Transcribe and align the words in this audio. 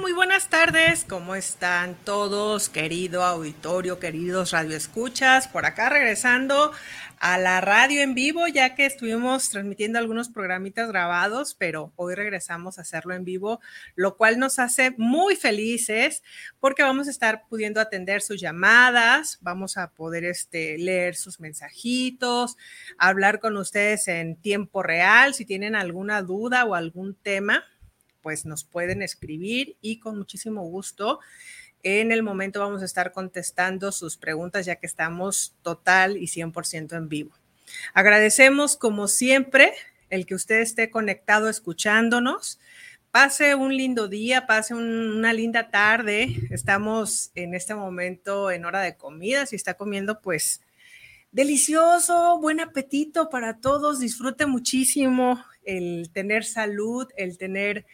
muy 0.00 0.12
buenas 0.12 0.48
tardes. 0.48 1.04
¿Cómo 1.06 1.34
están 1.34 1.94
todos, 2.04 2.70
querido 2.70 3.22
auditorio, 3.22 3.98
queridos 3.98 4.52
radioescuchas? 4.52 5.46
Por 5.46 5.66
acá 5.66 5.90
regresando 5.90 6.72
a 7.18 7.36
la 7.36 7.60
radio 7.60 8.00
en 8.00 8.14
vivo, 8.14 8.46
ya 8.46 8.74
que 8.74 8.86
estuvimos 8.86 9.50
transmitiendo 9.50 9.98
algunos 9.98 10.30
programitas 10.30 10.88
grabados, 10.88 11.54
pero 11.54 11.92
hoy 11.96 12.14
regresamos 12.14 12.78
a 12.78 12.82
hacerlo 12.82 13.12
en 13.14 13.26
vivo, 13.26 13.60
lo 13.94 14.16
cual 14.16 14.38
nos 14.38 14.58
hace 14.58 14.94
muy 14.96 15.36
felices 15.36 16.22
porque 16.60 16.82
vamos 16.82 17.06
a 17.06 17.10
estar 17.10 17.46
pudiendo 17.46 17.78
atender 17.78 18.22
sus 18.22 18.40
llamadas, 18.40 19.38
vamos 19.42 19.76
a 19.76 19.90
poder 19.90 20.24
este, 20.24 20.78
leer 20.78 21.14
sus 21.14 21.40
mensajitos, 21.40 22.56
hablar 22.96 23.38
con 23.38 23.54
ustedes 23.58 24.08
en 24.08 24.36
tiempo 24.36 24.82
real, 24.82 25.34
si 25.34 25.44
tienen 25.44 25.74
alguna 25.74 26.22
duda 26.22 26.64
o 26.64 26.74
algún 26.74 27.14
tema 27.14 27.64
pues 28.22 28.44
nos 28.46 28.64
pueden 28.64 29.02
escribir 29.02 29.76
y 29.80 29.98
con 29.98 30.18
muchísimo 30.18 30.62
gusto 30.62 31.20
en 31.82 32.12
el 32.12 32.22
momento 32.22 32.60
vamos 32.60 32.82
a 32.82 32.84
estar 32.84 33.12
contestando 33.12 33.90
sus 33.92 34.16
preguntas 34.16 34.66
ya 34.66 34.76
que 34.76 34.86
estamos 34.86 35.54
total 35.62 36.16
y 36.16 36.26
100% 36.26 36.96
en 36.96 37.08
vivo. 37.08 37.32
Agradecemos 37.94 38.76
como 38.76 39.08
siempre 39.08 39.72
el 40.10 40.26
que 40.26 40.34
usted 40.34 40.60
esté 40.60 40.90
conectado 40.90 41.48
escuchándonos. 41.48 42.58
Pase 43.10 43.54
un 43.54 43.76
lindo 43.76 44.08
día, 44.08 44.46
pase 44.46 44.74
una 44.74 45.32
linda 45.32 45.70
tarde. 45.70 46.36
Estamos 46.50 47.30
en 47.34 47.54
este 47.54 47.74
momento 47.74 48.50
en 48.50 48.64
hora 48.64 48.82
de 48.82 48.96
comida. 48.96 49.46
Si 49.46 49.56
está 49.56 49.74
comiendo, 49.74 50.20
pues 50.20 50.60
delicioso, 51.32 52.38
buen 52.40 52.60
apetito 52.60 53.30
para 53.30 53.58
todos. 53.58 54.00
Disfrute 54.00 54.46
muchísimo 54.46 55.42
el 55.64 56.10
tener 56.12 56.44
salud, 56.44 57.08
el 57.16 57.38
tener 57.38 57.86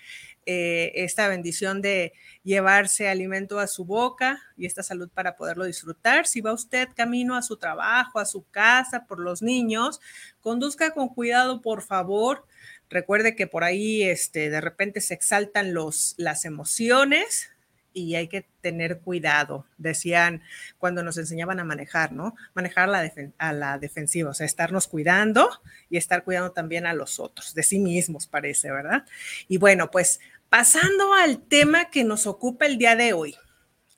eh, 0.48 0.92
esta 0.94 1.26
bendición 1.26 1.82
de 1.82 2.12
llevarse 2.44 3.08
alimento 3.08 3.58
a 3.58 3.66
su 3.66 3.84
boca 3.84 4.40
y 4.56 4.66
esta 4.66 4.84
salud 4.84 5.10
para 5.12 5.36
poderlo 5.36 5.64
disfrutar. 5.64 6.28
Si 6.28 6.40
va 6.40 6.52
usted 6.52 6.88
camino 6.94 7.34
a 7.34 7.42
su 7.42 7.56
trabajo, 7.56 8.20
a 8.20 8.24
su 8.24 8.44
casa, 8.50 9.06
por 9.06 9.18
los 9.18 9.42
niños, 9.42 10.00
conduzca 10.40 10.92
con 10.92 11.08
cuidado, 11.08 11.60
por 11.62 11.82
favor. 11.82 12.46
Recuerde 12.88 13.34
que 13.34 13.48
por 13.48 13.64
ahí 13.64 14.04
este, 14.04 14.48
de 14.48 14.60
repente 14.60 15.00
se 15.00 15.14
exaltan 15.14 15.74
los, 15.74 16.14
las 16.16 16.44
emociones, 16.44 17.50
y 17.96 18.14
hay 18.14 18.28
que 18.28 18.42
tener 18.60 19.00
cuidado, 19.00 19.64
decían 19.78 20.42
cuando 20.76 21.02
nos 21.02 21.16
enseñaban 21.16 21.60
a 21.60 21.64
manejar, 21.64 22.12
¿no? 22.12 22.36
Manejar 22.52 22.90
la 22.90 23.10
a 23.38 23.52
la 23.54 23.78
defensiva, 23.78 24.30
o 24.30 24.34
sea, 24.34 24.44
estarnos 24.44 24.86
cuidando 24.86 25.48
y 25.88 25.96
estar 25.96 26.22
cuidando 26.22 26.52
también 26.52 26.84
a 26.84 26.92
los 26.92 27.18
otros, 27.18 27.54
de 27.54 27.62
sí 27.62 27.78
mismos 27.78 28.26
parece, 28.26 28.70
¿verdad? 28.70 29.06
Y 29.48 29.56
bueno, 29.56 29.90
pues 29.90 30.20
pasando 30.50 31.14
al 31.14 31.40
tema 31.40 31.86
que 31.88 32.04
nos 32.04 32.26
ocupa 32.26 32.66
el 32.66 32.76
día 32.76 32.96
de 32.96 33.14
hoy. 33.14 33.34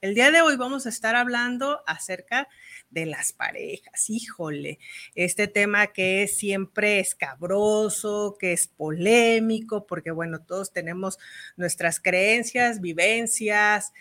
El 0.01 0.15
día 0.15 0.31
de 0.31 0.43
hoy 0.43 0.55
vamos 0.55 0.87
a 0.87 0.91
estar 0.91 1.17
hablando 1.17 1.83
acerca 1.85 2.43
de 2.43 2.47
las 2.91 3.33
parejas. 3.33 4.09
Híjole, 4.11 4.79
este 5.15 5.49
tema 5.49 5.89
que 5.89 6.23
es 6.23 6.37
siempre 6.37 7.01
escabroso, 7.01 8.37
que 8.39 8.53
es 8.53 8.69
polémico, 8.69 9.87
porque 9.87 10.11
bueno, 10.11 10.41
todos 10.41 10.73
tenemos 10.73 11.19
nuestras 11.57 12.01
creencias, 12.01 12.81
vivencias, 12.81 13.93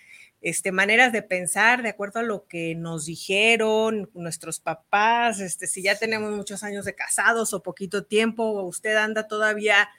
este, 0.42 0.72
maneras 0.72 1.12
de 1.12 1.24
pensar 1.24 1.81
de 1.81 1.90
acuerdo 1.90 2.20
a 2.20 2.24
lo 2.24 2.47
que 2.47 2.76
nos 2.76 3.06
dijeron 3.06 4.09
nuestros 4.14 4.59
papás, 4.59 5.40
este, 5.40 5.68
si 5.68 5.81
ya 5.81 5.97
tenemos 5.97 6.31
muchos 6.31 6.64
años 6.64 6.86
de 6.86 6.96
casados 6.96 7.53
o 7.53 7.64
poquito 7.64 8.06
tiempo, 8.06 8.44
o 8.44 8.64
usted 8.68 8.96
anda 8.96 9.28
todavía 9.28 9.90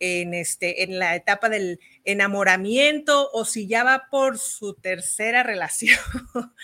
en, 0.00 0.34
este, 0.34 0.82
en 0.82 0.98
la 0.98 1.14
etapa 1.14 1.48
del 1.48 1.80
enamoramiento 2.04 3.30
o 3.32 3.44
si 3.44 3.66
ya 3.66 3.84
va 3.84 4.06
por 4.10 4.38
su 4.38 4.74
tercera 4.74 5.42
relación. 5.42 5.98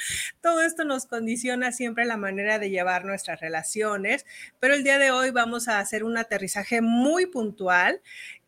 Todo 0.40 0.62
esto 0.62 0.84
nos 0.84 1.06
condiciona 1.06 1.72
siempre 1.72 2.04
la 2.04 2.16
manera 2.16 2.58
de 2.58 2.70
llevar 2.70 3.04
nuestras 3.04 3.40
relaciones, 3.40 4.26
pero 4.60 4.74
el 4.74 4.84
día 4.84 4.98
de 4.98 5.10
hoy 5.10 5.30
vamos 5.30 5.68
a 5.68 5.78
hacer 5.78 6.04
un 6.04 6.16
aterrizaje 6.16 6.80
muy 6.80 7.26
puntual 7.26 8.00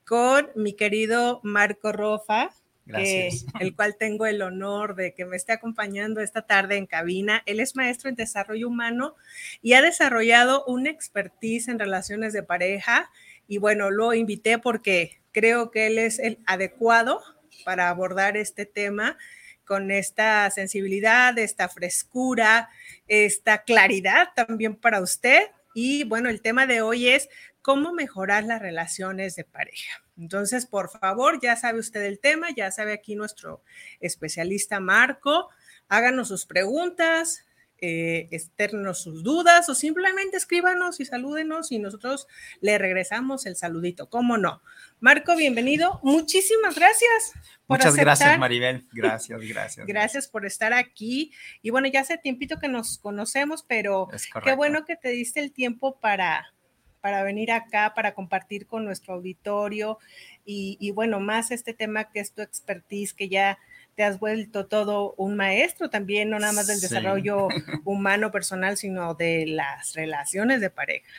con 0.04 0.50
mi 0.54 0.74
querido 0.74 1.40
Marco 1.42 1.92
Rofa. 1.92 2.50
el 2.86 3.74
cual 3.76 3.96
tengo 3.98 4.26
el 4.26 4.42
honor 4.42 4.94
de 4.94 5.14
que 5.14 5.24
me 5.24 5.36
esté 5.36 5.52
acompañando 5.52 6.20
esta 6.20 6.42
tarde 6.42 6.76
en 6.76 6.86
cabina. 6.86 7.42
Él 7.46 7.60
es 7.60 7.76
maestro 7.76 8.10
en 8.10 8.14
desarrollo 8.14 8.68
humano 8.68 9.16
y 9.62 9.72
ha 9.72 9.82
desarrollado 9.82 10.64
una 10.66 10.90
expertise 10.90 11.68
en 11.68 11.78
relaciones 11.78 12.34
de 12.34 12.42
pareja 12.42 13.10
y 13.46 13.58
bueno, 13.58 13.90
lo 13.90 14.14
invité 14.14 14.58
porque 14.58 15.20
creo 15.32 15.70
que 15.70 15.86
él 15.86 15.98
es 15.98 16.18
el 16.18 16.38
adecuado 16.46 17.22
para 17.64 17.88
abordar 17.88 18.36
este 18.36 18.66
tema 18.66 19.18
con 19.64 19.90
esta 19.90 20.50
sensibilidad, 20.50 21.38
esta 21.38 21.68
frescura, 21.68 22.68
esta 23.08 23.64
claridad 23.64 24.28
también 24.34 24.76
para 24.76 25.00
usted. 25.00 25.50
Y 25.74 26.04
bueno, 26.04 26.28
el 26.28 26.40
tema 26.40 26.66
de 26.66 26.82
hoy 26.82 27.08
es 27.08 27.28
cómo 27.62 27.92
mejorar 27.92 28.44
las 28.44 28.60
relaciones 28.60 29.36
de 29.36 29.44
pareja. 29.44 30.02
Entonces, 30.18 30.66
por 30.66 30.90
favor, 30.90 31.40
ya 31.42 31.56
sabe 31.56 31.78
usted 31.80 32.02
el 32.04 32.20
tema, 32.20 32.48
ya 32.54 32.70
sabe 32.70 32.92
aquí 32.92 33.16
nuestro 33.16 33.62
especialista 34.00 34.80
Marco, 34.80 35.48
háganos 35.88 36.28
sus 36.28 36.46
preguntas, 36.46 37.44
eh, 37.86 38.28
externos 38.30 39.02
sus 39.02 39.22
dudas 39.22 39.68
o 39.68 39.74
simplemente 39.74 40.38
escríbanos 40.38 41.00
y 41.00 41.04
salúdenos 41.04 41.70
y 41.70 41.78
nosotros 41.78 42.26
le 42.62 42.78
regresamos 42.78 43.44
el 43.44 43.56
saludito. 43.56 44.08
¿Cómo 44.08 44.38
no? 44.38 44.62
Marco, 45.00 45.36
bienvenido. 45.36 46.00
Muchísimas 46.02 46.76
gracias. 46.76 47.34
Por 47.66 47.76
Muchas 47.76 47.94
gracias, 47.94 48.38
Maribel. 48.38 48.86
Gracias, 48.94 49.38
gracias. 49.38 49.86
gracias 49.86 50.28
por 50.28 50.46
estar 50.46 50.72
aquí. 50.72 51.32
Y 51.60 51.68
bueno, 51.68 51.86
ya 51.88 52.00
hace 52.00 52.16
tiempito 52.16 52.58
que 52.58 52.68
nos 52.68 52.96
conocemos, 52.96 53.62
pero 53.68 54.08
qué 54.42 54.54
bueno 54.54 54.86
que 54.86 54.96
te 54.96 55.10
diste 55.10 55.40
el 55.40 55.52
tiempo 55.52 56.00
para, 56.00 56.54
para 57.02 57.22
venir 57.22 57.52
acá, 57.52 57.92
para 57.94 58.14
compartir 58.14 58.66
con 58.66 58.86
nuestro 58.86 59.12
auditorio 59.12 59.98
y, 60.46 60.78
y 60.80 60.90
bueno, 60.92 61.20
más 61.20 61.50
este 61.50 61.74
tema 61.74 62.10
que 62.10 62.20
es 62.20 62.32
tu 62.32 62.40
expertise, 62.40 63.12
que 63.12 63.28
ya 63.28 63.58
te 63.94 64.04
has 64.04 64.18
vuelto 64.18 64.66
todo 64.66 65.14
un 65.16 65.36
maestro 65.36 65.88
también, 65.88 66.30
no 66.30 66.38
nada 66.38 66.52
más 66.52 66.66
del 66.66 66.80
desarrollo 66.80 67.48
humano 67.84 68.30
personal, 68.30 68.76
sino 68.76 69.14
de 69.14 69.46
las 69.46 69.94
relaciones 69.94 70.60
de 70.60 70.70
pareja. 70.70 71.10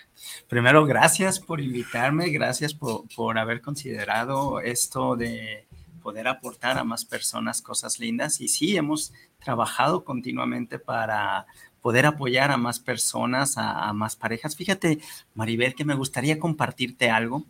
Primero, 0.48 0.86
gracias 0.86 1.40
por 1.40 1.62
invitarme, 1.62 2.30
gracias 2.30 2.74
por, 2.74 3.04
por 3.16 3.38
haber 3.38 3.62
considerado 3.62 4.60
esto 4.60 5.16
de 5.16 5.66
poder 6.02 6.28
aportar 6.28 6.78
a 6.78 6.84
más 6.84 7.06
personas 7.06 7.62
cosas 7.62 8.00
lindas. 8.00 8.40
Y 8.42 8.48
sí, 8.48 8.78
hemos 8.78 9.14
trabajado 9.44 10.04
continuamente 10.04 10.78
para 10.78 11.48
poder 11.82 12.06
apoyar 12.06 12.52
a 12.52 12.58
más 12.58 12.80
personas, 12.80 13.58
a, 13.58 13.88
a 13.88 13.94
más 13.94 14.16
parejas. 14.16 14.56
Fíjate, 14.56 15.00
Maribel, 15.34 15.76
que 15.76 15.86
me 15.86 15.96
gustaría 15.96 16.40
compartirte 16.40 17.10
algo 17.10 17.46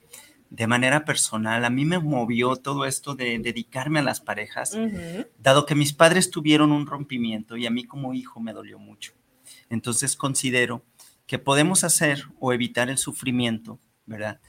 de 0.50 0.68
manera 0.68 1.06
personal, 1.06 1.66
a 1.66 1.70
mí 1.70 1.86
me 1.86 2.00
movió 2.00 2.56
todo 2.56 2.86
esto 2.86 3.16
de 3.16 3.40
dedicarme 3.40 4.00
a 4.00 4.04
las 4.04 4.22
parejas, 4.22 4.78
dado 5.40 5.66
que 5.66 5.76
mis 5.76 5.94
padres 5.94 6.30
tuvieron 6.32 6.72
un 6.72 6.88
rompimiento 6.88 7.58
y 7.58 7.66
a 7.66 7.72
mí 7.72 7.84
como 7.84 8.14
hijo 8.14 8.40
me 8.40 8.54
dolió 8.54 8.80
mucho. 8.80 9.14
Entonces 9.70 10.16
considero 10.16 10.84
que 11.28 11.40
podemos 11.40 11.84
hacer 11.84 12.26
o 12.40 12.54
evitar 12.54 12.90
el 12.90 12.98
sufrimiento, 12.98 13.80
¿verdad? 14.06 14.40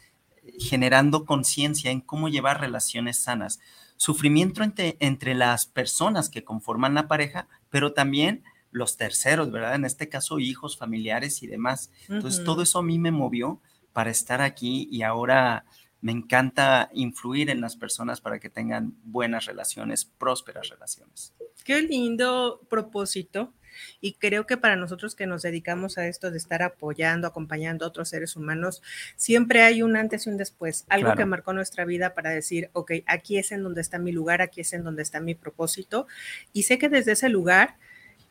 Generando 0.58 1.24
conciencia 1.24 1.90
en 1.90 2.00
cómo 2.00 2.28
llevar 2.28 2.60
relaciones 2.60 3.18
sanas. 3.18 3.58
Sufrimiento 3.96 4.62
entre, 4.62 4.96
entre 5.00 5.34
las 5.34 5.66
personas 5.66 6.28
que 6.28 6.44
conforman 6.44 6.94
la 6.94 7.08
pareja, 7.08 7.48
pero 7.70 7.92
también 7.92 8.44
los 8.70 8.98
terceros, 8.98 9.50
¿verdad? 9.50 9.74
En 9.74 9.86
este 9.86 10.08
caso, 10.08 10.38
hijos, 10.38 10.76
familiares 10.76 11.42
y 11.42 11.46
demás. 11.46 11.90
Entonces, 12.08 12.44
todo 12.44 12.62
eso 12.62 12.80
a 12.80 12.82
mí 12.82 12.98
me 12.98 13.10
movió 13.10 13.60
para 13.94 14.10
estar 14.10 14.42
aquí 14.42 14.86
y 14.92 15.02
ahora 15.02 15.64
me 16.00 16.12
encanta 16.12 16.90
influir 16.92 17.50
en 17.50 17.60
las 17.60 17.76
personas 17.76 18.20
para 18.20 18.38
que 18.38 18.50
tengan 18.50 18.94
buenas 19.04 19.46
relaciones, 19.46 20.04
prósperas 20.04 20.68
relaciones. 20.68 21.34
Qué 21.64 21.82
lindo 21.82 22.60
propósito. 22.68 23.52
Y 24.00 24.14
creo 24.14 24.46
que 24.46 24.56
para 24.56 24.76
nosotros 24.76 25.14
que 25.14 25.26
nos 25.26 25.42
dedicamos 25.42 25.98
a 25.98 26.06
esto 26.06 26.30
de 26.30 26.38
estar 26.38 26.62
apoyando, 26.62 27.26
acompañando 27.26 27.84
a 27.84 27.88
otros 27.88 28.08
seres 28.08 28.36
humanos, 28.36 28.82
siempre 29.16 29.62
hay 29.62 29.82
un 29.82 29.96
antes 29.96 30.26
y 30.26 30.30
un 30.30 30.38
después, 30.38 30.86
algo 30.88 31.14
que 31.14 31.26
marcó 31.26 31.52
nuestra 31.52 31.84
vida 31.84 32.14
para 32.14 32.30
decir, 32.30 32.70
ok, 32.72 32.92
aquí 33.06 33.36
es 33.36 33.52
en 33.52 33.62
donde 33.62 33.82
está 33.82 33.98
mi 33.98 34.12
lugar, 34.12 34.40
aquí 34.40 34.62
es 34.62 34.72
en 34.72 34.82
donde 34.82 35.02
está 35.02 35.20
mi 35.20 35.34
propósito. 35.34 36.06
Y 36.52 36.62
sé 36.62 36.78
que 36.78 36.88
desde 36.88 37.12
ese 37.12 37.28
lugar 37.28 37.76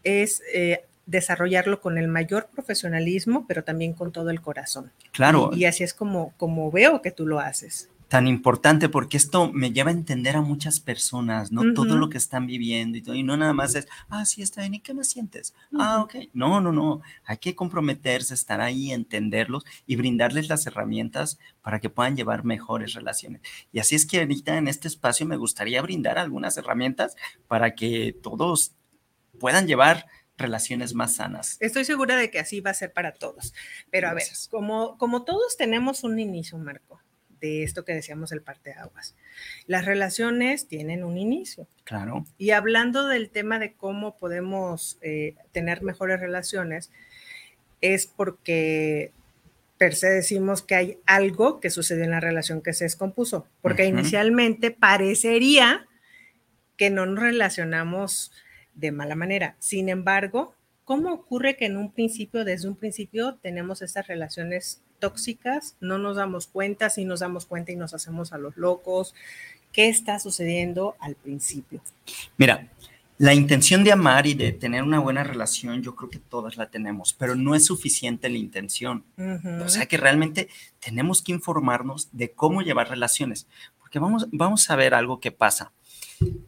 es 0.04 0.42
eh, 0.54 0.86
desarrollarlo 1.06 1.82
con 1.82 1.98
el 1.98 2.08
mayor 2.08 2.48
profesionalismo, 2.52 3.46
pero 3.48 3.64
también 3.64 3.94
con 3.94 4.12
todo 4.12 4.30
el 4.30 4.42
corazón. 4.42 4.92
Claro. 5.12 5.52
Y, 5.54 5.66
así 5.66 5.84
es 5.84 5.94
como, 5.94 6.34
como 6.38 6.72
veo 6.72 7.02
que 7.02 7.12
tú 7.12 7.28
lo 7.28 7.40
haces. 7.40 7.90
Tan 8.08 8.28
importante 8.28 8.88
porque 8.88 9.18
esto 9.18 9.52
me 9.52 9.72
lleva 9.72 9.90
a 9.90 9.94
entender 9.94 10.36
a 10.36 10.42
muchas 10.42 10.80
personas, 10.80 11.52
¿no? 11.52 11.74
Todo 11.74 11.98
lo 11.98 12.08
que 12.08 12.20
están 12.20 12.46
viviendo 12.46 13.00
y 13.00 13.02
todo, 13.02 13.16
y 13.16 13.24
no 13.24 13.36
nada 13.36 13.52
más 13.52 13.74
es, 13.74 13.88
ah, 14.10 14.26
sí, 14.26 14.44
está 14.44 14.62
bien, 14.62 14.76
¿y 14.76 14.80
qué 14.80 14.94
me 14.94 15.04
sientes? 15.04 15.56
Ah, 15.78 16.04
ok. 16.04 16.16
No, 16.34 16.62
no, 16.62 16.72
no. 16.72 17.02
Hay 17.26 17.38
que 17.38 17.56
comprometerse, 17.56 18.36
estar 18.36 18.62
ahí, 18.62 18.92
entenderlos 18.92 19.66
y 19.88 19.96
brindarles 19.96 20.50
las 20.50 20.68
herramientas 20.68 21.40
para 21.64 21.80
que 21.80 21.90
puedan 21.90 22.16
llevar 22.16 22.46
mejores 22.46 22.94
relaciones. 22.94 23.42
Y 23.72 23.80
así 23.80 23.96
es 23.96 24.06
que 24.06 24.20
ahorita 24.20 24.56
en 24.56 24.68
este 24.68 24.88
espacio 24.88 25.26
me 25.26 25.38
gustaría 25.38 25.82
brindar 25.82 26.20
algunas 26.20 26.58
herramientas 26.58 27.16
para 27.48 27.74
que 27.74 28.16
todos 28.22 28.76
puedan 29.40 29.66
llevar 29.66 30.06
relaciones 30.38 30.94
más 30.94 31.16
sanas. 31.16 31.58
Estoy 31.60 31.86
segura 31.86 32.16
de 32.18 32.30
que 32.30 32.40
así 32.40 32.62
va 32.62 32.72
a 32.72 32.76
ser 32.76 32.92
para 32.92 33.14
todos. 33.14 33.54
Pero 33.92 34.10
a 34.10 34.14
ver, 34.14 34.24
como, 34.50 34.98
como 34.98 35.24
todos 35.24 35.58
tenemos 35.58 36.04
un 36.04 36.20
inicio, 36.20 36.58
Marco, 36.58 37.02
de 37.40 37.64
esto 37.64 37.86
que 37.86 37.94
decíamos 37.94 38.32
el 38.32 38.42
parteaguas, 38.42 39.16
las 39.68 39.86
relaciones 39.86 40.68
tienen 40.68 41.04
un 41.04 41.18
inicio. 41.18 41.68
Claro. 41.84 42.26
Y 42.38 42.52
hablando 42.52 43.08
del 43.08 43.30
tema 43.30 43.60
de 43.60 43.74
cómo 43.74 44.18
podemos 44.18 44.98
eh, 45.02 45.36
tener 45.52 45.82
mejores 45.84 46.20
relaciones, 46.20 46.92
es 47.82 48.08
porque 48.08 49.12
per 49.78 49.96
se 49.96 50.08
decimos 50.08 50.62
que 50.62 50.76
hay 50.76 51.00
algo 51.06 51.60
que 51.60 51.70
sucedió 51.70 52.06
en 52.06 52.12
la 52.12 52.22
relación 52.22 52.62
que 52.62 52.74
se 52.74 52.86
descompuso, 52.86 53.48
porque 53.62 53.86
inicialmente 53.86 54.72
parecería 54.72 55.88
que 56.78 56.90
no 56.90 57.06
nos 57.06 57.20
relacionamos 57.20 58.32
de 58.76 58.92
mala 58.92 59.16
manera. 59.16 59.56
Sin 59.60 59.90
embargo, 59.90 60.54
¿cómo 60.84 61.12
ocurre 61.12 61.58
que 61.58 61.66
en 61.66 61.78
un 61.78 61.92
principio, 61.92 62.46
desde 62.46 62.68
un 62.68 62.76
principio, 62.76 63.36
tenemos 63.42 63.82
estas 63.82 64.08
relaciones 64.08 64.82
tóxicas? 65.00 65.76
No 65.80 65.98
nos 65.98 66.18
damos 66.18 66.48
cuenta, 66.48 66.90
si 66.90 67.06
nos 67.06 67.22
damos 67.22 67.46
cuenta 67.46 67.72
y 67.72 67.76
nos 67.76 67.94
hacemos 67.94 68.34
a 68.34 68.38
los 68.38 68.56
locos. 68.58 69.16
¿Qué 69.72 69.90
está 69.90 70.20
sucediendo 70.20 70.96
al 71.00 71.16
principio? 71.16 71.82
Mira, 72.38 72.70
la 73.18 73.34
intención 73.34 73.84
de 73.86 73.94
amar 73.94 74.28
y 74.28 74.34
de 74.34 74.52
tener 74.52 74.84
una 74.84 75.00
buena 75.00 75.24
relación, 75.24 75.82
yo 75.82 75.96
creo 75.96 76.10
que 76.10 76.20
todas 76.20 76.58
la 76.58 76.70
tenemos, 76.70 77.14
pero 77.14 77.36
no 77.36 77.56
es 77.56 77.66
suficiente 77.66 78.30
la 78.30 78.38
intención. 78.38 79.06
O 79.64 79.70
sea 79.70 79.86
que 79.86 79.98
realmente 79.98 80.50
tenemos 80.80 81.22
que 81.22 81.32
informarnos 81.32 82.10
de 82.12 82.32
cómo 82.32 82.62
llevar 82.62 82.90
relaciones, 82.90 83.48
porque 83.80 84.00
vamos, 84.00 84.28
vamos 84.32 84.70
a 84.70 84.76
ver 84.76 84.94
algo 84.94 85.22
que 85.22 85.32
pasa. 85.32 85.72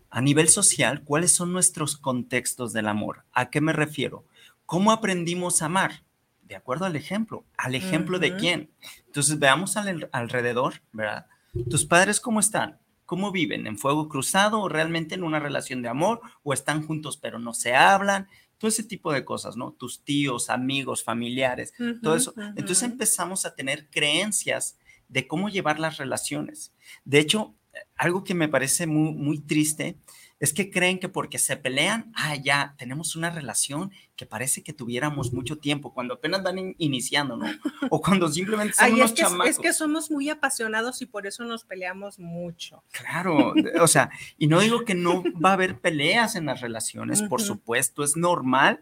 A 0.09 0.21
nivel 0.21 0.49
social, 0.49 1.03
¿cuáles 1.03 1.33
son 1.33 1.51
nuestros 1.53 1.97
contextos 1.97 2.73
del 2.73 2.87
amor? 2.87 3.25
¿A 3.33 3.49
qué 3.49 3.61
me 3.61 3.73
refiero? 3.73 4.25
¿Cómo 4.65 4.91
aprendimos 4.91 5.61
a 5.61 5.65
amar? 5.65 6.03
De 6.43 6.55
acuerdo 6.55 6.85
al 6.85 6.95
ejemplo. 6.95 7.45
¿Al 7.57 7.75
ejemplo 7.75 8.19
de 8.19 8.35
quién? 8.35 8.71
Entonces 9.05 9.37
veamos 9.39 9.75
alrededor, 9.77 10.81
¿verdad? 10.91 11.27
¿Tus 11.69 11.85
padres 11.85 12.19
cómo 12.19 12.39
están? 12.39 12.79
¿Cómo 13.05 13.31
viven? 13.31 13.67
¿En 13.67 13.77
fuego 13.77 14.09
cruzado 14.09 14.61
o 14.61 14.69
realmente 14.69 15.15
en 15.15 15.23
una 15.23 15.39
relación 15.39 15.81
de 15.81 15.89
amor? 15.89 16.21
¿O 16.43 16.53
están 16.53 16.85
juntos 16.85 17.17
pero 17.17 17.39
no 17.39 17.53
se 17.53 17.75
hablan? 17.75 18.27
Todo 18.57 18.69
ese 18.69 18.83
tipo 18.83 19.13
de 19.13 19.23
cosas, 19.23 19.55
¿no? 19.55 19.71
Tus 19.73 20.03
tíos, 20.03 20.49
amigos, 20.49 21.03
familiares, 21.03 21.73
todo 22.01 22.15
eso. 22.15 22.33
Entonces 22.55 22.83
empezamos 22.83 23.45
a 23.45 23.55
tener 23.55 23.89
creencias 23.89 24.77
de 25.09 25.27
cómo 25.27 25.47
llevar 25.49 25.79
las 25.79 25.97
relaciones. 25.97 26.73
De 27.05 27.19
hecho, 27.19 27.53
algo 27.95 28.23
que 28.23 28.33
me 28.33 28.47
parece 28.47 28.87
muy, 28.87 29.13
muy 29.13 29.39
triste 29.39 29.97
es 30.39 30.53
que 30.53 30.69
creen 30.69 30.99
que 30.99 31.09
porque 31.09 31.39
se 31.39 31.57
pelean, 31.57 32.11
ah, 32.15 32.35
ya 32.35 32.75
tenemos 32.77 33.15
una 33.15 33.31
relación 33.31 33.91
que 34.15 34.25
parece 34.25 34.61
que 34.61 34.71
tuviéramos 34.71 35.33
mucho 35.33 35.57
tiempo, 35.57 35.93
cuando 35.93 36.15
apenas 36.15 36.43
van 36.43 36.75
iniciando, 36.77 37.37
¿no? 37.37 37.45
O 37.91 38.01
cuando 38.01 38.29
simplemente 38.29 38.73
son 38.73 38.93
unos 38.93 39.05
es 39.05 39.11
que, 39.13 39.21
chamacos. 39.21 39.49
Es 39.49 39.59
que 39.59 39.73
somos 39.73 40.11
muy 40.11 40.29
apasionados 40.29 41.01
y 41.01 41.05
por 41.05 41.25
eso 41.25 41.43
nos 41.43 41.63
peleamos 41.63 42.19
mucho. 42.19 42.83
Claro, 42.91 43.53
o 43.79 43.87
sea, 43.87 44.09
y 44.37 44.47
no 44.47 44.59
digo 44.59 44.85
que 44.85 44.93
no 44.93 45.23
va 45.43 45.51
a 45.51 45.53
haber 45.53 45.79
peleas 45.79 46.35
en 46.35 46.45
las 46.45 46.61
relaciones, 46.61 47.23
por 47.23 47.41
supuesto, 47.41 48.03
es 48.03 48.15
normal, 48.15 48.81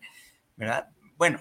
¿verdad? 0.58 0.90
Bueno, 1.18 1.40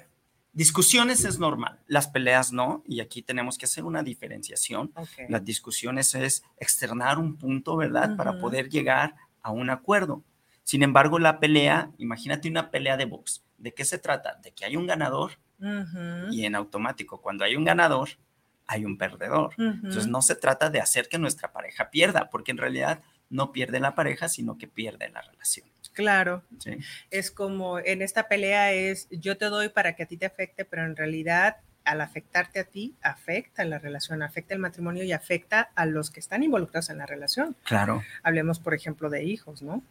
Discusiones 0.55 1.25
es 1.25 1.41
normal, 1.41 1.81
las 1.89 2.07
peleas 2.07 2.53
no, 2.53 2.85
y 2.87 3.01
aquí 3.01 3.23
tenemos 3.23 3.59
que 3.59 3.67
hacer 3.67 3.85
una 3.85 4.05
diferenciación. 4.05 4.93
Las 5.29 5.45
discusiones 5.45 6.15
es 6.15 6.45
externar 6.59 7.19
un 7.19 7.37
punto, 7.37 7.77
¿verdad? 7.77 8.17
Para 8.17 8.39
poder 8.39 8.69
llegar 8.69 9.17
a 9.43 9.51
un 9.51 9.69
acuerdo. 9.69 10.23
Sin 10.63 10.83
embargo, 10.83 11.19
la 11.19 11.41
pelea, 11.41 11.91
imagínate 11.99 12.49
una 12.49 12.71
pelea 12.71 12.97
de 12.97 13.05
box. 13.05 13.45
¿De 13.59 13.75
qué 13.75 13.85
se 13.85 13.99
trata? 13.99 14.37
De 14.43 14.53
que 14.53 14.65
hay 14.65 14.77
un 14.77 14.87
ganador 14.87 15.33
y 16.31 16.45
en 16.45 16.55
automático, 16.55 17.21
cuando 17.21 17.45
hay 17.45 17.57
un 17.57 17.65
ganador, 17.65 18.11
hay 18.67 18.85
un 18.85 18.97
perdedor. 18.97 19.55
Entonces, 19.59 20.07
no 20.07 20.23
se 20.23 20.37
trata 20.37 20.71
de 20.71 20.81
hacer 20.81 21.09
que 21.09 21.19
nuestra 21.19 21.53
pareja 21.53 21.91
pierda, 21.91 22.31
porque 22.31 22.53
en 22.53 22.59
realidad 22.59 23.03
no 23.29 23.51
pierde 23.51 23.81
la 23.81 23.95
pareja, 23.95 24.29
sino 24.29 24.57
que 24.57 24.69
pierde 24.69 25.09
la 25.11 25.21
relación. 25.21 25.69
Claro. 25.95 26.43
Es 27.11 27.31
como 27.31 27.79
en 27.79 28.03
esta 28.03 28.29
pelea 28.29 28.73
es 28.73 29.09
yo 29.11 29.37
te 29.37 29.47
doy 29.47 29.71
para 29.71 29.97
que 29.97 30.03
a 30.03 30.07
ti 30.07 30.17
te 30.17 30.27
afecte, 30.27 30.65
pero 30.65 30.85
en 30.85 30.97
realidad 30.97 31.57
al 31.85 32.01
afectarte 32.01 32.61
a 32.61 32.65
ti, 32.65 32.95
afecta 33.03 33.65
la 33.65 33.79
relación, 33.79 34.23
afecta 34.23 34.55
el 34.55 34.61
matrimonio 34.61 35.05
y 35.05 35.13
afecta 35.13 35.71
a 35.75 35.87
los 35.87 36.11
que 36.11 36.21
están 36.21 36.43
involucrados 36.43 36.91
en 36.91 36.99
la 36.99 37.07
relación. 37.07 37.57
Claro. 37.65 38.03
Hablemos, 38.23 38.59
por 38.59 38.75
ejemplo, 38.75 39.11
de 39.11 39.25
hijos, 39.25 39.63
¿no? 39.63 39.83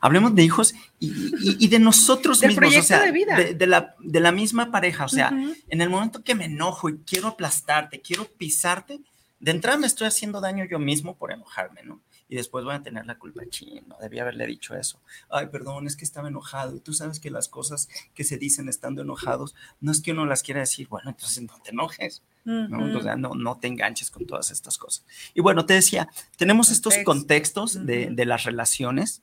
Hablemos 0.00 0.34
de 0.34 0.42
hijos 0.42 0.74
y, 0.98 1.68
de 1.68 1.78
nosotros 1.78 2.42
mismos, 2.42 2.76
o 2.76 2.82
sea, 2.82 3.02
de, 3.02 3.12
vida. 3.12 3.36
De, 3.36 3.66
la, 3.66 3.94
de, 3.98 4.20
la, 4.20 4.32
misma 4.32 4.70
pareja, 4.70 5.04
o 5.04 5.08
sea, 5.08 5.32
en 5.68 5.80
el 5.80 5.90
momento 5.90 6.22
que 6.22 6.34
me 6.34 6.46
enojo 6.46 6.88
y 6.88 6.98
quiero 6.98 7.28
aplastarte, 7.28 8.00
quiero 8.00 8.26
pisarte, 8.26 9.00
de 9.38 9.50
entrada 9.50 9.78
me 9.78 9.86
estoy 9.86 10.06
haciendo 10.06 10.40
daño 10.40 10.64
yo 10.64 10.78
mismo 10.78 11.16
por 11.16 11.32
enojarme, 11.32 11.82
¿no? 11.82 12.00
Y 12.30 12.36
después 12.36 12.64
voy 12.64 12.74
a 12.74 12.82
tener 12.82 13.06
la 13.06 13.18
culpa, 13.18 13.42
chino, 13.48 13.96
debía 14.00 14.22
haberle 14.22 14.46
dicho 14.46 14.76
eso. 14.76 15.00
Ay, 15.28 15.48
perdón, 15.48 15.88
es 15.88 15.96
que 15.96 16.04
estaba 16.04 16.28
enojado. 16.28 16.76
Y 16.76 16.80
tú 16.80 16.94
sabes 16.94 17.18
que 17.18 17.28
las 17.28 17.48
cosas 17.48 17.88
que 18.14 18.22
se 18.22 18.38
dicen 18.38 18.68
estando 18.68 19.02
enojados, 19.02 19.56
no 19.80 19.90
es 19.90 20.00
que 20.00 20.12
uno 20.12 20.24
las 20.26 20.44
quiera 20.44 20.60
decir, 20.60 20.86
bueno, 20.86 21.10
entonces 21.10 21.42
no 21.42 21.58
te 21.62 21.70
enojes, 21.70 22.22
¿no? 22.44 22.96
O 22.96 23.02
sea, 23.02 23.16
no, 23.16 23.34
no 23.34 23.58
te 23.58 23.66
enganches 23.66 24.12
con 24.12 24.26
todas 24.26 24.52
estas 24.52 24.78
cosas. 24.78 25.04
Y 25.34 25.40
bueno, 25.40 25.66
te 25.66 25.74
decía, 25.74 26.08
tenemos 26.36 26.70
estos 26.70 26.94
contextos 27.04 27.84
de, 27.84 28.10
de 28.12 28.24
las 28.24 28.44
relaciones, 28.44 29.22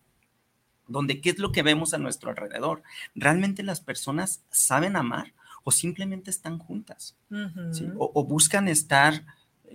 donde 0.89 1.21
qué 1.21 1.29
es 1.29 1.39
lo 1.39 1.53
que 1.53 1.63
vemos 1.63 1.93
a 1.93 1.99
nuestro 1.99 2.29
alrededor. 2.31 2.83
¿Realmente 3.15 3.63
las 3.63 3.79
personas 3.79 4.43
saben 4.51 4.97
amar 4.97 5.33
o 5.63 5.71
simplemente 5.71 6.29
están 6.29 6.59
juntas? 6.59 7.15
o, 7.97 8.11
o, 8.13 8.23
buscan 8.25 8.67
estar 8.67 9.25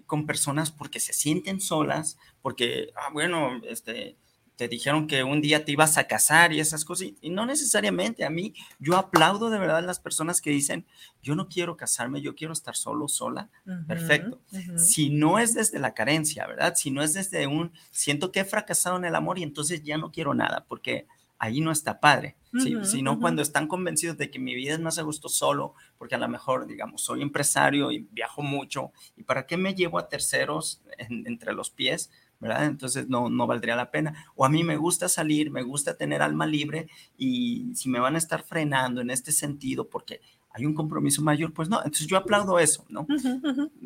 con 0.07 0.27
personas 0.27 0.71
porque 0.71 1.01
se 1.01 1.13
sienten 1.13 1.61
solas, 1.61 2.19
porque, 2.41 2.91
ah, 2.97 3.11
bueno, 3.13 3.61
este, 3.69 4.17
te 4.57 4.69
dijeron 4.69 5.07
que 5.07 5.25
un 5.25 5.41
día 5.41 5.65
te 5.65 5.73
ibas 5.73 5.99
a 5.99 6.07
casar 6.07 6.53
y 6.53 6.61
esas 6.61 6.85
cosas, 6.85 7.09
y 7.21 7.31
no 7.31 7.47
necesariamente 7.47 8.25
a 8.25 8.31
mí, 8.31 8.55
yo 8.79 8.97
aplaudo 8.97 9.51
de 9.51 9.59
verdad 9.59 9.85
las 9.85 9.99
personas 9.99 10.41
que 10.41 10.51
dicen, 10.51 10.87
yo 11.23 11.35
no 11.35 11.49
quiero 11.49 11.77
casarme, 11.77 12.21
yo 12.21 12.35
quiero 12.35 12.53
estar 12.53 12.77
solo, 12.77 13.09
sola, 13.09 13.49
perfecto. 13.87 14.41
Si 14.77 15.11
no 15.11 15.39
es 15.39 15.55
desde 15.55 15.79
la 15.79 15.95
carencia, 15.95 16.47
¿verdad? 16.47 16.75
Si 16.77 16.91
no 16.91 17.03
es 17.03 17.15
desde 17.15 17.47
un, 17.47 17.73
siento 17.91 18.31
que 18.31 18.41
he 18.41 18.45
fracasado 18.45 18.97
en 18.97 19.05
el 19.05 19.15
amor 19.15 19.39
y 19.39 19.43
entonces 19.43 19.83
ya 19.83 19.97
no 19.97 20.13
quiero 20.13 20.35
nada, 20.35 20.65
porque 20.69 21.07
ahí 21.39 21.61
no 21.61 21.73
está 21.73 21.99
padre. 21.99 22.37
¿Sí? 22.59 22.75
sino 22.85 23.19
cuando 23.19 23.43
están 23.43 23.67
convencidos 23.67 24.17
de 24.19 24.31
que 24.31 24.39
mi 24.39 24.55
vida 24.55 24.75
es 24.75 24.81
más 24.81 24.99
a 24.99 25.03
gusto 25.03 25.29
solo, 25.29 25.75
porque 25.99 26.15
a 26.15 26.19
lo 26.19 26.29
mejor, 26.29 26.67
digamos, 26.67 27.03
soy 27.03 27.23
empresario 27.23 27.91
y 27.91 28.07
viajo 28.11 28.43
mucho, 28.43 28.93
¿y 29.17 29.23
para 29.23 29.47
qué 29.47 29.57
me 29.57 29.75
llevo 29.75 29.99
a 29.99 30.09
terceros 30.09 30.83
entre 31.09 31.53
los 31.53 31.71
pies? 31.71 32.11
¿verdad? 32.43 32.65
Entonces 32.65 33.09
no, 33.09 33.31
no 33.31 33.47
valdría 33.47 33.77
la 33.77 33.93
pena. 33.93 34.27
O 34.35 34.45
a 34.45 34.49
mí 34.49 34.65
me 34.65 34.77
gusta 34.77 35.09
salir, 35.09 35.53
me 35.53 35.63
gusta 35.63 35.97
tener 35.97 36.23
alma 36.23 36.45
libre 36.45 36.89
y 37.17 37.71
si 37.77 37.89
me 37.89 38.01
van 38.01 38.17
a 38.17 38.19
estar 38.19 38.43
frenando 38.43 39.01
en 39.01 39.11
este 39.11 39.31
sentido, 39.31 39.89
porque 39.89 40.21
hay 40.51 40.67
un 40.67 40.75
compromiso 40.75 41.23
mayor, 41.23 41.53
pues 41.53 41.69
no. 41.69 41.79
Entonces 41.79 42.09
yo 42.09 42.17
aplaudo 42.17 42.59
eso, 42.59 42.85
¿no? 42.89 43.07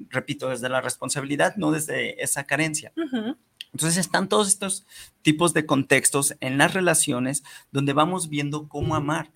Repito, 0.09 0.49
desde 0.49 0.71
la 0.71 0.81
responsabilidad, 0.81 1.57
no 1.57 1.71
desde 1.71 2.23
esa 2.23 2.45
carencia. 2.45 2.93
Entonces 3.77 3.99
están 3.99 4.31
todos 4.31 4.49
estos 4.49 4.87
tipos 5.21 5.53
de 5.53 5.67
contextos 5.67 6.35
en 6.41 6.57
las 6.57 6.73
relaciones 6.73 7.43
donde 7.73 7.93
vamos 7.93 8.31
viendo 8.31 8.71
cómo 8.71 8.95
amar. 8.95 9.33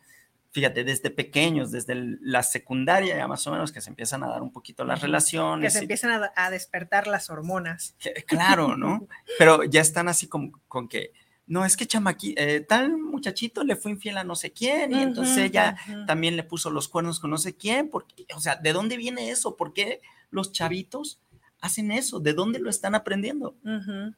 Fíjate, 0.51 0.83
desde 0.83 1.11
pequeños, 1.11 1.71
desde 1.71 1.95
la 2.23 2.43
secundaria 2.43 3.19
ya 3.19 3.29
más 3.29 3.47
o 3.47 3.53
menos, 3.53 3.71
que 3.71 3.83
se 3.83 3.91
empiezan 3.91 4.25
a 4.25 4.29
dar 4.29 4.41
un 4.41 4.51
poquito 4.51 4.83
las 4.83 5.03
relaciones. 5.03 5.71
Que 5.71 5.79
se 5.79 5.85
empiezan 5.85 6.23
a, 6.35 6.51
despertar 6.51 7.07
las 7.07 7.29
hormonas. 7.29 7.95
claro, 8.27 8.79
¿no? 8.79 9.07
Pero 9.39 9.65
ya 9.65 9.83
están 9.83 10.09
así 10.09 10.27
como 10.27 10.53
con 10.69 10.89
que 10.89 11.13
no, 11.47 11.67
es 11.67 11.77
que 11.77 11.85
chamaqui, 11.85 12.35
eh, 12.39 12.65
tal 12.67 12.97
muchachito 12.97 13.63
le 13.63 13.77
fue 13.77 13.91
infiel 13.91 14.17
a 14.17 14.25
no 14.25 14.37
sé 14.37 14.53
quién, 14.53 14.93
y 14.93 15.03
entonces 15.03 15.37
ella 15.37 15.77
también 16.07 16.37
le 16.37 16.45
puso 16.45 16.71
los 16.71 16.89
cuernos 16.89 17.21
con 17.21 17.31
no 17.31 17.37
sé 17.37 17.55
quién, 17.55 17.91
porque, 17.91 18.25
o 18.35 18.41
sea, 18.41 18.57
¿de 18.57 18.73
dónde 18.73 18.97
viene 18.97 19.31
eso? 19.31 19.55
¿Por 19.55 19.75
qué 19.75 20.01
los 20.31 20.53
chavitos 20.53 21.21
hacen 21.61 21.93
eso? 21.93 22.21
¿De 22.21 22.33
dónde 22.33 22.59
lo 22.59 22.71
están 22.71 22.95
aprendiendo? 22.95 23.55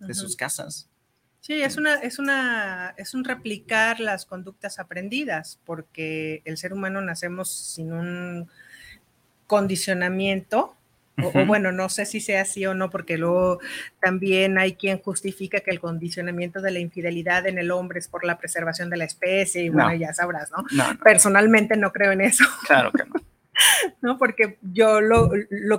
De 0.01 0.15
sus 0.15 0.37
casas. 0.37 0.89
Sí, 1.41 1.61
es 1.61 1.77
una, 1.77 1.95
es 1.95 2.21
una, 2.21 2.95
es 2.97 3.15
un 3.15 3.25
replicar 3.25 3.99
las 3.99 4.27
conductas 4.27 4.79
aprendidas, 4.79 5.59
porque 5.65 6.41
el 6.45 6.57
ser 6.57 6.73
humano 6.73 7.01
nacemos 7.01 7.51
sin 7.51 7.93
un 7.93 8.49
condicionamiento 9.49 10.77
o, 11.23 11.45
bueno, 11.45 11.73
no 11.73 11.89
sé 11.89 12.07
si 12.07 12.21
sea 12.21 12.43
así 12.43 12.65
o 12.65 12.75
no, 12.75 12.91
porque 12.91 13.19
luego 13.19 13.59
también 14.01 14.57
hay 14.57 14.75
quien 14.75 14.99
justifica 14.99 15.61
que 15.61 15.71
el 15.71 15.81
condicionamiento 15.81 16.63
de 16.63 16.71
la 16.71 16.79
infidelidad 16.79 17.47
en 17.47 17.59
el 17.59 17.71
hombre 17.71 17.99
es 17.99 18.09
por 18.09 18.25
la 18.25 18.39
preservación 18.39 18.89
de 18.89 18.97
la 18.97 19.05
especie, 19.05 19.65
y 19.65 19.69
bueno, 19.69 19.95
ya 19.95 20.15
sabrás, 20.15 20.51
¿no? 20.51 20.65
Personalmente 21.03 21.77
no 21.77 21.93
creo 21.93 22.13
en 22.13 22.23
eso. 22.23 22.45
Claro 22.67 22.93
que 22.93 23.05
no. 23.05 23.15
¿no? 24.01 24.19
Porque 24.19 24.59
yo 24.63 25.01
lo, 25.01 25.31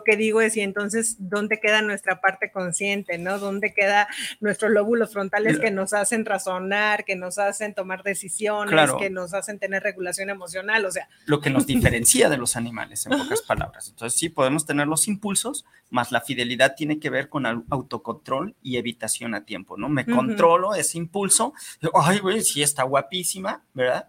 que 0.03 0.15
digo 0.17 0.41
es, 0.41 0.57
y 0.57 0.61
entonces, 0.61 1.17
¿dónde 1.19 1.59
queda 1.59 1.81
nuestra 1.81 2.21
parte 2.21 2.51
consciente, 2.51 3.17
¿no? 3.17 3.39
¿Dónde 3.39 3.73
queda 3.73 4.07
nuestros 4.39 4.71
lóbulos 4.71 5.11
frontales 5.11 5.59
que 5.59 5.71
nos 5.71 5.93
hacen 5.93 6.25
razonar, 6.25 7.05
que 7.05 7.15
nos 7.15 7.37
hacen 7.37 7.73
tomar 7.73 8.03
decisiones, 8.03 8.91
que 8.99 9.09
nos 9.09 9.33
hacen 9.33 9.59
tener 9.59 9.83
regulación 9.83 10.29
emocional? 10.29 10.85
O 10.85 10.91
sea. 10.91 11.07
Lo 11.25 11.41
que 11.41 11.49
nos 11.49 11.65
diferencia 11.67 12.29
de 12.29 12.37
los 12.37 12.55
animales, 12.55 13.05
en 13.05 13.17
pocas 13.17 13.41
palabras. 13.41 13.89
Entonces, 13.89 14.19
sí, 14.19 14.29
podemos 14.29 14.65
tener 14.65 14.87
los 14.87 15.07
impulsos, 15.07 15.65
más 15.89 16.11
la 16.11 16.21
fidelidad 16.21 16.75
tiene 16.75 16.99
que 16.99 17.09
ver 17.09 17.29
con 17.29 17.45
autocontrol 17.45 18.55
y 18.61 18.77
evitación 18.77 19.35
a 19.35 19.45
tiempo, 19.45 19.77
¿no? 19.77 19.89
Me 19.89 20.05
controlo 20.05 20.75
ese 20.75 20.97
impulso, 20.97 21.53
ay, 21.93 22.19
güey, 22.19 22.41
sí 22.41 22.61
está 22.61 22.83
guapísima, 22.83 23.63
¿verdad? 23.73 24.07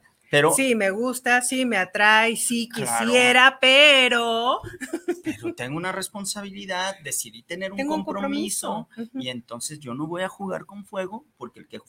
Sí, 0.55 0.75
me 0.75 0.91
gusta, 0.91 1.43
sí, 1.43 1.65
me 1.65 1.77
atrae, 1.77 2.37
sí 2.37 2.69
quisiera, 2.69 3.59
pero... 3.61 4.61
Pero 5.23 5.55
tengo 5.55 5.77
una 5.77 5.93
responsabilidad, 5.93 6.97
decidí 7.03 7.43
tener 7.43 7.73
un 7.73 7.87
compromiso, 7.87 8.89
y 9.15 9.29
entonces 9.29 9.81
yo 9.81 9.95
no 9.95 10.07
voy 10.07 10.23
a 10.23 10.29
jugar 10.29 10.67
con 10.67 10.85
fuego 10.85 11.27
porque 11.37 11.61
el 11.61 11.69
que 11.69 11.81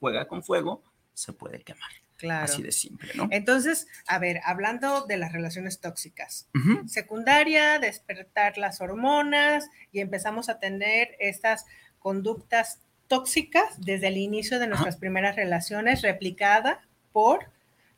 juega 0.00 0.26
con 0.26 0.42
fuego 0.42 0.82
se 1.14 1.32
puede 1.32 1.62
quemar. 1.62 1.90
Claro. 2.16 2.44
Así 2.44 2.62
de 2.62 2.70
simple, 2.70 3.12
¿no? 3.16 3.26
Entonces, 3.32 3.88
a 4.06 4.20
ver, 4.20 4.40
hablando 4.44 5.06
de 5.06 5.16
las 5.16 5.32
relaciones 5.32 5.80
tóxicas, 5.80 6.48
secundaria, 6.86 7.80
despertar 7.80 8.58
las 8.58 8.80
hormonas 8.80 9.68
y 9.90 9.98
empezamos 9.98 10.48
a 10.48 10.60
tener 10.60 11.16
estas 11.18 11.66
conductas 11.98 12.80
tóxicas 13.08 13.64
desde 13.78 14.08
el 14.08 14.18
inicio 14.18 14.60
de 14.60 14.68
nuestras 14.68 14.96
primeras 14.96 15.34
relaciones, 15.34 16.02
replicada 16.02 16.80
por 17.12 17.51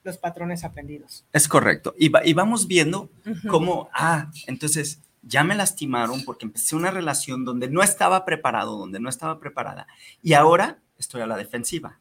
los 0.04 0.18
patrones 0.18 0.64
aprendidos. 0.64 1.25
Es 1.32 1.49
correcto. 1.49 1.94
Y, 1.99 2.11
vamos 2.34 2.68
viendo 2.68 3.11
cómo, 3.49 3.88
ah, 3.92 4.30
entonces 4.46 5.00
ya 5.23 5.42
me 5.42 5.54
lastimaron 5.54 6.25
porque 6.25 6.44
empecé 6.44 6.76
una 6.76 6.90
relación 6.90 7.44
donde 7.44 7.68
no 7.68 7.82
estaba 7.82 8.25
preparado, 8.25 8.76
donde 8.76 9.00
no 9.00 9.08
estaba 9.08 9.40
preparada. 9.40 9.87
Y 10.23 10.34
ahora 10.34 10.78
estoy 10.99 11.23
a 11.23 11.26
la 11.26 11.37
defensiva. 11.37 11.99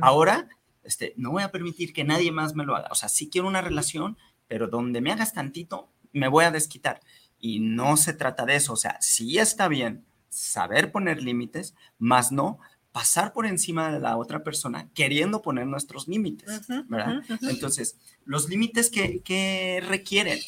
Ahora 0.00 0.48
este, 0.86 1.14
no 1.16 1.32
voy 1.32 1.42
a 1.42 1.50
permitir 1.50 1.92
que 1.92 2.04
nadie 2.04 2.30
más 2.32 2.54
me 2.54 2.64
lo 2.64 2.76
haga. 2.76 2.88
O 2.90 2.94
sea, 2.94 3.08
sí 3.08 3.28
quiero 3.28 3.48
una 3.48 3.60
relación, 3.60 4.16
pero 4.46 4.68
donde 4.68 5.00
me 5.00 5.12
hagas 5.12 5.34
tantito, 5.34 5.90
me 6.12 6.28
voy 6.28 6.44
a 6.44 6.50
desquitar. 6.50 7.00
Y 7.38 7.60
no 7.60 7.96
se 7.96 8.12
trata 8.12 8.46
de 8.46 8.56
eso. 8.56 8.72
O 8.72 8.76
sea, 8.76 8.96
sí 9.00 9.38
está 9.38 9.68
bien 9.68 10.06
saber 10.28 10.92
poner 10.92 11.22
límites, 11.22 11.74
más 11.98 12.30
no 12.30 12.58
pasar 12.96 13.34
por 13.34 13.44
encima 13.44 13.92
de 13.92 14.00
la 14.00 14.16
otra 14.16 14.42
persona 14.42 14.88
queriendo 14.94 15.42
poner 15.42 15.66
nuestros 15.66 16.08
límites, 16.08 16.66
¿verdad? 16.88 17.22
Entonces, 17.42 17.98
los 18.24 18.48
límites 18.48 18.88
que, 18.88 19.84
requieren, 19.86 20.38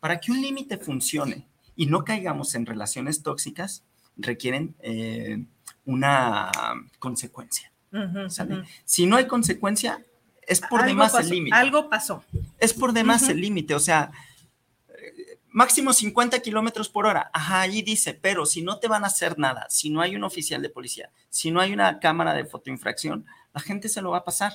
para 0.00 0.18
que 0.18 0.32
un 0.32 0.40
límite 0.40 0.78
funcione 0.78 1.46
y 1.76 1.84
no 1.84 2.04
caigamos 2.04 2.54
en 2.54 2.64
relaciones 2.64 3.22
tóxicas, 3.22 3.82
requieren 4.16 4.74
eh, 4.80 5.44
una 5.84 6.50
consecuencia. 6.98 7.70
Si 8.86 9.04
no 9.04 9.16
hay 9.16 9.26
consecuencia, 9.26 10.02
es 10.46 10.62
por 10.62 10.86
demás 10.86 11.12
el 11.12 11.28
límite. 11.28 11.54
Algo 11.54 11.90
pasó. 11.90 12.24
Es 12.58 12.72
por 12.72 12.94
demás 12.94 13.28
el 13.28 13.38
límite, 13.38 13.74
o 13.74 13.80
sea, 13.80 14.12
máximo 15.58 15.92
50 15.92 16.38
kilómetros 16.38 16.88
por 16.88 17.04
hora. 17.04 17.32
Ajá, 17.34 17.64
dice, 17.64 18.14
pero 18.14 18.46
si 18.46 18.62
no 18.62 18.78
te 18.78 18.86
van 18.86 19.02
a 19.02 19.08
hacer 19.08 19.40
nada, 19.40 19.66
si 19.68 19.90
no 19.90 20.00
hay 20.00 20.14
un 20.14 20.22
oficial 20.22 20.62
de 20.62 20.70
policía, 20.70 21.10
si 21.30 21.50
no 21.50 21.60
hay 21.60 21.72
una 21.72 21.98
cámara 21.98 22.32
de 22.32 22.44
fotoinfracción, 22.44 23.26
la 23.52 23.60
gente 23.60 23.88
se 23.88 24.00
lo 24.00 24.12
va 24.12 24.18
a 24.18 24.24
pasar. 24.24 24.52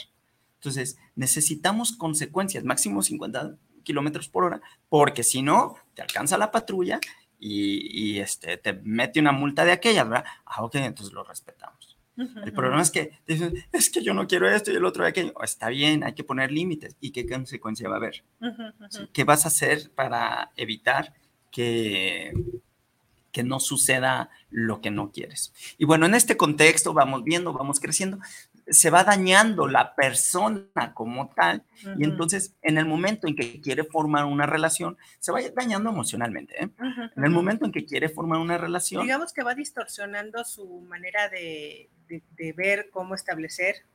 Entonces, 0.56 0.98
necesitamos 1.16 1.92
consecuencias, 1.92 2.64
máximo 2.64 3.04
50 3.04 3.58
kilómetros 3.84 4.30
por 4.30 4.46
hora, 4.46 4.62
porque 4.88 5.24
si 5.24 5.42
no, 5.42 5.76
te 5.94 6.02
alcanza 6.02 6.38
la 6.38 6.52
patrulla 6.52 7.02
y, 7.38 8.20
este, 8.20 8.56
te 8.56 8.72
mete 8.72 9.20
una 9.20 9.34
multa 9.34 9.66
de 9.66 9.74
aquellas, 9.74 10.08
¿verdad? 10.08 10.24
Ah, 10.46 10.64
ok, 10.64 10.76
entonces 10.76 11.14
lo 11.14 11.26
respetamos 11.26 11.73
el 12.18 12.54
problema 12.54 12.82
es 12.82 12.92
que 12.92 13.12
dicen, 13.28 13.54
es 13.72 13.90
que 13.90 14.04
yo 14.04 14.14
no 14.14 14.28
quiero 14.28 14.48
esto 14.50 14.72
y 14.72 14.76
el 14.76 14.86
otro 14.86 15.06
aquello. 15.06 15.34
Está 15.44 15.70
bien, 15.70 16.04
hay 16.04 16.14
que 16.14 16.24
poner 16.24 16.52
límites. 16.52 16.96
¿Y 17.00 17.12
qué 17.12 17.28
consecuencia 17.28 17.90
va 17.90 17.96
a 17.96 17.98
haber? 17.98 18.24
¿Qué 19.12 19.24
vas 19.24 19.46
a 19.46 19.48
hacer 19.50 19.92
para 19.96 20.52
evitar 20.56 21.14
que, 21.52 22.34
que 23.32 23.44
no 23.44 23.60
suceda 23.60 24.30
lo 24.50 24.82
que 24.82 24.92
no 24.92 25.12
quieres? 25.12 25.54
Y 25.78 25.86
bueno, 25.86 26.06
en 26.06 26.16
este 26.16 26.38
contexto 26.38 26.94
vamos 26.94 27.24
viendo, 27.24 27.54
vamos 27.54 27.80
creciendo 27.80 28.20
se 28.68 28.90
va 28.90 29.04
dañando 29.04 29.68
la 29.68 29.96
persona 29.96 30.94
como 30.94 31.30
tal 31.30 31.64
y 31.98 32.04
entonces 32.04 32.56
en 32.62 32.78
el 32.78 32.86
momento 32.86 33.28
en 33.28 33.36
que 33.36 33.60
quiere 33.62 33.84
formar 33.84 34.26
una 34.26 34.46
relación, 34.46 34.98
se 35.20 35.32
va 35.32 35.42
dañando 35.56 35.90
emocionalmente. 35.90 36.64
¿eh? 36.64 36.70
En 37.16 37.24
el 37.24 37.30
momento 37.30 37.66
en 37.66 37.72
que 37.72 37.86
quiere 37.86 38.10
formar 38.10 38.40
una 38.40 38.58
relación... 38.58 39.04
Digamos 39.04 39.34
que 39.34 39.44
va 39.44 39.54
distorsionando 39.54 40.44
su 40.46 40.82
manera 40.82 41.30
de, 41.30 41.90
ver 42.56 42.90
cómo 42.92 43.16
establecer, 43.16 43.86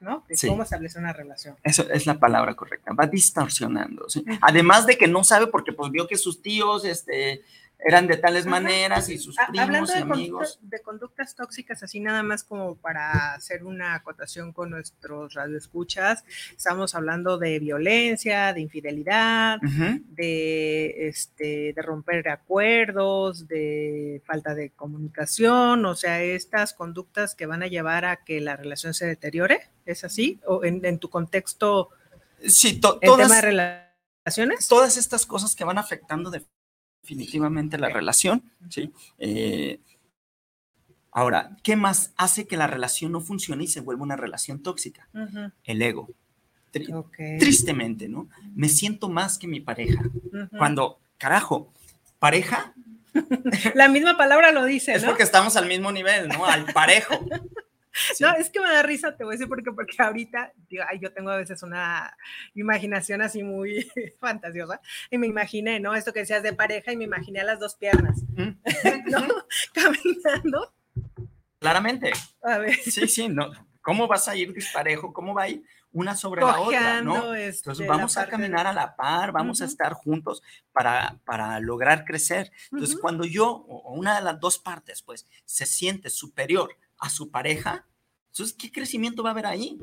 ¿no? 0.00 0.24
De 0.28 0.36
cómo 0.48 0.62
establecer 0.62 1.00
una 1.00 1.12
relación. 1.12 1.56
Eso 1.62 1.88
es 1.90 2.06
la 2.06 2.18
palabra 2.18 2.54
correcta, 2.54 2.92
va 2.92 3.06
distorsionando. 3.06 4.06
Además 4.40 4.86
de 4.86 4.98
que 4.98 5.08
no 5.08 5.24
sabe 5.24 5.46
porque 5.46 5.72
pues 5.72 5.90
vio 5.90 6.06
que 6.06 6.16
sus 6.16 6.42
tíos, 6.42 6.84
este 6.84 7.42
eran 7.78 8.06
de 8.06 8.16
tales 8.16 8.44
maneras 8.46 9.08
y 9.08 9.18
sus 9.18 9.36
primos 9.36 9.60
Hablando 9.60 9.92
de 9.92 9.98
amigos. 10.00 10.58
de 10.62 10.80
conductas 10.82 11.34
tóxicas, 11.34 11.82
así 11.82 12.00
nada 12.00 12.22
más 12.22 12.42
como 12.42 12.76
para 12.76 13.34
hacer 13.34 13.64
una 13.64 13.94
acotación 13.94 14.52
con 14.52 14.70
nuestros 14.70 15.34
radioescuchas, 15.34 16.24
estamos 16.56 16.94
hablando 16.94 17.38
de 17.38 17.58
violencia, 17.60 18.52
de 18.52 18.60
infidelidad, 18.60 19.60
de, 19.60 21.08
este, 21.08 21.72
de 21.72 21.82
romper 21.82 22.28
acuerdos, 22.28 23.46
de 23.46 24.22
falta 24.26 24.54
de 24.54 24.70
comunicación, 24.70 25.84
o 25.86 25.94
sea, 25.94 26.22
estas 26.22 26.72
conductas 26.72 27.34
que 27.34 27.46
van 27.46 27.62
a 27.62 27.68
llevar 27.68 28.04
a 28.04 28.24
que 28.24 28.40
la 28.40 28.56
relación 28.56 28.92
se 28.92 29.06
deteriore, 29.06 29.70
¿es 29.86 30.02
así? 30.02 30.40
¿O 30.46 30.64
en, 30.64 30.98
tu 30.98 31.10
contexto? 31.10 31.90
Sí, 32.44 32.80
todas, 32.80 33.00
tema 33.00 33.34
de 33.36 33.40
relaciones. 34.24 34.68
Todas 34.68 34.96
estas 34.96 35.26
cosas 35.26 35.54
que 35.54 35.64
van 35.64 35.78
afectando 35.78 36.30
de 36.30 36.42
definitivamente 37.08 37.78
la 37.78 37.88
relación, 37.88 38.42
¿sí? 38.68 38.92
Eh, 39.18 39.80
ahora, 41.10 41.56
¿qué 41.62 41.74
más 41.74 42.12
hace 42.16 42.46
que 42.46 42.58
la 42.58 42.66
relación 42.66 43.12
no 43.12 43.22
funcione 43.22 43.64
y 43.64 43.66
se 43.66 43.80
vuelva 43.80 44.02
una 44.02 44.16
relación 44.16 44.62
tóxica? 44.62 45.08
El 45.64 45.80
ego. 45.80 46.10
Tristemente, 47.38 48.08
¿no? 48.08 48.28
Me 48.54 48.68
siento 48.68 49.08
más 49.08 49.38
que 49.38 49.48
mi 49.48 49.60
pareja. 49.60 50.02
Cuando, 50.58 51.00
carajo, 51.16 51.72
pareja. 52.18 52.74
La 53.74 53.88
misma 53.88 54.18
palabra 54.18 54.52
lo 54.52 54.66
dice, 54.66 54.92
Es 54.92 55.04
porque 55.04 55.22
estamos 55.22 55.56
al 55.56 55.66
mismo 55.66 55.90
nivel, 55.90 56.28
¿no? 56.28 56.44
Al 56.44 56.66
parejo. 56.66 57.14
No, 58.20 58.34
es 58.34 58.50
que 58.50 58.60
me 58.60 58.68
da 58.68 58.82
risa, 58.82 59.16
te 59.16 59.24
voy 59.24 59.32
a 59.32 59.36
decir 59.36 59.48
porque, 59.48 59.72
porque 59.72 59.96
ahorita 59.98 60.52
yo 61.00 61.12
tengo 61.12 61.30
a 61.30 61.36
veces 61.36 61.62
una 61.62 62.16
imaginación 62.54 63.22
así 63.22 63.42
muy 63.42 63.90
fantasiosa 64.20 64.80
y 65.10 65.18
me 65.18 65.26
imaginé, 65.26 65.80
¿no? 65.80 65.94
Esto 65.94 66.12
que 66.12 66.20
decías 66.20 66.42
de 66.42 66.52
pareja 66.52 66.92
y 66.92 66.96
me 66.96 67.04
imaginé 67.04 67.40
a 67.40 67.44
las 67.44 67.60
dos 67.60 67.74
piernas, 67.74 68.22
¿no? 68.34 69.26
Caminando. 69.72 70.74
Claramente. 71.58 72.12
A 72.42 72.58
ver. 72.58 72.74
Sí, 72.76 73.08
sí, 73.08 73.28
no. 73.28 73.50
¿Cómo 73.82 74.06
vas 74.06 74.28
a 74.28 74.36
ir 74.36 74.52
disparejo? 74.52 75.12
¿Cómo 75.12 75.34
va 75.34 75.44
a 75.44 75.48
ir 75.48 75.64
una 75.92 76.14
sobre 76.14 76.42
la 76.42 76.60
otra, 76.60 77.00
¿no? 77.00 77.34
este, 77.34 77.60
Entonces 77.60 77.86
vamos 77.86 78.16
a 78.18 78.26
caminar 78.26 78.66
a 78.66 78.72
la 78.72 78.94
par, 78.94 79.32
vamos 79.32 79.62
a 79.62 79.64
estar 79.64 79.94
juntos 79.94 80.42
para, 80.72 81.18
para 81.24 81.58
lograr 81.60 82.04
crecer. 82.04 82.52
Entonces 82.70 82.98
cuando 83.00 83.24
yo, 83.24 83.48
o 83.50 83.94
una 83.94 84.16
de 84.16 84.22
las 84.22 84.38
dos 84.38 84.58
partes, 84.58 85.02
pues, 85.02 85.26
se 85.46 85.64
siente 85.64 86.10
superior 86.10 86.76
a 86.98 87.10
su 87.10 87.30
pareja, 87.30 87.86
entonces, 88.30 88.56
¿qué 88.56 88.70
crecimiento 88.70 89.22
va 89.22 89.30
a 89.30 89.32
haber 89.32 89.46
ahí? 89.46 89.78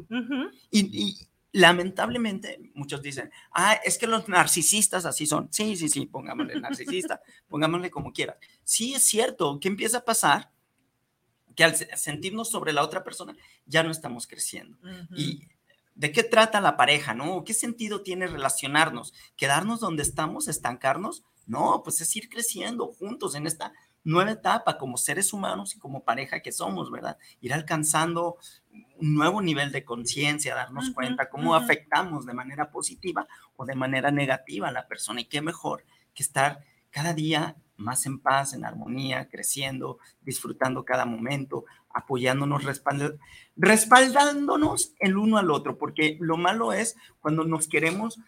y, 0.72 0.80
y, 1.04 1.18
lamentablemente, 1.52 2.72
muchos 2.74 3.02
dicen, 3.02 3.32
ah, 3.52 3.74
es 3.84 3.98
que 3.98 4.08
los 4.08 4.28
narcisistas 4.28 5.06
así 5.06 5.26
son. 5.26 5.50
Sí, 5.52 5.76
sí, 5.76 5.90
sí, 5.90 6.06
pongámosle 6.06 6.60
narcisista, 6.62 7.22
pongámosle 7.48 7.92
como 7.92 8.14
quiera. 8.14 8.38
Sí, 8.64 8.94
es 8.94 9.04
cierto, 9.04 9.60
¿qué 9.60 9.68
empieza 9.68 10.00
a 10.00 10.06
pasar? 10.06 10.52
Que 11.56 11.64
al 11.64 11.76
sentirnos 11.76 12.50
sobre 12.50 12.74
la 12.74 12.84
otra 12.84 13.04
persona, 13.04 13.36
ya 13.66 13.84
no 13.84 13.92
estamos 13.92 14.28
creciendo. 14.28 14.78
Y 15.16 15.48
¿De 15.96 16.12
qué 16.12 16.24
trata 16.24 16.60
la 16.60 16.76
pareja, 16.76 17.14
no? 17.14 17.46
¿Qué 17.46 17.54
sentido 17.54 18.02
tiene 18.02 18.28
relacionarnos? 18.28 19.14
¿Quedarnos 19.38 19.80
donde 19.80 20.04
estamos, 20.04 20.50
estancarnos? 20.50 21.24
No, 21.46 21.82
pues 21.84 22.02
es 22.02 22.14
ir 22.18 22.28
creciendo 22.28 22.88
juntos 22.88 23.34
en 23.34 23.48
esta 23.48 23.72
nueva 24.06 24.32
etapa 24.32 24.78
como 24.78 24.96
seres 24.98 25.34
humanos 25.34 25.76
y 25.76 25.80
como 25.80 26.04
pareja 26.04 26.40
que 26.40 26.54
somos, 26.54 26.90
¿verdad? 26.90 27.18
Ir 27.42 27.54
alcanzando 27.54 28.38
un 28.98 29.16
nuevo 29.16 29.42
nivel 29.42 29.72
de 29.72 29.84
conciencia, 29.84 30.56
darnos 30.56 30.92
cuenta 30.92 31.30
cómo 31.30 31.56
afectamos 31.56 32.26
de 32.26 32.34
manera 32.34 32.72
positiva 32.72 33.28
o 33.58 33.66
de 33.66 33.76
manera 33.76 34.12
negativa 34.12 34.70
a 34.70 34.72
la 34.72 34.88
persona. 34.88 35.22
Y 35.22 35.26
qué 35.26 35.42
mejor 35.42 35.84
que 36.14 36.24
estar 36.24 36.64
cada 36.92 37.14
día 37.14 37.58
más 37.78 38.06
en 38.06 38.20
paz, 38.20 38.54
en 38.54 38.64
armonía, 38.64 39.28
creciendo, 39.28 40.00
disfrutando 40.22 40.86
cada 40.86 41.06
momento, 41.06 41.66
apoyándonos, 41.90 42.64
respaldándonos 43.56 44.94
el 45.00 45.18
uno 45.18 45.38
al 45.38 45.52
otro, 45.52 45.78
porque 45.78 46.18
lo 46.22 46.38
malo 46.38 46.74
es 46.74 46.96
cuando 47.20 47.44
nos 47.44 47.68
queremos 47.68 48.20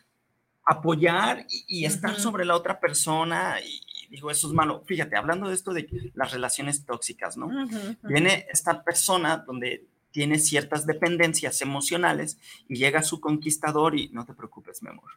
apoyar 0.67 1.45
y, 1.47 1.85
estar 1.85 2.19
sobre 2.19 2.43
la 2.43 2.55
otra 2.55 2.79
persona 2.81 3.55
y, 3.61 3.81
digo, 4.09 4.31
eso 4.31 4.47
es 4.47 4.53
malo. 4.53 4.83
Fíjate, 4.85 5.15
hablando 5.15 5.49
de 5.49 5.55
esto 5.55 5.73
de 5.73 6.11
las 6.13 6.31
relaciones 6.31 6.85
tóxicas, 6.85 7.37
¿no? 7.37 7.49
Viene 8.03 8.47
esta 8.51 8.83
persona 8.83 9.37
donde 9.37 9.85
tiene 10.11 10.39
ciertas 10.39 10.85
dependencias 10.85 11.61
emocionales 11.61 12.37
y 12.67 12.75
llega 12.75 13.03
su 13.03 13.19
conquistador 13.19 13.97
y 13.97 14.09
no 14.09 14.25
te 14.25 14.33
preocupes, 14.33 14.81
mi 14.81 14.89
amor 14.89 15.11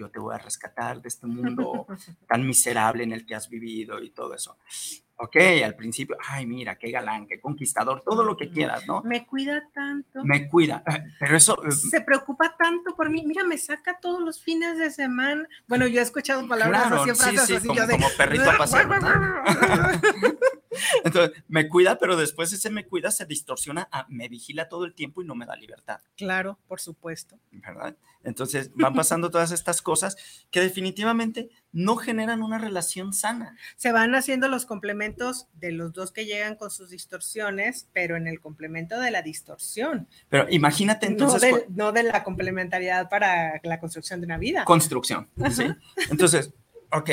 yo 0.00 0.10
te 0.10 0.18
voy 0.18 0.34
a 0.34 0.38
rescatar 0.38 1.02
de 1.02 1.08
este 1.08 1.26
mundo 1.26 1.86
tan 2.28 2.46
miserable 2.46 3.04
en 3.04 3.12
el 3.12 3.26
que 3.26 3.34
has 3.34 3.48
vivido 3.48 4.02
y 4.02 4.10
todo 4.10 4.34
eso. 4.34 4.56
Ok, 5.22 5.36
al 5.62 5.74
principio, 5.74 6.16
ay, 6.28 6.46
mira, 6.46 6.76
qué 6.76 6.90
galán, 6.90 7.26
qué 7.26 7.38
conquistador, 7.38 8.02
todo 8.02 8.24
lo 8.24 8.38
que 8.38 8.48
quieras, 8.50 8.86
¿no? 8.86 9.02
Me 9.02 9.26
cuida 9.26 9.62
tanto. 9.74 10.24
Me 10.24 10.48
cuida, 10.48 10.82
pero 11.18 11.36
eso... 11.36 11.62
Eh, 11.66 11.72
Se 11.72 12.00
preocupa 12.00 12.56
tanto 12.56 12.96
por 12.96 13.10
mí. 13.10 13.22
Mira, 13.26 13.44
me 13.44 13.58
saca 13.58 13.98
todos 14.00 14.22
los 14.22 14.40
fines 14.40 14.78
de 14.78 14.90
semana. 14.90 15.46
Bueno, 15.68 15.86
yo 15.86 16.00
he 16.00 16.02
escuchado 16.02 16.48
palabras 16.48 16.90
así, 16.90 17.10
frases 17.10 17.46
sí, 17.46 17.54
así, 17.54 17.68
como, 17.68 17.86
como 17.86 18.06
perrito 18.16 18.50
a 18.50 18.56
paseo, 18.56 18.88
Entonces, 21.04 21.42
me 21.48 21.68
cuida, 21.68 21.98
pero 21.98 22.16
después 22.16 22.52
ese 22.52 22.70
me 22.70 22.86
cuida 22.86 23.10
se 23.10 23.26
distorsiona 23.26 23.88
a 23.90 24.06
me 24.08 24.28
vigila 24.28 24.68
todo 24.68 24.84
el 24.84 24.94
tiempo 24.94 25.22
y 25.22 25.24
no 25.24 25.34
me 25.34 25.46
da 25.46 25.56
libertad. 25.56 26.00
Claro, 26.16 26.58
por 26.66 26.80
supuesto. 26.80 27.38
¿Verdad? 27.50 27.96
Entonces, 28.22 28.70
van 28.74 28.94
pasando 28.94 29.30
todas 29.30 29.50
estas 29.50 29.80
cosas 29.80 30.16
que 30.50 30.60
definitivamente 30.60 31.48
no 31.72 31.96
generan 31.96 32.42
una 32.42 32.58
relación 32.58 33.12
sana. 33.14 33.56
Se 33.76 33.92
van 33.92 34.14
haciendo 34.14 34.48
los 34.48 34.66
complementos 34.66 35.48
de 35.54 35.72
los 35.72 35.92
dos 35.92 36.12
que 36.12 36.26
llegan 36.26 36.56
con 36.56 36.70
sus 36.70 36.90
distorsiones, 36.90 37.88
pero 37.92 38.16
en 38.16 38.26
el 38.26 38.40
complemento 38.40 39.00
de 39.00 39.10
la 39.10 39.22
distorsión. 39.22 40.06
Pero 40.28 40.46
imagínate 40.50 41.06
entonces... 41.06 41.66
No 41.70 41.92
de, 41.92 42.02
la 42.02 42.24
complementariedad 42.24 43.08
para 43.08 43.60
la 43.62 43.80
construcción 43.80 44.20
de 44.20 44.26
una 44.26 44.38
vida. 44.38 44.64
Construcción, 44.64 45.28
¿sí? 45.50 45.64
Entonces, 46.10 46.52
ok, 46.92 47.10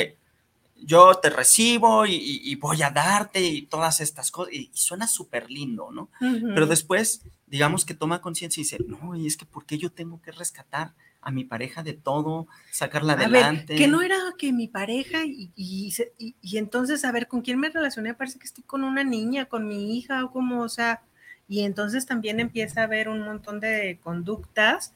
yo 0.80 1.14
te 1.14 1.30
recibo 1.30 2.06
y, 2.06 2.54
voy 2.56 2.82
a 2.82 2.90
darte 2.90 3.40
y 3.40 3.62
todas 3.62 4.00
estas 4.00 4.30
cosas, 4.30 4.52
y, 4.54 4.70
suena 4.74 5.06
súper 5.06 5.50
lindo, 5.50 5.90
¿no? 5.92 6.10
Pero 6.20 6.66
después, 6.66 7.22
digamos 7.46 7.84
que 7.84 7.94
toma 7.94 8.20
conciencia 8.20 8.60
y 8.60 8.64
dice, 8.64 8.78
no, 8.86 9.16
y 9.16 9.26
es 9.26 9.36
que 9.36 9.46
¿por 9.46 9.66
qué 9.66 9.78
yo 9.78 9.90
tengo 9.90 10.20
que 10.22 10.32
rescatar 10.32 10.94
a 11.20 11.30
mi 11.30 11.44
pareja 11.44 11.82
de 11.82 11.94
todo, 11.94 12.46
sacarla 12.70 13.14
adelante? 13.14 13.74
que 13.74 13.88
no 13.88 14.02
era 14.02 14.16
que 14.38 14.52
mi 14.52 14.68
pareja 14.68 15.24
y, 15.24 15.50
y, 15.56 16.58
entonces, 16.58 17.04
a 17.04 17.12
ver, 17.12 17.28
¿con 17.28 17.42
quién 17.42 17.58
me 17.58 17.70
relacioné? 17.70 18.14
Parece 18.14 18.38
que 18.38 18.46
estoy 18.46 18.64
con 18.64 18.84
una 18.84 19.04
niña, 19.04 19.46
con 19.46 19.66
mi 19.66 19.96
hija, 19.96 20.24
o 20.24 20.30
como, 20.30 20.62
o 20.62 20.68
sea, 20.68 21.02
y 21.48 21.62
entonces 21.62 22.06
también 22.06 22.40
empieza 22.40 22.82
a 22.82 22.84
haber 22.84 23.08
un 23.08 23.20
montón 23.20 23.58
de 23.58 23.98
conductas 24.02 24.94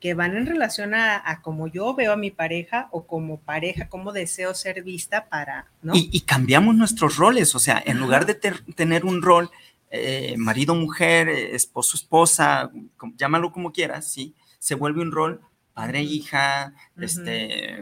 que 0.00 0.14
van 0.14 0.34
en 0.36 0.46
relación 0.46 0.94
a, 0.94 1.22
a 1.24 1.42
cómo 1.42 1.68
yo 1.68 1.94
veo 1.94 2.12
a 2.12 2.16
mi 2.16 2.30
pareja 2.30 2.88
o 2.90 3.06
como 3.06 3.38
pareja, 3.38 3.88
cómo 3.88 4.12
deseo 4.12 4.54
ser 4.54 4.82
vista 4.82 5.28
para, 5.28 5.70
¿no? 5.82 5.92
Y, 5.94 6.22
cambiamos 6.22 6.74
nuestros 6.74 7.16
roles, 7.16 7.54
o 7.54 7.58
sea, 7.58 7.82
en 7.84 7.98
lugar 7.98 8.24
de 8.24 8.34
tener 8.34 9.04
un 9.04 9.20
rol 9.20 9.50
eh, 9.90 10.36
marido-mujer, 10.38 11.28
esposo-esposa, 11.28 12.70
llámalo 13.16 13.52
como 13.52 13.72
quieras, 13.72 14.10
¿sí? 14.10 14.34
Se 14.58 14.74
vuelve 14.74 15.02
un 15.02 15.12
rol 15.12 15.42
padre-hija, 15.74 16.74
este, 16.98 17.80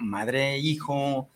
madre-hijo, 0.00 1.28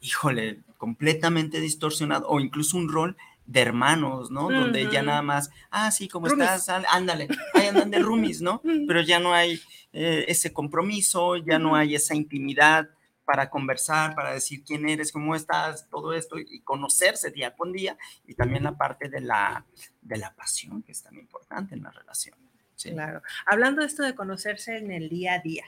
híjole, 0.00 0.60
completamente 0.78 1.60
distorsionado, 1.60 2.28
o 2.28 2.40
incluso 2.40 2.76
un 2.76 2.88
rol 2.88 3.16
de 3.46 3.60
hermanos, 3.60 4.30
¿no? 4.30 4.50
Donde 4.50 4.90
ya 4.90 5.02
nada 5.02 5.22
más, 5.22 5.50
ah, 5.70 5.90
sí, 5.90 6.08
¿cómo 6.08 6.26
estás? 6.26 6.68
Ándale, 6.68 7.28
ahí 7.54 7.66
andan 7.68 7.90
de 7.90 7.98
roomies, 8.00 8.42
¿no? 8.42 8.60
Pero 8.86 9.00
ya 9.02 9.20
no 9.20 9.32
hay 9.32 9.60
eh, 9.92 10.24
ese 10.28 10.52
compromiso, 10.52 11.36
ya 11.36 11.58
no 11.58 11.76
hay 11.76 11.94
esa 11.94 12.14
intimidad 12.14 12.88
para 13.24 13.50
conversar, 13.50 14.14
para 14.14 14.32
decir 14.32 14.62
quién 14.64 14.88
eres, 14.88 15.10
cómo 15.10 15.34
estás, 15.34 15.88
todo 15.90 16.12
esto, 16.12 16.38
y 16.38 16.60
conocerse 16.60 17.30
día 17.30 17.56
con 17.56 17.72
día, 17.72 17.98
y 18.26 18.34
también 18.34 18.62
la 18.62 18.76
parte 18.76 19.08
de 19.08 19.20
la, 19.20 19.66
de 20.00 20.16
la 20.16 20.34
pasión, 20.34 20.82
que 20.82 20.92
es 20.92 21.02
tan 21.02 21.16
importante 21.16 21.74
en 21.74 21.82
la 21.82 21.90
relación. 21.90 22.38
¿sí? 22.76 22.92
Claro. 22.92 23.22
Hablando 23.44 23.80
de 23.80 23.88
esto 23.88 24.04
de 24.04 24.14
conocerse 24.14 24.76
en 24.76 24.92
el 24.92 25.08
día 25.08 25.34
a 25.34 25.38
día, 25.40 25.64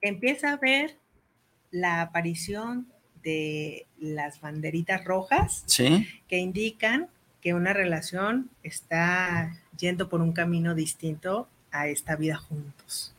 empieza 0.00 0.52
a 0.52 0.56
ver 0.56 0.98
la 1.70 2.02
aparición 2.02 2.92
de 3.22 3.86
las 3.98 4.40
banderitas 4.40 5.04
rojas 5.04 5.64
que 6.28 6.38
indican 6.38 7.08
que 7.40 7.54
una 7.54 7.72
relación 7.72 8.50
está 8.62 9.56
yendo 9.78 10.08
por 10.08 10.20
un 10.20 10.32
camino 10.32 10.74
distinto 10.74 11.48
a 11.72 11.86
esta 11.88 12.16
vida 12.16 12.36
juntos. 12.36 13.14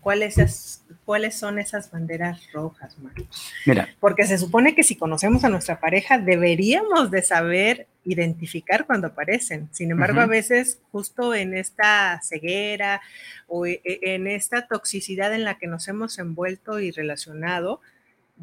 ¿Cuáles, 0.00 0.82
¿Cuáles 1.04 1.38
son 1.38 1.58
esas 1.58 1.90
banderas 1.90 2.40
rojas, 2.52 2.98
Marcos? 2.98 3.52
Mira. 3.64 3.88
Porque 4.00 4.26
se 4.26 4.38
supone 4.38 4.74
que 4.74 4.84
si 4.84 4.96
conocemos 4.96 5.44
a 5.44 5.48
nuestra 5.48 5.80
pareja, 5.80 6.18
deberíamos 6.18 7.10
de 7.10 7.22
saber 7.22 7.86
identificar 8.04 8.86
cuando 8.86 9.08
aparecen. 9.08 9.68
Sin 9.72 9.90
embargo, 9.90 10.20
a 10.20 10.26
veces 10.26 10.78
justo 10.92 11.34
en 11.34 11.54
esta 11.54 12.20
ceguera 12.22 13.00
o 13.48 13.66
e, 13.66 13.80
e, 13.84 14.14
en 14.14 14.26
esta 14.26 14.66
toxicidad 14.66 15.34
en 15.34 15.44
la 15.44 15.58
que 15.58 15.66
nos 15.66 15.88
hemos 15.88 16.18
envuelto 16.18 16.78
y 16.78 16.90
relacionado, 16.90 17.80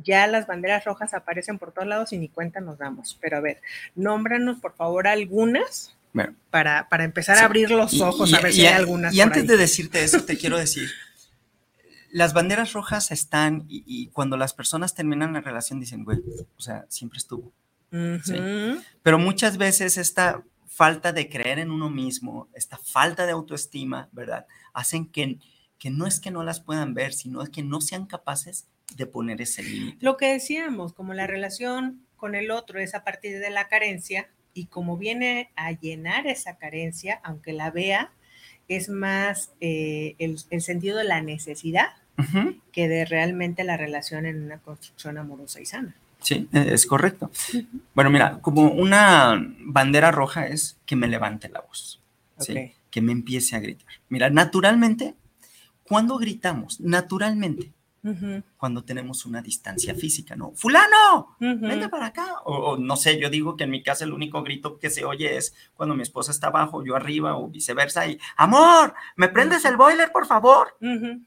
ya 0.02 0.28
las 0.28 0.48
banderas 0.48 0.86
rojas 0.86 1.14
aparecen 1.14 1.60
por 1.60 1.72
todos 1.72 1.88
lados 1.88 2.14
y 2.14 2.18
ni 2.18 2.30
cuenta 2.30 2.60
nos 2.60 2.78
damos. 2.78 3.18
Pero 3.22 3.38
a 3.38 3.42
ver, 3.42 3.62
nómbranos 3.96 4.60
por 4.60 4.76
favor 4.76 5.08
algunas 5.08 5.96
para, 6.50 6.88
para, 6.90 7.04
empezar 7.04 7.38
a 7.38 7.46
abrir 7.46 7.72
los 7.72 8.00
ojos 8.00 8.34
a 8.34 8.40
ver 8.40 8.54
si 8.54 8.66
hay 8.66 8.74
algunas. 8.74 9.14
Y 9.14 9.22
antes 9.22 9.48
de 9.48 9.58
decirte 9.58 10.04
eso, 10.04 10.24
te 10.24 10.38
quiero 10.38 10.58
decir, 10.58 10.90
las 12.12 12.34
banderas 12.34 12.74
rojas 12.74 13.12
están 13.12 13.66
y, 13.68 14.08
cuando 14.08 14.38
las 14.38 14.54
personas 14.54 14.94
terminan 14.94 15.34
la 15.34 15.42
relación 15.42 15.80
dicen, 15.80 16.04
güey, 16.04 16.20
o 16.58 16.62
sea, 16.62 16.86
siempre 16.90 17.18
estuvo. 17.18 17.52
Pero 17.90 19.20
muchas 19.20 19.58
veces 19.58 19.98
esta 19.98 20.44
falta 20.68 21.12
de 21.12 21.30
creer 21.30 21.60
en 21.60 21.72
uno 21.72 21.90
mismo, 21.90 22.48
esta 22.54 22.78
falta 22.78 23.26
de 23.26 23.32
autoestima, 23.32 24.10
¿verdad? 24.12 24.48
Hacen 24.74 25.08
que, 25.08 25.40
que 25.78 25.92
no 25.92 26.08
es 26.08 26.20
que 26.20 26.32
no 26.32 26.44
las 26.44 26.60
puedan 26.60 26.94
ver, 26.94 27.14
sino 27.14 27.42
es 27.42 27.50
que 27.50 27.62
no 27.62 27.82
sean 27.82 28.06
capaces 28.06 28.68
de 28.98 29.06
poner 29.06 29.42
ese 29.42 29.64
límite. 29.64 29.98
Lo 30.02 30.18
que 30.18 30.34
decíamos, 30.34 30.94
como 30.94 31.14
la 31.14 31.28
relación 31.28 32.06
con 32.16 32.36
el 32.36 32.52
otro 32.52 32.80
es 32.80 32.96
a 32.96 33.04
partir 33.04 33.40
de 33.40 33.50
la 33.50 33.68
carencia 33.68 34.30
y 34.54 34.66
como 34.66 34.98
viene 34.98 35.50
a 35.56 35.72
llenar 35.72 36.28
esa 36.28 36.58
carencia, 36.58 37.20
aunque 37.24 37.54
la 37.54 37.72
vea, 37.72 38.12
es 38.68 38.90
más 38.90 39.52
eh, 39.60 40.16
el, 40.20 40.40
sentido 40.62 40.98
de 40.98 41.04
la 41.04 41.22
necesidad 41.22 41.88
que 42.72 42.88
de 42.88 43.06
realmente 43.06 43.64
la 43.64 43.76
relación 43.76 44.26
en 44.26 44.44
una 44.44 44.60
construcción 44.60 45.18
amorosa 45.18 45.60
y 45.60 45.66
sana. 45.66 45.96
Sí, 46.20 46.48
e, 46.54 46.74
es 46.74 46.86
correcto. 46.86 47.32
Bueno, 47.94 48.10
mira, 48.10 48.40
como 48.40 48.72
una 48.72 49.36
bandera 49.60 50.12
roja 50.12 50.48
es 50.48 50.78
que 50.86 50.96
me 50.96 51.08
levante 51.08 51.50
la 51.50 51.62
voz, 51.62 52.02
que 52.90 53.02
me 53.02 53.12
empiece 53.12 53.56
a 53.56 53.60
gritar. 53.60 53.94
Mira, 54.10 54.30
naturalmente, 54.30 55.16
cuando 55.84 56.18
gritamos, 56.18 56.80
naturalmente, 56.80 57.72
cuando 58.58 58.84
tenemos 58.84 59.26
una 59.26 59.42
distancia 59.42 59.96
física, 59.96 60.36
¿no? 60.36 60.52
Fulano, 60.56 61.36
venga 61.40 61.90
para 61.90 62.08
acá. 62.08 62.42
O, 62.46 62.78
no 62.78 62.96
sé, 62.98 63.20
yo 63.20 63.30
digo 63.30 63.56
que 63.56 63.64
en 63.64 63.72
mi 63.72 63.82
casa 63.82 64.04
el 64.04 64.14
único 64.14 64.44
grito 64.44 64.78
que 64.78 64.90
se 64.90 65.06
oye 65.06 65.38
es 65.38 65.56
cuando 65.74 65.96
mi 65.96 66.04
esposa 66.04 66.32
está 66.32 66.48
abajo, 66.48 66.84
yo 66.84 66.96
arriba 66.96 67.38
o 67.38 67.48
viceversa 67.48 68.08
y, 68.08 68.20
amor, 68.36 68.94
¿me 69.16 69.30
prendes 69.30 69.64
el 69.66 69.78
boiler, 69.78 70.12
por 70.12 70.26
favor? 70.26 70.76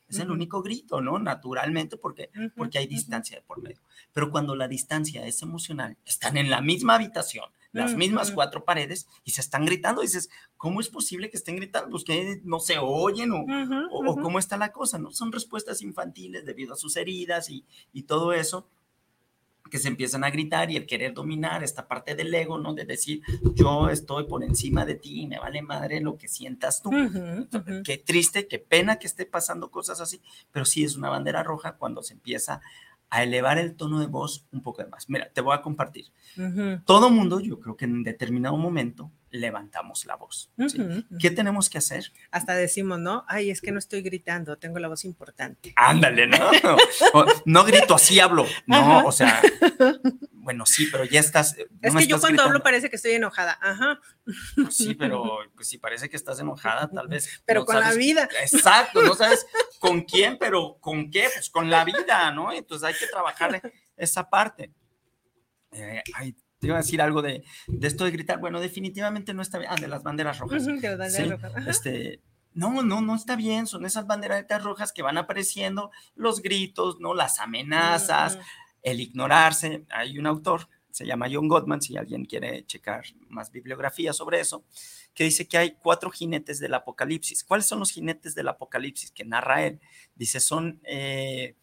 Es 0.08 0.18
el 0.18 0.30
único 0.30 0.62
grito, 0.62 1.00
¿no? 1.00 1.18
Naturalmente, 1.18 1.96
porque, 1.96 2.30
porque 2.56 2.78
hay 2.78 2.86
distancia 2.86 3.36
de 3.36 3.42
por 3.42 3.62
medio. 3.62 3.80
Pero 4.12 4.30
cuando 4.30 4.54
la 4.54 4.68
distancia 4.68 5.26
es 5.26 5.42
emocional, 5.42 5.96
están 6.04 6.36
en 6.36 6.50
la 6.50 6.60
misma 6.60 6.94
habitación, 6.94 7.50
las 7.76 7.94
mismas 7.94 8.30
cuatro 8.30 8.64
paredes 8.64 9.06
y 9.24 9.32
se 9.32 9.40
están 9.40 9.64
gritando. 9.64 10.02
dices, 10.02 10.30
¿cómo 10.56 10.80
es 10.80 10.88
posible 10.88 11.30
que 11.30 11.36
estén 11.36 11.56
gritando? 11.56 11.90
Pues 11.90 12.04
que 12.04 12.40
no 12.44 12.60
se 12.60 12.78
oyen 12.78 13.32
o, 13.32 13.44
o, 13.90 14.16
cómo 14.16 14.38
está 14.38 14.56
la 14.56 14.72
cosa, 14.72 14.98
¿no? 14.98 15.12
Son 15.12 15.32
respuestas 15.32 15.82
infantiles 15.82 16.44
debido 16.44 16.74
a 16.74 16.76
sus 16.76 16.96
heridas 16.96 17.50
y, 17.50 17.64
y, 17.92 18.04
todo 18.04 18.32
eso 18.32 18.68
que 19.70 19.78
se 19.78 19.88
empiezan 19.88 20.24
a 20.24 20.30
gritar 20.30 20.70
y 20.70 20.76
el 20.76 20.86
querer 20.86 21.12
dominar 21.12 21.64
esta 21.64 21.88
parte 21.88 22.14
del 22.14 22.32
ego, 22.34 22.58
¿no? 22.58 22.72
De 22.72 22.84
decir, 22.84 23.20
yo 23.54 23.88
estoy 23.88 24.24
por 24.24 24.44
encima 24.44 24.84
de 24.86 24.94
ti 24.94 25.22
y 25.22 25.26
me 25.26 25.38
vale 25.38 25.60
madre 25.60 26.00
lo 26.00 26.16
que 26.16 26.28
sientas 26.28 26.82
tú. 26.82 26.90
Qué 27.84 27.98
triste, 27.98 28.46
qué 28.46 28.58
pena 28.58 28.98
que 28.98 29.06
esté 29.06 29.26
pasando 29.26 29.70
cosas 29.70 30.00
así, 30.00 30.20
pero 30.52 30.64
sí 30.64 30.84
es 30.84 30.96
una 30.96 31.10
bandera 31.10 31.42
roja 31.42 31.76
cuando 31.76 32.02
se 32.02 32.14
empieza 32.14 32.60
a 33.10 33.22
elevar 33.22 33.58
el 33.58 33.76
tono 33.76 34.00
de 34.00 34.06
voz 34.06 34.46
un 34.52 34.62
poco 34.62 34.82
de 34.82 34.88
más. 34.88 35.08
Mira, 35.08 35.30
te 35.32 35.40
voy 35.40 35.54
a 35.54 35.62
compartir. 35.62 36.06
Todo 36.84 37.10
mundo, 37.10 37.40
yo 37.40 37.60
creo 37.60 37.76
que 37.76 37.84
en 37.84 38.02
determinado 38.02 38.56
momento 38.56 39.10
levantamos 39.30 40.04
la 40.06 40.16
voz. 40.16 40.50
¿Qué 41.20 41.30
tenemos 41.30 41.68
que 41.68 41.78
hacer? 41.78 42.12
Hasta 42.30 42.54
decimos, 42.54 42.98
¿no? 42.98 43.24
Ay, 43.28 43.50
es 43.50 43.60
que 43.60 43.72
no 43.72 43.78
estoy 43.78 44.02
gritando, 44.02 44.56
tengo 44.58 44.78
la 44.78 44.88
voz 44.88 45.04
importante. 45.04 45.72
Ándale, 45.76 46.26
¿no? 46.26 46.38
no 47.44 47.64
grito, 47.64 47.94
así 47.94 48.20
hablo. 48.20 48.46
No, 48.66 49.04
o 49.04 49.12
sea, 49.12 49.42
bueno, 50.32 50.64
sí, 50.64 50.86
pero 50.90 51.04
ya 51.04 51.20
estás. 51.20 51.56
es 51.82 51.94
que 51.94 52.06
yo 52.06 52.20
cuando 52.20 52.42
hablo 52.42 52.62
parece 52.62 52.88
que 52.88 52.96
estoy 52.96 53.12
enojada. 53.12 53.58
Ajá. 53.60 54.00
Pues 54.54 54.76
sí, 54.76 54.94
pero 54.94 55.38
pues, 55.54 55.68
si 55.68 55.78
parece 55.78 56.08
que 56.08 56.16
estás 56.16 56.38
enojada, 56.40 56.88
tal 56.88 57.08
vez. 57.08 57.42
Pero 57.46 57.64
con 57.64 57.78
la 57.78 57.92
vida. 57.94 58.28
Exacto, 58.40 59.02
no 59.02 59.14
sabes 59.14 59.46
con 59.78 60.02
quién, 60.02 60.38
pero 60.38 60.78
con 60.80 61.10
qué, 61.10 61.28
pues 61.32 61.50
con 61.50 61.70
la 61.70 61.84
vida, 61.84 62.30
¿no? 62.32 62.52
Entonces 62.52 62.88
hay 62.88 62.94
que 62.94 63.06
trabajar 63.06 63.60
esa 63.96 64.28
parte. 64.28 64.72
Eh, 65.72 66.02
ay, 66.14 66.34
te 66.58 66.68
iba 66.68 66.76
a 66.76 66.80
decir 66.80 67.02
algo 67.02 67.22
de, 67.22 67.44
de, 67.66 67.86
esto 67.86 68.04
de 68.04 68.10
gritar. 68.10 68.40
Bueno, 68.40 68.60
definitivamente 68.60 69.34
no 69.34 69.42
está 69.42 69.58
bien. 69.58 69.70
Ah, 69.72 69.76
de 69.76 69.88
las 69.88 70.02
banderas 70.02 70.38
rojas. 70.38 70.64
de 70.64 70.72
las 70.74 70.98
banderas 70.98 71.42
rojas. 71.42 71.66
Este, 71.66 72.22
no, 72.56 72.82
no, 72.82 73.00
no 73.02 73.14
está 73.14 73.36
bien. 73.36 73.66
Son 73.66 73.84
esas 73.84 74.06
banderas 74.06 74.62
rojas 74.62 74.92
que 74.92 75.02
van 75.02 75.18
apareciendo, 75.18 75.90
los 76.14 76.40
gritos, 76.40 76.98
¿no? 77.00 77.14
Las 77.14 77.38
amenazas, 77.38 78.38
el 78.82 79.00
ignorarse. 79.00 79.84
Hay 79.90 80.18
un 80.18 80.26
autor, 80.26 80.68
se 80.90 81.04
llama 81.04 81.28
John 81.30 81.48
Gottman, 81.48 81.82
si 81.82 81.98
alguien 81.98 82.24
quiere 82.24 82.64
checar 82.64 83.04
más 83.28 83.50
bibliografía 83.50 84.14
sobre 84.14 84.40
eso, 84.40 84.64
que 85.12 85.24
dice 85.24 85.46
que 85.46 85.58
hay 85.58 85.76
cuatro 85.82 86.10
jinetes 86.10 86.58
del 86.58 86.72
apocalipsis. 86.72 87.44
¿Cuáles 87.44 87.66
son 87.66 87.80
los 87.80 87.92
jinetes 87.92 88.34
del 88.34 88.48
apocalipsis 88.48 89.10
que 89.10 89.24
narra 89.24 89.64
él? 89.66 89.80
Dice, 90.14 90.40
son... 90.40 90.80
Eh, 90.84 91.56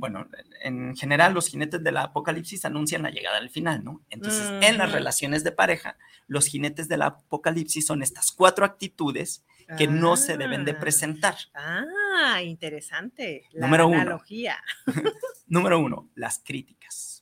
bueno, 0.00 0.26
en 0.62 0.96
general 0.96 1.34
los 1.34 1.48
jinetes 1.48 1.84
del 1.84 1.98
apocalipsis 1.98 2.64
anuncian 2.64 3.02
la 3.02 3.10
llegada 3.10 3.38
del 3.38 3.50
final, 3.50 3.84
¿no? 3.84 4.02
Entonces, 4.08 4.50
en 4.62 4.78
las 4.78 4.90
relaciones 4.90 5.44
de 5.44 5.52
pareja, 5.52 5.98
los 6.26 6.46
jinetes 6.46 6.88
del 6.88 7.02
apocalipsis 7.02 7.86
son 7.86 8.02
estas 8.02 8.32
cuatro 8.32 8.64
actitudes 8.64 9.44
que 9.76 9.86
no 9.86 10.16
se 10.16 10.36
deben 10.36 10.64
de 10.64 10.72
ah. 10.72 10.80
presentar. 10.80 11.36
Ah, 11.54 12.42
interesante. 12.42 13.44
La 13.52 13.66
Número 13.66 13.86
analogía. 13.86 14.56
Uno. 14.86 14.96
Número 15.46 15.78
uno, 15.78 16.08
las 16.14 16.40
críticas 16.42 17.20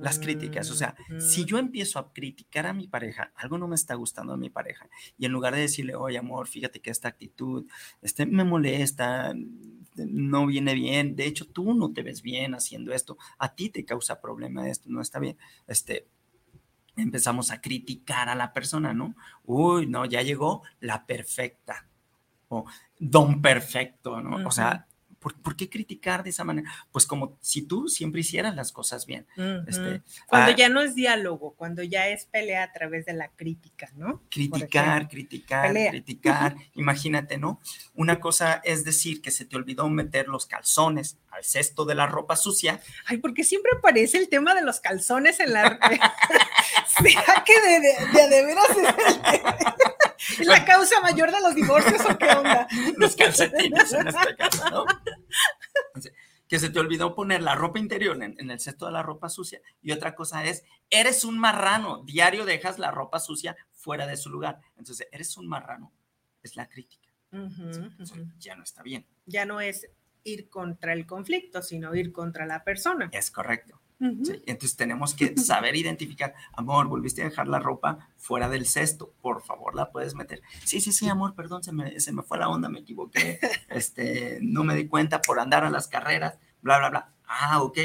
las 0.00 0.18
críticas. 0.18 0.70
O 0.70 0.74
sea, 0.74 0.94
si 1.18 1.44
yo 1.44 1.58
empiezo 1.58 1.98
a 1.98 2.12
criticar 2.12 2.66
a 2.66 2.72
mi 2.72 2.86
pareja, 2.86 3.32
algo 3.34 3.58
no 3.58 3.68
me 3.68 3.74
está 3.74 3.94
gustando 3.94 4.34
a 4.34 4.36
mi 4.36 4.50
pareja, 4.50 4.88
y 5.18 5.26
en 5.26 5.32
lugar 5.32 5.54
de 5.54 5.62
decirle, 5.62 5.94
oye, 5.94 6.18
amor, 6.18 6.48
fíjate 6.48 6.80
que 6.80 6.90
esta 6.90 7.08
actitud 7.08 7.66
este, 8.02 8.26
me 8.26 8.44
molesta, 8.44 9.34
no 9.96 10.46
viene 10.46 10.74
bien, 10.74 11.16
de 11.16 11.26
hecho, 11.26 11.46
tú 11.46 11.74
no 11.74 11.92
te 11.92 12.02
ves 12.02 12.22
bien 12.22 12.54
haciendo 12.54 12.92
esto, 12.92 13.16
a 13.38 13.54
ti 13.54 13.70
te 13.70 13.84
causa 13.84 14.20
problema 14.20 14.68
esto, 14.68 14.88
no 14.90 15.00
está 15.00 15.18
bien. 15.18 15.38
Este, 15.66 16.06
empezamos 16.96 17.50
a 17.50 17.60
criticar 17.60 18.28
a 18.28 18.34
la 18.34 18.52
persona, 18.52 18.92
¿no? 18.92 19.14
Uy, 19.44 19.86
no, 19.86 20.04
ya 20.04 20.22
llegó 20.22 20.62
la 20.80 21.06
perfecta 21.06 21.88
o 22.48 22.64
don 22.98 23.42
perfecto, 23.42 24.20
¿no? 24.20 24.46
O 24.46 24.50
sea, 24.50 24.86
¿Por, 25.18 25.56
qué 25.56 25.68
criticar 25.68 26.22
de 26.22 26.30
esa 26.30 26.44
manera? 26.44 26.70
Pues 26.92 27.06
como 27.06 27.36
si 27.40 27.62
tú 27.62 27.88
siempre 27.88 28.20
hicieras 28.20 28.54
las 28.54 28.72
cosas 28.72 29.06
bien. 29.06 29.26
este, 29.66 30.02
cuando 30.26 30.52
ah 30.52 30.56
ya 30.56 30.68
no 30.68 30.80
es 30.80 30.94
diálogo, 30.94 31.54
cuando 31.56 31.82
ya 31.82 32.08
es 32.08 32.26
pelea 32.26 32.62
a 32.62 32.72
través 32.72 33.06
de 33.06 33.14
la 33.14 33.28
crítica, 33.28 33.90
¿no? 33.96 34.22
Criticar, 34.30 35.08
criticar, 35.08 35.72
criticar. 35.72 36.56
Imagínate, 36.74 37.38
¿no? 37.38 37.60
Una 37.94 38.20
cosa 38.20 38.60
es 38.64 38.84
decir 38.84 39.22
que 39.22 39.30
se 39.30 39.44
te 39.44 39.56
olvidó 39.56 39.88
meter 39.88 40.28
los 40.28 40.46
calzones 40.46 41.18
al 41.30 41.44
cesto 41.44 41.84
de 41.84 41.94
la 41.94 42.06
ropa 42.06 42.36
sucia. 42.36 42.80
Ay, 43.06 43.18
porque 43.18 43.44
siempre 43.44 43.72
aparece 43.76 44.18
el 44.18 44.28
tema 44.28 44.54
de 44.54 44.62
los 44.62 44.80
calzones 44.80 45.40
en 45.40 45.52
la... 45.52 45.78
¿Será 46.86 47.44
que 47.44 47.60
de, 47.60 47.80
de, 47.80 48.28
de, 48.28 48.44
veras 48.44 48.70
es 48.70 48.76
la 50.44 50.64
causa 50.64 51.00
mayor 51.00 51.30
de 51.30 51.40
los 51.40 51.54
divorcios 51.54 52.00
o 52.08 52.18
qué 52.18 52.30
onda? 52.30 52.66
Los 52.96 53.16
calcetines 53.16 53.92
en 53.92 54.08
este 54.08 54.36
caso, 54.36 54.70
¿no? 54.70 54.84
Que 56.48 56.58
se 56.58 56.70
te 56.70 56.78
olvidó 56.78 57.14
poner 57.14 57.42
la 57.42 57.54
ropa 57.56 57.78
interior 57.78 58.22
en, 58.22 58.50
el 58.50 58.60
cesto 58.60 58.86
de 58.86 58.92
la 58.92 59.02
ropa 59.02 59.28
sucia. 59.28 59.60
Y 59.82 59.90
otra 59.92 60.14
cosa 60.14 60.44
es, 60.44 60.64
eres 60.90 61.24
un 61.24 61.38
marrano, 61.38 62.04
diario 62.04 62.44
dejas 62.44 62.78
la 62.78 62.90
ropa 62.90 63.18
sucia 63.18 63.56
fuera 63.72 64.06
de 64.06 64.16
su 64.16 64.30
lugar. 64.30 64.60
Entonces, 64.76 65.08
eres 65.10 65.36
un 65.36 65.48
marrano, 65.48 65.92
es 66.42 66.54
la 66.54 66.68
crítica. 66.68 67.08
ya 68.38 68.54
no 68.54 68.62
está 68.62 68.82
bien. 68.82 69.06
Ya 69.26 69.44
no 69.44 69.60
es 69.60 69.88
ir 70.22 70.48
contra 70.48 70.92
el 70.92 71.06
conflicto, 71.06 71.62
sino 71.62 71.94
ir 71.94 72.12
contra 72.12 72.46
la 72.46 72.62
persona. 72.62 73.08
Es 73.12 73.30
correcto. 73.30 73.80
Entonces 73.98 74.76
tenemos 74.76 75.14
que 75.14 75.36
saber 75.38 75.74
identificar, 75.74 76.34
amor, 76.52 76.86
volviste 76.86 77.22
a 77.22 77.26
dejar 77.26 77.48
la 77.48 77.58
ropa 77.58 78.10
fuera 78.16 78.48
del 78.48 78.66
cesto, 78.66 79.12
por 79.22 79.42
favor 79.42 79.74
la 79.74 79.90
puedes 79.90 80.14
meter. 80.14 80.42
Sí, 80.64 80.80
sí, 80.80 80.92
sí, 80.92 81.08
amor, 81.08 81.34
perdón, 81.34 81.62
se 81.62 81.72
me, 81.72 81.98
se 81.98 82.12
me 82.12 82.22
fue 82.22 82.38
la 82.38 82.48
onda, 82.48 82.68
me 82.68 82.80
equivoqué, 82.80 83.40
este, 83.70 84.38
no 84.42 84.64
me 84.64 84.74
di 84.74 84.86
cuenta 84.86 85.22
por 85.22 85.40
andar 85.40 85.64
a 85.64 85.70
las 85.70 85.88
carreras, 85.88 86.38
bla, 86.60 86.78
bla, 86.78 86.90
bla. 86.90 87.12
Ah, 87.26 87.62
ok. 87.62 87.78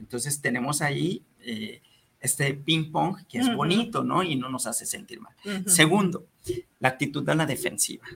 Entonces 0.00 0.40
tenemos 0.40 0.82
ahí 0.82 1.22
eh, 1.40 1.82
este 2.20 2.54
ping 2.54 2.90
pong 2.90 3.16
que 3.28 3.38
es 3.38 3.54
bonito, 3.54 4.02
¿no? 4.02 4.22
Y 4.22 4.36
no 4.36 4.48
nos 4.48 4.66
hace 4.66 4.86
sentir 4.86 5.20
mal. 5.20 5.34
Segundo, 5.66 6.26
la 6.80 6.88
actitud 6.88 7.28
a 7.28 7.34
la 7.34 7.46
defensiva. 7.46 8.06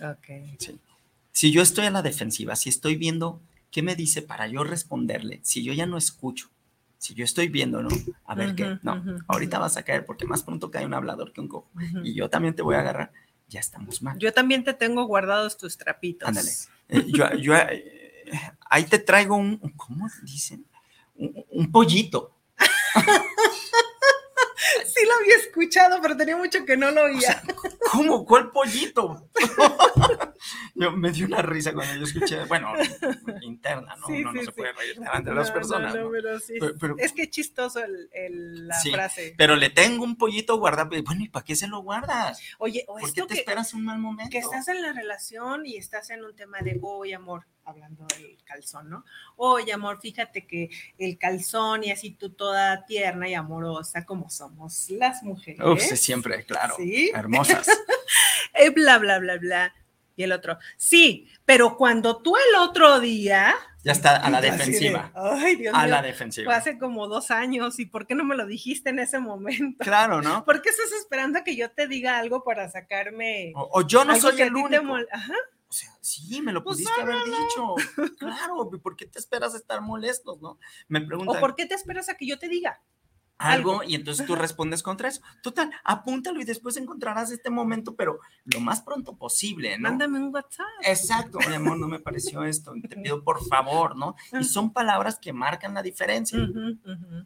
Ok. 0.00 0.56
Sí. 0.58 0.78
Si 1.30 1.50
yo 1.50 1.62
estoy 1.62 1.86
a 1.86 1.90
la 1.90 2.02
defensiva, 2.02 2.56
si 2.56 2.68
estoy 2.68 2.96
viendo 2.96 3.40
qué 3.70 3.82
me 3.82 3.96
dice 3.96 4.22
para 4.22 4.46
yo 4.46 4.64
responderle, 4.64 5.40
si 5.42 5.62
yo 5.62 5.72
ya 5.72 5.86
no 5.86 5.96
escucho, 5.96 6.48
si 7.04 7.12
yo 7.12 7.22
estoy 7.22 7.48
viendo, 7.48 7.82
¿no? 7.82 7.90
A 8.24 8.34
ver 8.34 8.54
qué, 8.54 8.78
no, 8.82 9.04
ahorita 9.28 9.58
vas 9.58 9.76
a 9.76 9.82
caer 9.82 10.06
porque 10.06 10.24
más 10.24 10.42
pronto 10.42 10.70
cae 10.70 10.86
un 10.86 10.94
hablador 10.94 11.34
que 11.34 11.42
un 11.42 11.48
cojo 11.48 11.70
y 12.02 12.14
yo 12.14 12.30
también 12.30 12.54
te 12.54 12.62
voy 12.62 12.76
a 12.76 12.80
agarrar, 12.80 13.12
ya 13.46 13.60
estamos 13.60 14.00
mal. 14.00 14.18
Yo 14.18 14.32
también 14.32 14.64
te 14.64 14.72
tengo 14.72 15.04
guardados 15.04 15.58
tus 15.58 15.76
trapitos. 15.76 16.26
Ándale. 16.26 16.50
Eh, 16.88 17.04
yo, 17.08 17.30
yo 17.34 17.54
eh, 17.56 18.24
ahí 18.70 18.84
te 18.84 18.98
traigo 18.98 19.36
un, 19.36 19.58
¿cómo 19.76 20.08
dicen? 20.22 20.64
un 21.16 21.70
pollito. 21.70 22.34
sí 25.04 25.10
lo 25.10 25.14
había 25.20 25.36
escuchado, 25.36 25.98
pero 26.00 26.16
tenía 26.16 26.36
mucho 26.36 26.64
que 26.64 26.76
no 26.76 26.90
lo 26.90 27.04
oía. 27.04 27.42
¿Cómo? 27.92 28.24
¿Cuál 28.24 28.50
pollito? 28.50 29.28
yo 30.74 30.92
me 30.92 31.10
dio 31.10 31.26
una 31.26 31.42
risa 31.42 31.72
cuando 31.72 31.94
yo 31.94 32.04
escuché, 32.04 32.44
bueno, 32.44 32.72
interna, 33.42 33.96
¿no? 33.96 34.06
Uno 34.08 34.32
no 34.32 34.42
se 34.42 34.52
puede 34.52 34.72
reír 34.72 34.98
delante 34.98 35.30
de 35.30 35.36
las 35.36 35.50
personas. 35.50 35.94
No, 35.94 36.10
Pero 36.10 36.38
sí, 36.40 36.54
es 36.98 37.12
que 37.12 37.30
chistoso 37.30 37.80
el, 38.12 38.68
la 38.68 38.80
frase. 38.80 39.34
Pero 39.36 39.56
le 39.56 39.70
tengo 39.70 40.04
un 40.04 40.16
pollito 40.16 40.58
guardado. 40.58 40.90
Bueno, 41.04 41.24
¿y 41.24 41.28
para 41.28 41.44
qué 41.44 41.56
se 41.56 41.68
lo 41.68 41.80
guardas? 41.80 42.40
Oye, 42.58 42.84
¿por 42.86 43.12
qué 43.12 43.22
te 43.22 43.34
esperas 43.34 43.74
un 43.74 43.84
mal 43.84 43.98
momento? 43.98 44.30
Que 44.30 44.38
estás 44.38 44.68
en 44.68 44.82
la 44.82 44.92
relación 44.92 45.66
y 45.66 45.76
estás 45.76 46.10
en 46.10 46.24
un 46.24 46.34
tema 46.34 46.58
de, 46.60 46.78
hoy 46.82 47.12
amor, 47.12 47.46
hablando 47.64 48.06
del 48.16 48.36
calzón, 48.44 48.90
¿no? 48.90 49.04
Oye, 49.36 49.72
amor, 49.72 50.00
fíjate 50.00 50.46
que 50.46 50.70
el 50.98 51.18
calzón 51.18 51.84
y 51.84 51.90
así 51.90 52.10
tú 52.10 52.30
toda 52.30 52.84
tierna 52.86 53.28
y 53.28 53.34
amorosa 53.34 54.04
como 54.04 54.30
somos 54.30 54.90
las 54.90 55.22
mujeres. 55.22 55.60
Uf, 55.64 55.80
siempre, 55.80 56.44
claro. 56.44 56.74
¿Sí? 56.76 57.10
Hermosas. 57.14 57.66
Eh, 58.56 58.70
bla, 58.70 58.98
bla, 58.98 59.18
bla, 59.18 59.36
bla. 59.36 59.74
Y 60.14 60.22
el 60.22 60.30
otro, 60.30 60.58
sí, 60.76 61.28
pero 61.44 61.76
cuando 61.76 62.22
tú 62.22 62.36
el 62.36 62.56
otro 62.60 63.00
día... 63.00 63.52
Ya 63.82 63.90
está 63.90 64.16
a 64.16 64.30
la 64.30 64.40
defensiva. 64.40 65.10
Ay, 65.12 65.56
Dios 65.56 65.74
a 65.74 65.88
la 65.88 66.00
defensiva. 66.02 66.44
Fue 66.44 66.54
hace 66.54 66.78
como 66.78 67.08
dos 67.08 67.32
años. 67.32 67.80
¿Y 67.80 67.86
por 67.86 68.06
qué 68.06 68.14
no 68.14 68.24
me 68.24 68.36
lo 68.36 68.46
dijiste 68.46 68.90
en 68.90 69.00
ese 69.00 69.18
momento? 69.18 69.82
Claro, 69.82 70.22
¿no? 70.22 70.44
¿Por 70.46 70.62
qué 70.62 70.70
estás 70.70 70.92
esperando 70.92 71.40
a 71.40 71.44
que 71.44 71.56
yo 71.56 71.68
te 71.72 71.88
diga 71.88 72.16
algo 72.18 72.44
para 72.44 72.70
sacarme... 72.70 73.52
O, 73.56 73.82
yo 73.82 74.04
no 74.04 74.14
soy 74.14 74.40
el 74.40 74.54
único. 74.54 74.96
Ajá 75.10 75.34
sea, 75.74 75.90
sí, 76.00 76.40
me 76.40 76.52
lo 76.52 76.64
pues 76.64 76.76
pudiste 76.76 77.00
haber 77.00 77.24
dicho. 77.24 77.74
Claro, 78.18 78.70
¿por 78.82 78.96
qué 78.96 79.06
te 79.06 79.18
esperas 79.18 79.54
estar 79.54 79.80
molestos, 79.80 80.40
no? 80.40 80.58
Me 80.88 81.00
preguntan. 81.00 81.36
¿O 81.36 81.40
por 81.40 81.54
qué 81.54 81.66
te 81.66 81.74
esperas 81.74 82.08
a 82.08 82.16
que 82.16 82.26
yo 82.26 82.38
te 82.38 82.48
diga? 82.48 82.80
algo 83.38 83.82
y 83.82 83.94
entonces 83.94 84.26
tú 84.26 84.34
respondes 84.36 84.82
contra 84.82 85.08
eso. 85.08 85.20
Total, 85.42 85.70
apúntalo 85.84 86.40
y 86.40 86.44
después 86.44 86.76
encontrarás 86.76 87.30
este 87.30 87.50
momento, 87.50 87.94
pero 87.94 88.20
lo 88.44 88.60
más 88.60 88.82
pronto 88.82 89.16
posible, 89.16 89.76
¿no? 89.78 89.88
Mándame 89.88 90.18
un 90.18 90.32
WhatsApp. 90.32 90.66
Exacto, 90.82 91.38
mi 91.48 91.54
amor, 91.54 91.78
no 91.78 91.88
me 91.88 92.00
pareció 92.00 92.44
esto, 92.44 92.72
te 92.88 92.96
pido 92.96 93.22
por 93.22 93.44
favor, 93.46 93.96
¿no? 93.96 94.14
Y 94.38 94.44
son 94.44 94.72
palabras 94.72 95.18
que 95.18 95.32
marcan 95.32 95.74
la 95.74 95.82
diferencia. 95.82 96.38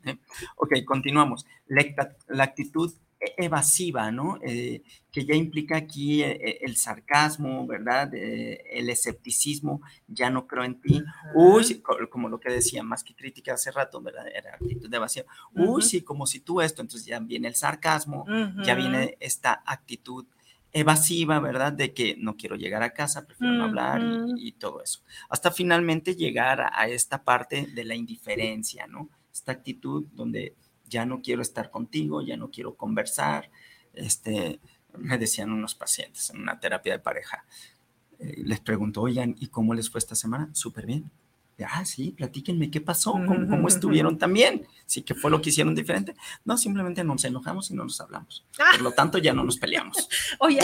¿Eh? 0.04 0.18
Ok, 0.56 0.72
continuamos. 0.86 1.46
la 1.66 2.44
actitud 2.44 2.92
evasiva, 3.36 4.10
¿no? 4.10 4.38
Eh, 4.42 4.82
que 5.10 5.24
ya 5.24 5.34
implica 5.34 5.76
aquí 5.76 6.22
eh, 6.22 6.32
eh, 6.32 6.58
el, 6.62 6.76
sarcasmo, 6.76 7.66
¿verdad? 7.66 8.10
el 8.14 8.88
escepticismo, 8.90 9.80
ya 10.06 10.30
no 10.30 10.46
creo 10.46 10.64
en 10.64 10.80
ti. 10.80 11.02
Uy, 11.34 11.82
como 12.10 12.28
lo 12.28 12.38
que 12.38 12.52
decía, 12.52 12.82
más 12.82 13.02
que 13.02 13.14
crítica 13.14 13.54
hace 13.54 13.70
rato, 13.70 14.00
¿verdad? 14.00 14.26
Era 14.28 14.54
actitud 14.54 14.92
evasiva. 14.92 15.26
Uy, 15.54 15.82
sí, 15.82 16.02
como 16.02 16.26
si 16.26 16.40
tú 16.40 16.60
esto, 16.60 16.82
entonces 16.82 17.06
ya 17.06 17.18
viene 17.18 17.48
el 17.48 17.54
sarcasmo, 17.54 18.24
ya 18.62 18.74
viene 18.74 19.16
esta 19.20 19.62
actitud 19.66 20.26
evasiva, 20.72 21.40
¿verdad? 21.40 21.72
De 21.72 21.92
que 21.92 22.16
no 22.18 22.36
quiero 22.36 22.54
llegar 22.54 22.82
a 22.82 22.92
casa, 22.92 23.26
prefiero 23.26 23.54
no 23.54 23.64
hablar 23.64 24.02
y, 24.36 24.48
y, 24.48 24.52
todo 24.52 24.82
eso. 24.82 25.00
Hasta 25.28 25.50
finalmente 25.50 26.14
llegar 26.14 26.70
a 26.72 26.86
esta 26.88 27.24
parte 27.24 27.66
de 27.74 27.84
la 27.84 27.94
indiferencia, 27.94 28.86
¿no? 28.86 29.08
Esta 29.32 29.52
actitud 29.52 30.06
donde 30.12 30.54
ya 30.88 31.06
no 31.06 31.20
quiero 31.22 31.42
estar 31.42 31.70
contigo, 31.70 32.22
ya 32.22 32.36
no 32.36 32.50
quiero 32.50 32.76
conversar. 32.76 33.50
Este, 33.92 34.60
me 34.96 35.18
decían 35.18 35.52
unos 35.52 35.74
pacientes 35.74 36.30
en 36.30 36.40
una 36.40 36.58
terapia 36.58 36.92
de 36.92 36.98
pareja. 36.98 37.44
Eh, 38.18 38.42
les 38.44 38.60
pregunto, 38.60 39.02
oigan, 39.02 39.34
¿y 39.38 39.48
cómo 39.48 39.74
les 39.74 39.90
fue 39.90 39.98
esta 39.98 40.14
semana? 40.14 40.50
Súper 40.52 40.86
bien. 40.86 41.10
Ah, 41.66 41.84
sí, 41.84 42.12
platíquenme 42.12 42.70
qué 42.70 42.80
pasó, 42.80 43.12
¿Cómo, 43.12 43.66
estuvieron 43.66 44.16
también. 44.16 44.66
Sí, 44.86 45.02
que 45.02 45.14
fue 45.14 45.28
lo 45.28 45.40
que 45.42 45.50
hicieron 45.50 45.74
diferente. 45.74 46.14
No, 46.44 46.56
simplemente 46.56 47.02
nos 47.02 47.24
enojamos 47.24 47.70
y 47.70 47.74
no 47.74 47.82
nos 47.82 48.00
hablamos. 48.00 48.46
Por 48.56 48.80
lo 48.80 48.92
tanto, 48.92 49.18
ya 49.18 49.32
no 49.32 49.42
nos 49.42 49.58
peleamos. 49.58 50.08
Oye, 50.38 50.60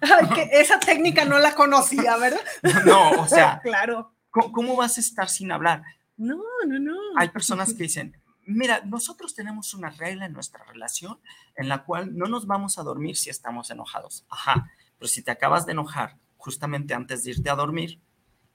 esa 0.52 0.78
técnica 0.78 1.24
no 1.24 1.38
la 1.40 1.54
conocía, 1.54 2.16
¿verdad? 2.16 2.40
no, 2.86 3.10
o 3.10 3.26
sea, 3.26 3.60
claro. 3.62 4.12
¿cómo, 4.30 4.76
vas 4.76 4.98
a 4.98 5.00
estar 5.00 5.28
sin 5.28 5.50
hablar? 5.50 5.82
No, 6.16 6.40
no, 6.66 6.78
no. 6.78 6.96
Hay 7.16 7.30
personas 7.30 7.74
que 7.74 7.84
dicen, 7.84 8.16
Mira, 8.46 8.82
nosotros 8.84 9.34
tenemos 9.34 9.74
una 9.74 9.90
regla 9.90 10.24
en 10.24 10.32
nuestra 10.32 10.64
relación 10.64 11.18
en 11.56 11.68
la 11.68 11.84
cual 11.84 12.16
no 12.16 12.26
nos 12.26 12.46
vamos 12.46 12.78
a 12.78 12.84
dormir 12.84 13.16
si 13.16 13.28
estamos 13.28 13.70
enojados. 13.70 14.24
Ajá, 14.30 14.70
pero 14.98 15.08
si 15.08 15.22
te 15.22 15.32
acabas 15.32 15.66
de 15.66 15.72
enojar 15.72 16.16
justamente 16.36 16.94
antes 16.94 17.24
de 17.24 17.32
irte 17.32 17.50
a 17.50 17.56
dormir, 17.56 18.00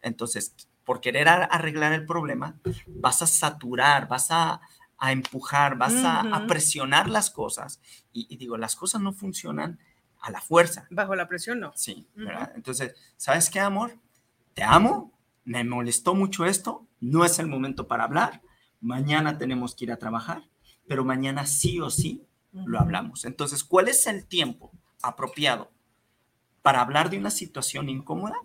entonces, 0.01 0.56
por 0.86 1.01
querer 1.01 1.27
arreglar 1.27 1.91
el 1.93 2.06
problema, 2.06 2.60
vas 2.88 3.21
a 3.21 3.27
saturar, 3.27 4.08
vas 4.08 4.30
a, 4.32 4.62
empujar, 5.10 5.77
vas 5.77 5.93
a, 6.06 6.45
presionar 6.47 7.10
las 7.10 7.30
cosas. 7.30 7.82
Y, 8.13 8.36
digo, 8.38 8.58
las 8.58 8.75
cosas 8.75 9.01
no 9.01 9.13
funcionan 9.13 9.77
a 10.21 10.32
la 10.32 10.41
fuerza. 10.41 10.88
Bajo 10.89 11.15
la 11.15 11.27
presión, 11.27 11.60
no. 11.60 11.71
Sí, 11.75 12.08
¿verdad? 12.15 12.51
Entonces, 12.56 12.95
¿sabes 13.17 13.49
qué, 13.49 13.60
amor? 13.60 13.97
Te 14.54 14.63
amo, 14.63 15.12
me 15.43 15.63
molestó 15.63 16.15
mucho 16.15 16.45
esto, 16.45 16.88
no 16.99 17.25
es 17.25 17.39
el 17.39 17.47
momento 17.47 17.88
para 17.88 18.06
hablar 18.06 18.41
mañana 18.82 19.38
tenemos 19.38 19.76
que 19.76 19.86
ir 19.86 19.91
a 19.91 19.98
trabajar, 19.98 20.44
pero 20.88 21.06
mañana 21.06 21.46
sí 21.46 21.80
o 21.80 21.89
sí 21.89 22.26
lo 22.52 22.80
hablamos. 22.80 23.24
Entonces, 23.24 23.63
¿cuál 23.63 23.88
es 23.88 24.08
el 24.08 24.26
tiempo 24.26 24.72
apropiado 25.02 25.72
para 26.62 26.82
hablar 26.82 27.10
de 27.10 27.17
una 27.17 27.32
situación 27.32 27.88
incómoda? 27.88 28.36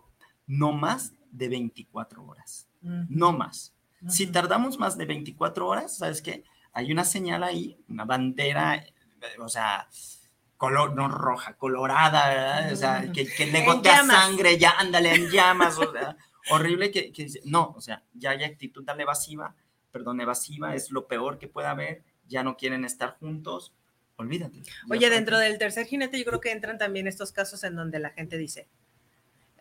No 0.47 0.73
más 0.73 1.15
de 1.33 1.49
24 1.49 2.25
horas, 2.25 2.69
no 2.81 3.33
más. 3.33 3.75
Si 4.09 4.27
tardamos 4.29 4.79
más 4.79 4.97
de 4.97 5.07
24 5.07 5.67
horas, 5.67 5.99
¿sabes 5.99 6.23
qué? 6.23 6.45
Hay 6.73 6.93
una 6.93 7.05
señal 7.05 7.43
ahí, 7.43 7.77
una 7.89 8.05
bandera, 8.05 8.85
o 9.41 9.49
sea, 9.49 9.89
color, 10.57 10.95
no 10.95 11.09
roja, 11.09 11.55
colorada, 11.55 12.69
o 12.73 12.77
sea, 12.77 13.11
que, 13.13 13.27
que 13.27 13.47
le 13.47 13.65
gotea 13.65 14.05
sangre, 14.05 14.59
ya 14.59 14.71
ándale 14.79 15.15
en 15.15 15.31
llamas, 15.31 15.79
o 15.79 15.91
sea, 15.91 16.17
horrible 16.51 16.91
que, 16.91 17.13
que, 17.13 17.27
no, 17.45 17.75
o 17.77 17.81
sea, 17.81 18.05
ya 18.15 18.31
hay 18.31 18.45
actitud 18.45 18.85
tan 18.85 19.01
evasiva, 19.01 19.55
perdón, 19.97 20.21
evasiva, 20.21 20.75
es 20.75 20.91
lo 20.91 21.07
peor 21.07 21.39
que 21.39 21.49
puede 21.49 21.69
haber, 21.69 22.03
ya 22.29 22.43
no 22.43 22.59
quieren 22.59 22.85
estar 22.85 23.17
juntos, 23.19 23.73
olvídate. 24.17 24.63
Oye, 24.91 25.09
dentro 25.09 25.39
del 25.39 25.57
tercer 25.57 25.87
jinete 25.87 26.19
yo 26.19 26.27
creo 26.27 26.39
que 26.39 26.53
entran 26.53 26.77
también 26.77 27.07
estos 27.07 27.33
casos 27.33 27.65
en 27.65 27.77
donde 27.77 27.99
la 27.99 28.11
gente 28.11 28.37
dice, 28.37 28.69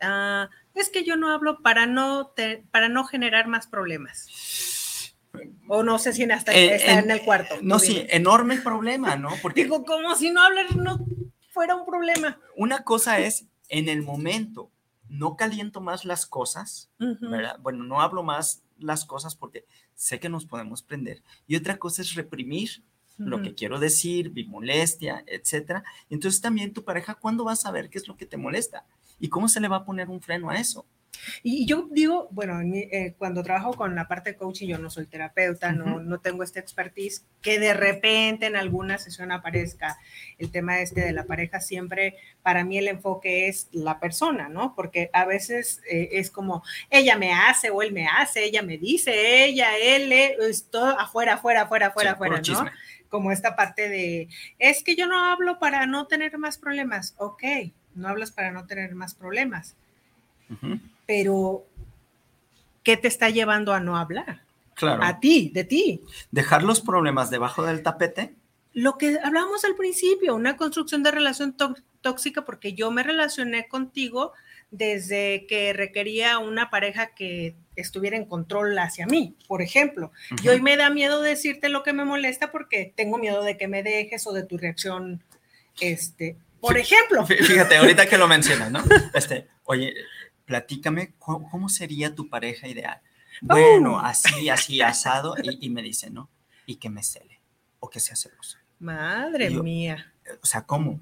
ah, 0.02 0.50
es 0.74 0.90
que 0.90 1.06
yo 1.06 1.16
no 1.16 1.32
hablo 1.32 1.62
para 1.62 1.86
no, 1.86 2.34
para 2.70 2.90
no 2.90 3.06
generar 3.06 3.48
más 3.48 3.68
problemas. 3.68 5.14
O 5.70 5.84
no 5.84 6.00
sé 6.00 6.12
si 6.12 6.24
hasta 6.26 6.54
eh, 6.54 6.76
está 6.76 7.00
en, 7.00 7.10
el 7.12 7.22
cuarto. 7.22 7.56
No, 7.62 7.80
sí, 7.80 8.06
enorme 8.10 8.58
problema, 8.58 9.16
¿no? 9.16 9.30
Porque 9.42 9.64
digo, 9.64 9.86
como 9.86 10.16
si 10.16 10.32
no 10.32 10.44
hablar 10.44 10.76
no 10.76 11.00
fuera 11.52 11.78
un 11.78 11.86
problema. 11.86 12.42
Una 12.58 12.84
cosa 12.84 13.20
es 13.20 13.46
en 13.70 13.88
el 13.88 14.02
momento, 14.02 14.70
no 15.08 15.38
caliento 15.38 15.80
más 15.80 16.04
las 16.04 16.26
cosas, 16.26 16.92
¿verdad? 17.00 17.58
Bueno, 17.62 17.86
no 17.86 18.02
hablo 18.02 18.22
más 18.22 18.66
las 18.78 19.06
cosas 19.06 19.36
porque 19.36 19.66
sé 19.96 20.20
que 20.20 20.30
nos 20.30 20.46
podemos 20.46 20.84
prender. 20.84 21.24
Y 21.48 21.56
otra 21.56 21.78
cosa 21.78 22.02
es 22.02 22.14
reprimir 22.14 22.84
lo 23.18 23.42
que 23.42 23.56
quiero 23.56 23.80
decir, 23.80 24.32
mi 24.34 24.44
molestia, 24.44 25.24
etcétera. 25.28 25.84
Entonces 26.10 26.42
también 26.42 26.74
tu 26.74 26.84
pareja, 26.84 27.16
¿cuándo 27.16 27.46
va 27.46 27.54
a 27.54 27.58
saber 27.58 27.90
qué 27.90 27.98
es 27.98 28.08
lo 28.08 28.18
que 28.18 28.26
te 28.26 28.38
molesta? 28.38 28.86
¿Y 29.20 29.30
cómo 29.30 29.48
se 29.48 29.62
le 29.62 29.70
va 29.70 29.78
a 29.78 29.86
poner 29.86 30.10
un 30.10 30.22
freno 30.22 30.50
a 30.50 30.58
eso? 30.58 30.86
Y 31.44 31.66
yo 31.66 31.88
digo, 31.92 32.28
bueno, 32.32 32.60
eh, 32.62 33.14
cuando 33.18 33.44
trabajo 33.44 33.74
con 33.74 33.96
la 33.96 34.08
parte 34.08 34.32
de 34.32 34.38
coaching, 34.38 34.68
yo 34.68 34.78
no 34.78 34.90
soy 34.90 35.06
terapeuta, 35.06 35.72
no, 35.72 36.00
no 36.00 36.20
tengo 36.20 36.44
este 36.44 36.60
expertise, 36.60 37.26
que 37.42 37.60
de 37.60 37.74
repente 37.74 38.46
en 38.48 38.56
alguna 38.56 38.98
sesión 38.98 39.32
aparezca 39.32 39.98
el 40.38 40.52
tema 40.52 40.80
este 40.80 41.02
de 41.02 41.14
la 41.14 41.26
pareja, 41.26 41.60
siempre 41.60 42.16
para 42.42 42.64
mí 42.64 42.78
el 42.78 42.88
enfoque 42.88 43.48
es 43.48 43.68
la 43.72 44.00
persona, 44.00 44.50
¿no? 44.50 44.76
Porque 44.76 45.10
a 45.14 45.26
veces 45.26 45.82
eh, 45.90 46.10
es 46.14 46.30
como, 46.30 46.64
ella 46.90 47.18
me 47.18 47.34
hace 47.34 47.70
o 47.70 47.82
él 47.82 47.92
me 47.92 48.08
hace, 48.08 48.44
ella 48.44 48.62
me 48.62 48.78
dice, 48.78 49.46
ella, 49.46 49.78
él, 49.78 50.12
es 50.12 50.70
todo 50.70 51.00
afuera, 51.00 51.36
afuera, 51.36 51.64
afuera, 51.64 51.88
afuera, 51.88 52.12
afuera, 52.12 52.42
¿no? 52.48 52.72
Como 53.10 53.32
esta 53.32 53.56
parte 53.56 53.88
de, 53.88 54.28
es 54.60 54.84
que 54.84 54.96
yo 54.96 55.08
no 55.08 55.32
hablo 55.32 55.60
para 55.60 55.86
no 55.86 56.08
tener 56.08 56.38
más 56.38 56.58
problemas, 56.58 57.16
ok, 57.18 57.44
no 57.94 58.10
hablas 58.10 58.32
para 58.32 58.52
no 58.52 58.66
tener 58.66 58.94
más 58.94 59.16
problemas 59.16 59.76
pero 61.06 61.66
¿qué 62.84 62.98
te 62.98 63.08
está 63.08 63.30
llevando 63.30 63.74
a 63.74 63.80
no 63.80 63.98
hablar? 63.98 64.44
Claro. 64.74 65.04
A 65.04 65.20
ti, 65.20 65.52
de 65.54 65.64
ti. 65.64 66.02
Dejar 66.32 66.64
los 66.64 66.82
problemas 66.82 67.30
debajo 67.30 67.64
del 67.64 67.82
tapete. 67.82 68.34
Lo 68.74 68.98
que 68.98 69.18
hablamos 69.24 69.64
al 69.64 69.76
principio, 69.76 70.36
una 70.36 70.58
construcción 70.58 71.02
de 71.02 71.12
relación 71.12 71.56
tóxica, 72.02 72.44
porque 72.44 72.74
yo 72.74 72.92
me 72.92 73.04
relacioné 73.04 73.68
contigo 73.68 74.34
desde 74.72 75.46
que 75.48 75.72
requería 75.72 76.40
una 76.40 76.70
pareja 76.70 77.16
que 77.16 77.56
estuviera 77.78 78.18
en 78.18 78.26
control 78.26 78.78
hacia 78.78 79.06
mí, 79.06 79.36
por 79.48 79.62
ejemplo. 79.62 80.12
Y 80.44 80.50
hoy 80.50 80.62
me 80.62 80.76
da 80.76 80.90
miedo 80.90 81.22
decirte 81.22 81.70
lo 81.70 81.84
que 81.84 81.94
me 81.94 82.04
molesta 82.04 82.52
porque 82.52 82.94
tengo 82.96 83.18
miedo 83.18 83.44
de 83.44 83.58
que 83.58 83.70
me 83.70 83.84
dejes 83.84 84.28
o 84.28 84.34
de 84.34 84.44
tu 84.44 84.58
reacción, 84.58 85.24
este, 85.80 86.38
por 86.60 86.78
ejemplo. 86.78 87.26
Fíjate, 87.26 87.78
ahorita 87.78 88.08
que 88.08 88.18
lo 88.18 88.28
mencionas, 88.28 88.72
¿no? 88.72 88.84
Este, 89.14 89.48
oye, 89.64 89.94
platícame 90.46 91.14
cómo, 91.20 91.70
sería 91.70 92.14
tu 92.14 92.30
pareja 92.30 92.68
ideal. 92.68 93.02
Bueno, 93.42 94.00
así, 94.00 94.50
así, 94.50 94.82
asado, 94.82 95.36
y, 95.44 95.70
me 95.70 95.82
dice, 95.82 96.10
¿no? 96.10 96.30
Y 96.66 96.76
que 96.76 96.90
me 96.90 97.04
cele, 97.04 97.40
o 97.80 97.90
que 97.90 98.00
sea 98.00 98.16
celoso. 98.16 98.58
Madre 98.80 99.50
mía. 99.50 100.14
O 100.42 100.46
sea, 100.46 100.62
¿cómo? 100.62 101.00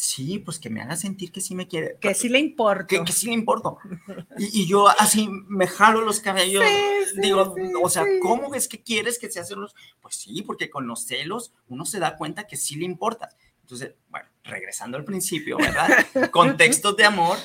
Sí, 0.00 0.38
pues 0.38 0.60
que 0.60 0.70
me 0.70 0.80
haga 0.80 0.94
sentir 0.94 1.32
que 1.32 1.40
sí 1.40 1.56
me 1.56 1.66
quiere. 1.66 1.96
Que 2.00 2.14
sí 2.14 2.28
le 2.28 2.38
importa. 2.38 2.86
Que, 3.04 3.12
sí 3.12 3.26
le 3.26 3.32
importo. 3.32 3.78
Y, 4.38 4.64
yo 4.64 4.86
así 4.88 5.28
me 5.48 5.66
jalo 5.66 6.02
los 6.02 6.20
cabellos. 6.20 6.62
digo, 7.16 7.56
o 7.82 7.88
sea, 7.90 8.04
¿cómo 8.22 8.54
es 8.54 8.68
que 8.68 8.80
quieres 8.80 9.18
que 9.18 9.28
sea 9.28 9.44
celoso? 9.44 9.74
Pues 10.00 10.14
sí, 10.14 10.42
porque 10.42 10.70
con 10.70 10.86
los 10.86 11.04
celos 11.04 11.52
uno 11.66 11.84
se 11.84 11.98
da 11.98 12.16
cuenta 12.16 12.46
que 12.46 12.56
sí 12.56 12.76
le 12.76 12.84
importa. 12.84 13.30
Entonces, 13.62 13.94
bueno, 14.08 14.28
regresando 14.44 14.96
al 14.96 15.04
principio, 15.04 15.58
¿verdad? 15.58 15.88
Contextos 16.30 16.96
de 16.96 17.04
amor, 17.04 17.36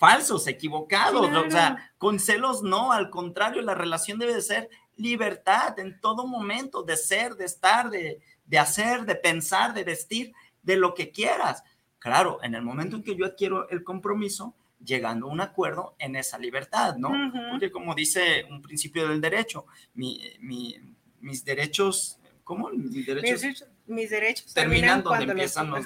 falsos, 0.00 0.46
equivocados, 0.46 1.30
o 1.30 1.50
sea, 1.50 1.92
con 1.98 2.18
celos 2.18 2.62
no, 2.62 2.90
al 2.90 3.10
contrario, 3.10 3.60
la 3.60 3.74
relación 3.74 4.18
debe 4.18 4.32
de 4.32 4.40
ser 4.40 4.70
libertad 4.96 5.78
en 5.78 6.00
todo 6.00 6.26
momento, 6.26 6.82
de 6.82 6.96
ser, 6.96 7.34
de 7.34 7.44
estar, 7.44 7.90
de, 7.90 8.18
hacer, 8.58 9.04
de 9.04 9.14
pensar, 9.14 9.74
de 9.74 9.84
vestir, 9.84 10.32
de 10.62 10.78
lo 10.78 10.94
que 10.94 11.10
quieras. 11.10 11.62
Claro, 11.98 12.38
en 12.42 12.54
el 12.54 12.62
momento 12.62 12.96
en 12.96 13.02
que 13.02 13.14
yo 13.14 13.26
adquiero 13.26 13.68
el 13.68 13.84
compromiso, 13.84 14.54
llegando 14.82 15.26
a 15.26 15.32
un 15.32 15.42
acuerdo 15.42 15.96
en 15.98 16.16
esa 16.16 16.38
libertad, 16.38 16.96
¿no? 16.96 17.10
Porque 17.50 17.70
como 17.70 17.94
dice 17.94 18.46
un 18.48 18.62
principio 18.62 19.06
del 19.06 19.20
derecho, 19.20 19.66
mis 19.92 21.44
derechos, 21.44 22.18
¿cómo? 22.42 22.70
Mis 22.70 23.04
derechos, 23.04 23.66
mis, 23.86 24.08
derechos 24.08 24.54
terminan, 24.54 25.02
donde 25.02 25.24
empiezan 25.24 25.68
los, 25.68 25.84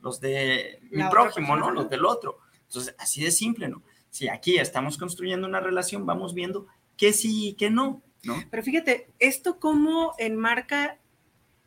los, 0.00 0.20
de 0.20 0.80
mi 0.90 1.04
próximo, 1.08 1.54
¿no? 1.54 1.70
Los 1.70 1.88
del 1.88 2.04
otro. 2.04 2.40
Entonces, 2.72 2.94
así 2.98 3.22
de 3.22 3.30
simple, 3.30 3.68
¿no? 3.68 3.82
Si 4.08 4.28
aquí 4.28 4.56
estamos 4.56 4.96
construyendo 4.96 5.46
una 5.46 5.60
relación, 5.60 6.06
vamos 6.06 6.32
viendo 6.32 6.66
qué 6.96 7.12
sí 7.12 7.48
y 7.48 7.52
qué 7.52 7.68
no, 7.68 8.00
¿no? 8.24 8.42
Pero 8.50 8.62
fíjate, 8.62 9.08
esto 9.18 9.60
cómo 9.60 10.14
enmarca 10.16 10.96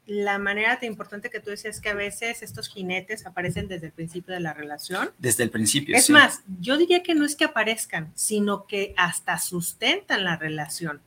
la 0.07 0.39
manera 0.39 0.79
tan 0.79 0.89
importante 0.89 1.29
que 1.29 1.39
tú 1.39 1.51
decías 1.51 1.79
que 1.79 1.89
a 1.89 1.93
veces 1.93 2.41
estos 2.41 2.69
jinetes 2.69 3.27
aparecen 3.27 3.67
desde 3.67 3.87
el 3.87 3.91
principio 3.91 4.33
de 4.33 4.39
la 4.39 4.53
relación. 4.53 5.11
Desde 5.19 5.43
el 5.43 5.51
principio. 5.51 5.95
Es 5.95 6.09
más, 6.09 6.41
yo 6.59 6.75
diría 6.77 7.03
que 7.03 7.13
no 7.13 7.23
es 7.23 7.35
que 7.35 7.45
aparezcan, 7.45 8.11
sino 8.15 8.65
que 8.65 8.95
hasta 8.97 9.37
sustentan 9.37 10.23
la 10.23 10.37
relación. 10.37 11.01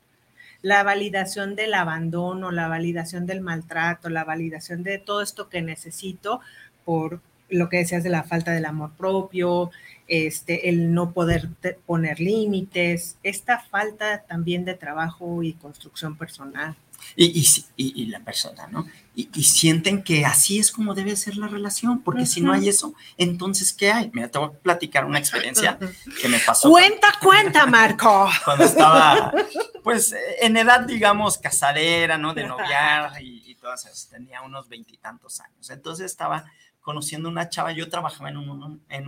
La 0.63 0.85
validación 0.85 1.57
del 1.57 1.75
abandono, 1.75 2.53
la 2.53 2.69
validación 2.69 3.27
del 3.27 3.41
maltrato, 3.41 4.11
la 4.11 4.25
validación 4.25 4.85
de 4.85 4.99
todo 4.99 5.23
esto 5.23 5.49
que 5.49 5.63
necesito 5.63 6.41
por 6.85 7.21
lo 7.49 7.69
que 7.69 7.79
decías 7.79 8.03
de 8.03 8.11
la 8.11 8.25
falta 8.25 8.53
del 8.53 8.67
amor 8.67 8.93
propio, 8.97 9.71
este, 10.07 10.69
el 10.71 10.95
no 10.95 11.13
poder 11.13 11.49
poner 11.87 12.21
límites, 12.21 13.17
esta 13.23 13.61
falta 13.61 14.23
también 14.23 14.65
de 14.65 14.75
trabajo 14.75 15.43
y 15.43 15.53
construcción 15.53 16.17
personal. 16.17 16.77
Y, 17.15 17.65
y, 17.77 18.07
la 18.07 18.21
persona, 18.21 18.67
¿no? 18.69 18.87
Y, 19.15 19.43
sienten 19.43 20.03
que 20.03 20.25
así 20.25 20.59
es 20.59 20.71
como 20.71 20.95
debe 20.95 21.17
ser 21.17 21.37
la 21.37 21.49
relación, 21.49 22.01
porque 22.03 22.27
si 22.27 22.41
no 22.41 22.53
hay 22.53 22.69
eso, 22.69 22.95
entonces, 23.17 23.73
¿qué 23.73 23.91
hay? 23.91 24.11
Me 24.13 24.29
te 24.29 24.39
voy 24.39 24.49
a 24.49 24.59
platicar 24.59 25.05
una 25.05 25.19
experiencia 25.19 25.79
que 26.21 26.29
me 26.29 26.39
pasó. 26.39 26.71
Cuenta, 26.71 27.09
cuenta, 27.21 27.67
Marco. 27.67 28.29
Cuando 28.45 28.65
estaba, 28.65 29.33
pues, 29.83 30.15
en 30.41 30.57
edad, 30.57 30.81
digamos, 30.81 31.39
casadera, 31.39 32.19
¿no? 32.19 32.35
De 32.35 32.45
noviar 32.49 33.21
y, 33.23 33.43
y 33.51 33.55
todas 33.57 33.87
esas, 33.87 34.09
tenía 34.09 34.43
unos 34.43 34.69
veintitantos 34.69 35.41
años. 35.41 35.71
Entonces 35.71 36.07
estaba 36.07 36.47
conociendo 36.89 37.29
una 37.29 37.51
chava, 37.51 37.73
yo 37.73 37.91
trabajaba 37.91 38.31
en, 38.31 38.39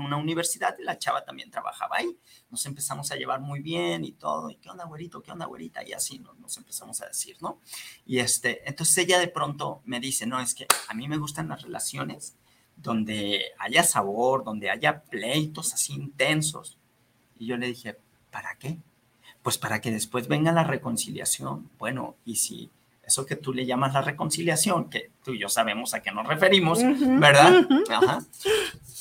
una 0.01 0.17
universidad 0.19 0.77
y 0.79 0.83
la 0.83 0.99
chava 0.99 1.25
también 1.25 1.51
trabajaba 1.51 1.97
ahí. 1.97 2.15
Nos 2.51 2.67
empezamos 2.67 3.11
a 3.11 3.17
llevar 3.17 3.41
muy 3.41 3.61
bien 3.61 4.05
y 4.05 4.13
todo, 4.13 4.51
y 4.51 4.57
qué 4.57 4.69
onda, 4.69 4.85
güerito, 4.85 5.23
qué 5.23 5.33
onda, 5.33 5.47
güerita, 5.47 5.83
y 5.83 5.95
así 5.95 6.19
nos, 6.19 6.39
nos 6.39 6.55
empezamos 6.59 7.01
a 7.01 7.07
decir, 7.07 7.39
¿no? 7.41 7.59
Y 8.05 8.19
este, 8.19 8.69
entonces 8.69 8.99
ella 8.99 9.19
de 9.19 9.29
pronto 9.29 9.81
me 9.87 9.99
dice, 9.99 10.27
no, 10.27 10.41
es 10.41 10.55
que 10.55 10.67
a 10.89 10.93
mí 10.93 11.09
me 11.09 11.17
gustan 11.17 11.49
las 11.49 11.63
relaciones 11.63 12.37
donde 12.77 13.47
haya 13.59 13.83
sabor, 13.83 14.45
donde 14.45 14.69
haya 14.69 15.03
pleitos 15.05 15.73
así 15.73 15.95
intensos. 15.95 16.77
Y 17.39 17.47
yo 17.47 17.57
le 17.57 17.69
dije, 17.69 17.97
¿para 18.31 18.59
qué? 18.59 18.77
Pues 19.43 19.57
para 19.57 19.81
que 19.81 19.91
después 19.91 20.29
venga 20.29 20.53
la 20.53 20.65
reconciliación. 20.65 21.71
Bueno, 21.79 22.17
y 22.27 22.37
si 22.37 22.71
eso 23.11 23.27
que 23.27 23.37
tú 23.37 23.53
le 23.53 23.67
llamas 23.67 23.93
la 23.93 24.03
reconciliación, 24.03 24.89
que 24.89 25.11
tú 25.23 25.33
y 25.33 25.39
yo 25.39 25.49
sabemos 25.49 25.93
a 25.95 26.01
qué 26.01 26.11
nos 26.11 26.27
referimos, 26.27 26.81
¿verdad? 26.83 27.67
Ajá. 27.91 28.25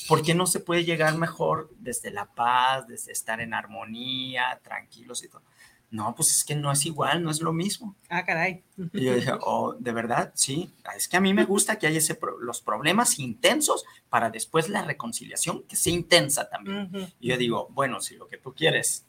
¿Por 0.08 0.22
qué 0.22 0.34
no 0.34 0.46
se 0.46 0.60
puede 0.60 0.84
llegar 0.84 1.16
mejor 1.16 1.70
desde 1.78 2.10
la 2.10 2.26
paz, 2.26 2.86
desde 2.86 3.12
estar 3.12 3.40
en 3.40 3.54
armonía, 3.54 4.60
tranquilos 4.62 5.22
y 5.22 5.28
todo? 5.28 5.42
No, 5.90 6.14
pues 6.14 6.30
es 6.30 6.44
que 6.44 6.54
no 6.54 6.70
es 6.70 6.86
igual, 6.86 7.22
no 7.22 7.30
es 7.30 7.40
lo 7.40 7.52
mismo. 7.52 7.96
Ah, 8.08 8.24
caray. 8.24 8.62
Y 8.92 9.04
yo 9.04 9.14
dije, 9.14 9.32
oh, 9.40 9.74
¿de 9.78 9.92
verdad? 9.92 10.32
Sí, 10.34 10.72
es 10.96 11.08
que 11.08 11.16
a 11.16 11.20
mí 11.20 11.34
me 11.34 11.44
gusta 11.44 11.78
que 11.78 11.88
haya 11.88 11.98
ese 11.98 12.18
los 12.40 12.60
problemas 12.60 13.18
intensos 13.18 13.84
para 14.08 14.30
después 14.30 14.68
la 14.68 14.82
reconciliación 14.82 15.64
que 15.64 15.74
sea 15.74 15.92
intensa 15.92 16.48
también. 16.48 17.12
Y 17.18 17.28
yo 17.28 17.36
digo, 17.36 17.68
bueno, 17.70 18.00
si 18.00 18.16
lo 18.16 18.28
que 18.28 18.38
tú 18.38 18.54
quieres 18.54 19.04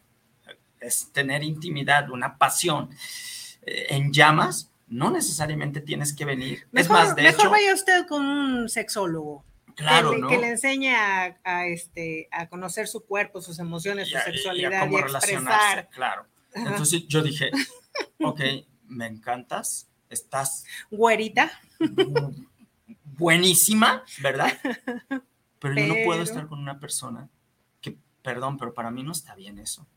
es 0.79 1.11
tener 1.11 1.43
intimidad, 1.43 2.09
una 2.09 2.37
pasión 2.39 2.89
eh, 3.61 3.87
en 3.89 4.11
llamas, 4.11 4.70
no 4.91 5.09
necesariamente 5.09 5.79
tienes 5.79 6.13
que 6.13 6.25
venir. 6.25 6.67
Mejor, 6.71 6.81
es 6.81 6.89
más, 6.89 7.15
de 7.15 7.23
mejor 7.23 7.49
vaya 7.49 7.73
usted 7.73 8.05
con 8.07 8.25
un 8.25 8.69
sexólogo. 8.69 9.45
Claro, 9.75 10.11
que, 10.11 10.17
¿no? 10.17 10.27
que 10.27 10.37
le 10.37 10.49
enseñe 10.49 10.93
a, 10.93 11.65
este, 11.67 12.27
a 12.29 12.49
conocer 12.49 12.89
su 12.89 13.05
cuerpo, 13.05 13.41
sus 13.41 13.57
emociones, 13.59 14.09
su 14.09 14.17
sexualidad 14.17 14.89
y, 14.91 14.95
a 14.95 14.99
expresar. 14.99 15.89
Claro. 15.91 16.25
Entonces 16.53 17.07
yo 17.07 17.23
dije, 17.23 17.51
ok, 18.19 18.41
me 18.87 19.07
encantas, 19.07 19.89
estás... 20.09 20.65
Güerita. 20.91 21.49
Buenísima, 23.05 24.03
¿verdad? 24.21 24.51
Pero, 25.59 25.75
yo 25.75 25.87
no 25.87 25.95
puedo 26.03 26.21
estar 26.21 26.47
con 26.47 26.59
una 26.59 26.79
persona 26.79 27.29
que, 27.79 27.95
perdón, 28.23 28.57
pero 28.57 28.73
para 28.73 28.89
mí 28.89 29.03
no 29.03 29.11
está 29.11 29.35
bien 29.35 29.59
eso. 29.59 29.87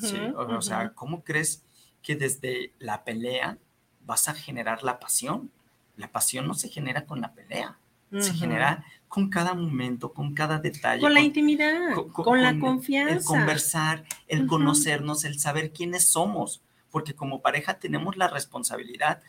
¿sí? 0.00 0.16
o 0.34 0.62
sea, 0.62 0.94
¿cómo 0.94 1.22
crees 1.22 1.66
que 2.00 2.16
desde 2.16 2.72
la 2.78 3.04
pelea 3.04 3.58
vas 4.06 4.28
a 4.28 4.34
generar 4.34 4.82
la 4.82 4.98
pasión. 4.98 5.50
La 5.96 6.08
pasión 6.08 6.46
no 6.46 6.54
se 6.54 6.68
genera 6.68 7.04
con 7.04 7.20
la 7.20 7.32
pelea, 7.32 7.78
se 8.18 8.32
genera 8.34 8.84
con 9.08 9.28
cada 9.28 9.54
momento, 9.54 10.12
con 10.12 10.34
cada 10.34 10.58
detalle. 10.58 11.02
Con 11.02 11.12
la 11.12 11.20
intimidad, 11.20 11.94
con, 12.12 12.42
la 12.42 12.58
confianza. 12.58 13.14
El 13.14 13.24
conversar, 13.24 14.04
el 14.26 14.46
conocernos, 14.46 15.24
el 15.24 15.38
saber 15.38 15.70
quiénes 15.72 16.08
somos, 16.08 16.62
porque 16.90 17.14
como 17.14 17.42
pareja 17.42 17.78
tenemos 17.78 18.16
la 18.16 18.28
responsabilidad 18.28 19.22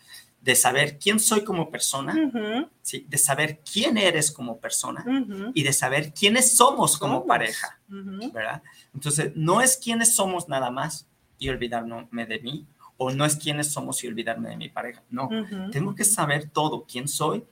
de 0.44 0.56
saber 0.56 1.00
quién 1.00 1.22
soy 1.22 1.46
como 1.46 1.72
persona, 1.72 2.68
¿sí? 2.82 3.06
de 3.08 3.18
saber 3.18 3.60
quién 3.60 3.98
eres 3.98 4.30
como 4.30 4.58
persona 4.58 5.06
y 5.54 5.64
de 5.64 5.72
saber 5.72 6.14
quiénes 6.14 6.58
somos 6.58 6.98
como 6.98 7.26
pareja, 7.26 7.80
¿verdad? 7.88 8.62
Entonces, 8.94 9.32
no 9.36 9.62
es 9.62 9.78
quiénes 9.78 10.14
somos 10.14 10.50
nada 10.50 10.70
más 10.70 11.08
y 11.40 11.48
olvidarme 11.48 12.26
de 12.26 12.40
mí, 12.40 12.68
o 12.98 13.12
no 13.12 13.26
es 13.26 13.36
quiénes 13.36 13.72
somos 13.72 14.04
y 14.04 14.08
olvidarme 14.08 14.50
de 14.50 14.58
mi 14.58 14.70
pareja. 14.70 15.04
No, 15.10 15.30
tengo 15.72 15.96
que 15.96 16.06
saber 16.06 16.50
todo, 16.50 16.86
quién 16.86 17.08
soy, 17.08 17.44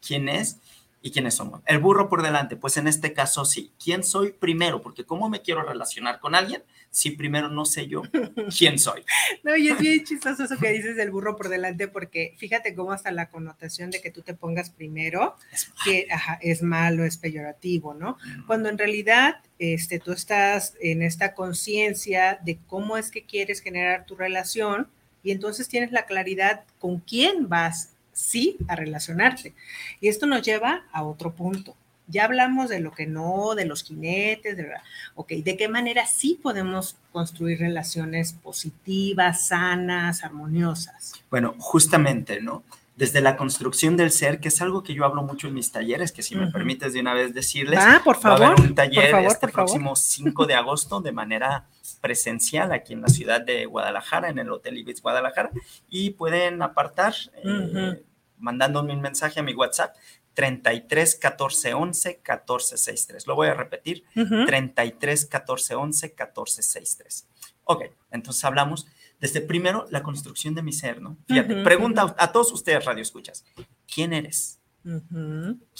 quién 0.00 0.28
es 0.28 0.60
y 1.02 1.12
quiénes 1.12 1.34
somos. 1.34 1.62
El 1.66 1.78
burro 1.78 2.08
por 2.08 2.22
delante, 2.22 2.56
pues 2.56 2.76
en 2.76 2.86
este 2.86 3.12
caso 3.12 3.44
sí. 3.44 3.72
¿Quién 3.82 4.04
soy 4.04 4.32
primero? 4.32 4.82
Porque 4.82 5.04
¿cómo 5.04 5.30
me 5.30 5.40
quiero 5.40 5.62
relacionar 5.62 6.20
con 6.20 6.34
alguien 6.34 6.62
si 6.90 7.12
primero 7.12 7.48
no 7.48 7.64
sé 7.64 7.86
yo 7.86 8.02
quién 8.58 8.78
soy? 8.78 9.02
No, 9.42 9.56
y 9.56 9.70
es 9.70 9.78
bien 9.78 10.04
chistoso 10.04 10.44
eso 10.44 10.58
que 10.58 10.70
dices 10.70 10.96
del 10.96 11.10
burro 11.10 11.36
por 11.36 11.48
delante, 11.48 11.88
porque 11.88 12.34
fíjate 12.38 12.74
cómo 12.74 12.92
hasta 12.92 13.12
la 13.12 13.30
connotación 13.30 13.90
de 13.90 14.02
que 14.02 14.10
tú 14.10 14.22
te 14.22 14.34
pongas 14.34 14.70
primero, 14.70 15.36
es 15.52 15.72
que 15.84 16.06
es 16.42 16.62
malo, 16.62 17.04
es 17.04 17.16
peyorativo, 17.16 17.94
¿no? 17.94 18.18
Cuando 18.46 18.68
en 18.68 18.76
realidad 18.76 19.36
este, 19.58 20.00
tú 20.00 20.12
estás 20.12 20.74
en 20.80 21.02
esta 21.02 21.34
conciencia 21.34 22.38
de 22.44 22.58
cómo 22.66 22.96
es 22.98 23.10
que 23.10 23.24
quieres 23.24 23.60
generar 23.60 24.04
tu 24.04 24.16
relación 24.16 24.88
y 25.22 25.30
entonces 25.30 25.68
tienes 25.68 25.92
la 25.92 26.06
claridad 26.06 26.64
con 26.78 26.98
quién 26.98 27.48
vas 27.48 27.94
sí 28.20 28.58
a 28.68 28.76
relacionarte. 28.76 29.54
Y 30.00 30.08
esto 30.08 30.26
nos 30.26 30.42
lleva 30.42 30.84
a 30.92 31.02
otro 31.02 31.32
punto. 31.32 31.74
Ya 32.06 32.24
hablamos 32.24 32.68
de 32.68 32.80
lo 32.80 32.90
que 32.90 33.06
no, 33.06 33.54
de 33.54 33.64
los 33.64 33.84
jinetes, 33.84 34.56
de, 34.56 34.68
ok, 35.14 35.30
¿de 35.30 35.56
qué 35.56 35.68
manera 35.68 36.06
sí 36.06 36.38
podemos 36.42 36.96
construir 37.12 37.60
relaciones 37.60 38.32
positivas, 38.32 39.46
sanas, 39.46 40.24
armoniosas? 40.24 41.12
Bueno, 41.30 41.54
justamente, 41.58 42.40
¿no? 42.40 42.64
Desde 42.96 43.20
la 43.20 43.36
construcción 43.36 43.96
del 43.96 44.10
ser, 44.10 44.40
que 44.40 44.48
es 44.48 44.60
algo 44.60 44.82
que 44.82 44.92
yo 44.92 45.04
hablo 45.04 45.22
mucho 45.22 45.46
en 45.46 45.54
mis 45.54 45.70
talleres, 45.70 46.10
que 46.10 46.22
si 46.22 46.34
me 46.34 46.48
permites 46.48 46.92
de 46.92 47.00
una 47.00 47.14
vez 47.14 47.32
decirles, 47.32 47.78
ah, 47.80 48.02
por 48.04 48.16
favor, 48.16 48.42
va 48.42 48.46
a 48.48 48.50
haber 48.50 48.60
un 48.60 48.74
taller 48.74 49.14
este 49.24 49.48
próximo 49.48 49.94
5 49.94 50.46
de 50.46 50.54
agosto 50.54 51.00
de 51.00 51.12
manera 51.12 51.64
presencial 52.00 52.72
aquí 52.72 52.92
en 52.92 53.02
la 53.02 53.08
ciudad 53.08 53.40
de 53.40 53.66
Guadalajara, 53.66 54.28
en 54.28 54.38
el 54.38 54.50
Hotel 54.50 54.78
Ibis 54.78 55.00
Guadalajara, 55.00 55.50
y 55.88 56.10
pueden 56.10 56.60
apartar 56.60 57.14
eh, 57.42 58.02
mandándome 58.40 58.92
un 58.92 59.00
mensaje 59.00 59.40
a 59.40 59.42
mi 59.42 59.54
WhatsApp 59.54 59.96
33 60.34 61.16
14 61.16 61.74
11 61.74 62.20
14 62.22 62.76
63. 62.76 63.26
Lo 63.26 63.34
voy 63.34 63.48
a 63.48 63.54
repetir, 63.54 64.04
33 64.14 65.26
14 65.26 65.74
11 65.74 66.14
14 66.14 66.62
63. 66.62 67.26
Ok, 67.64 67.84
entonces 68.10 68.44
hablamos 68.44 68.86
desde 69.20 69.40
primero 69.40 69.86
la 69.90 70.02
construcción 70.02 70.54
de 70.54 70.62
mi 70.62 70.72
ser, 70.72 71.00
¿no? 71.00 71.16
Fíjate, 71.28 71.62
pregunta 71.62 72.14
a 72.18 72.32
todos 72.32 72.52
ustedes, 72.52 72.84
radio 72.84 73.02
escuchas, 73.02 73.44
¿quién 73.92 74.12
eres? 74.12 74.58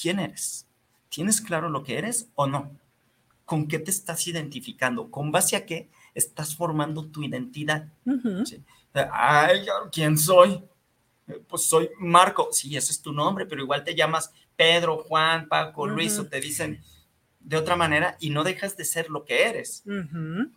¿Quién 0.01 0.21
eres? 0.21 0.67
¿Tienes 1.09 1.41
claro 1.41 1.71
lo 1.71 1.83
que 1.83 1.99
eres 1.99 2.29
o 2.35 2.47
no? 2.47 2.77
¿Con 3.45 3.67
qué 3.67 3.79
te 3.79 3.91
estás 3.91 4.27
identificando? 4.29 5.11
¿Con 5.11 5.33
base 5.33 5.57
a 5.57 5.67
qué 5.67 5.89
estás 6.15 6.55
formando 6.55 7.07
tu 7.07 7.23
identidad? 7.23 7.89
Ay, 9.11 9.67
¿quién 9.91 10.19
soy? 10.19 10.63
Pues 11.49 11.65
soy 11.65 11.91
Marco, 11.99 12.49
sí, 12.53 12.77
ese 12.77 12.93
es 12.93 13.03
tu 13.03 13.13
nombre, 13.13 13.47
pero 13.47 13.63
igual 13.63 13.85
te 13.85 13.95
llamas 13.95 14.33
Pedro, 14.57 14.99
Juan, 14.99 15.49
Paco, 15.49 15.87
Luis, 15.87 16.19
o 16.19 16.27
te 16.27 16.41
dicen 16.41 16.83
de 17.41 17.57
otra 17.57 17.75
manera 17.75 18.17
y 18.21 18.31
no 18.31 18.45
dejas 18.45 18.77
de 18.77 18.85
ser 18.85 19.09
lo 19.09 19.25
que 19.25 19.45
eres. 19.49 19.83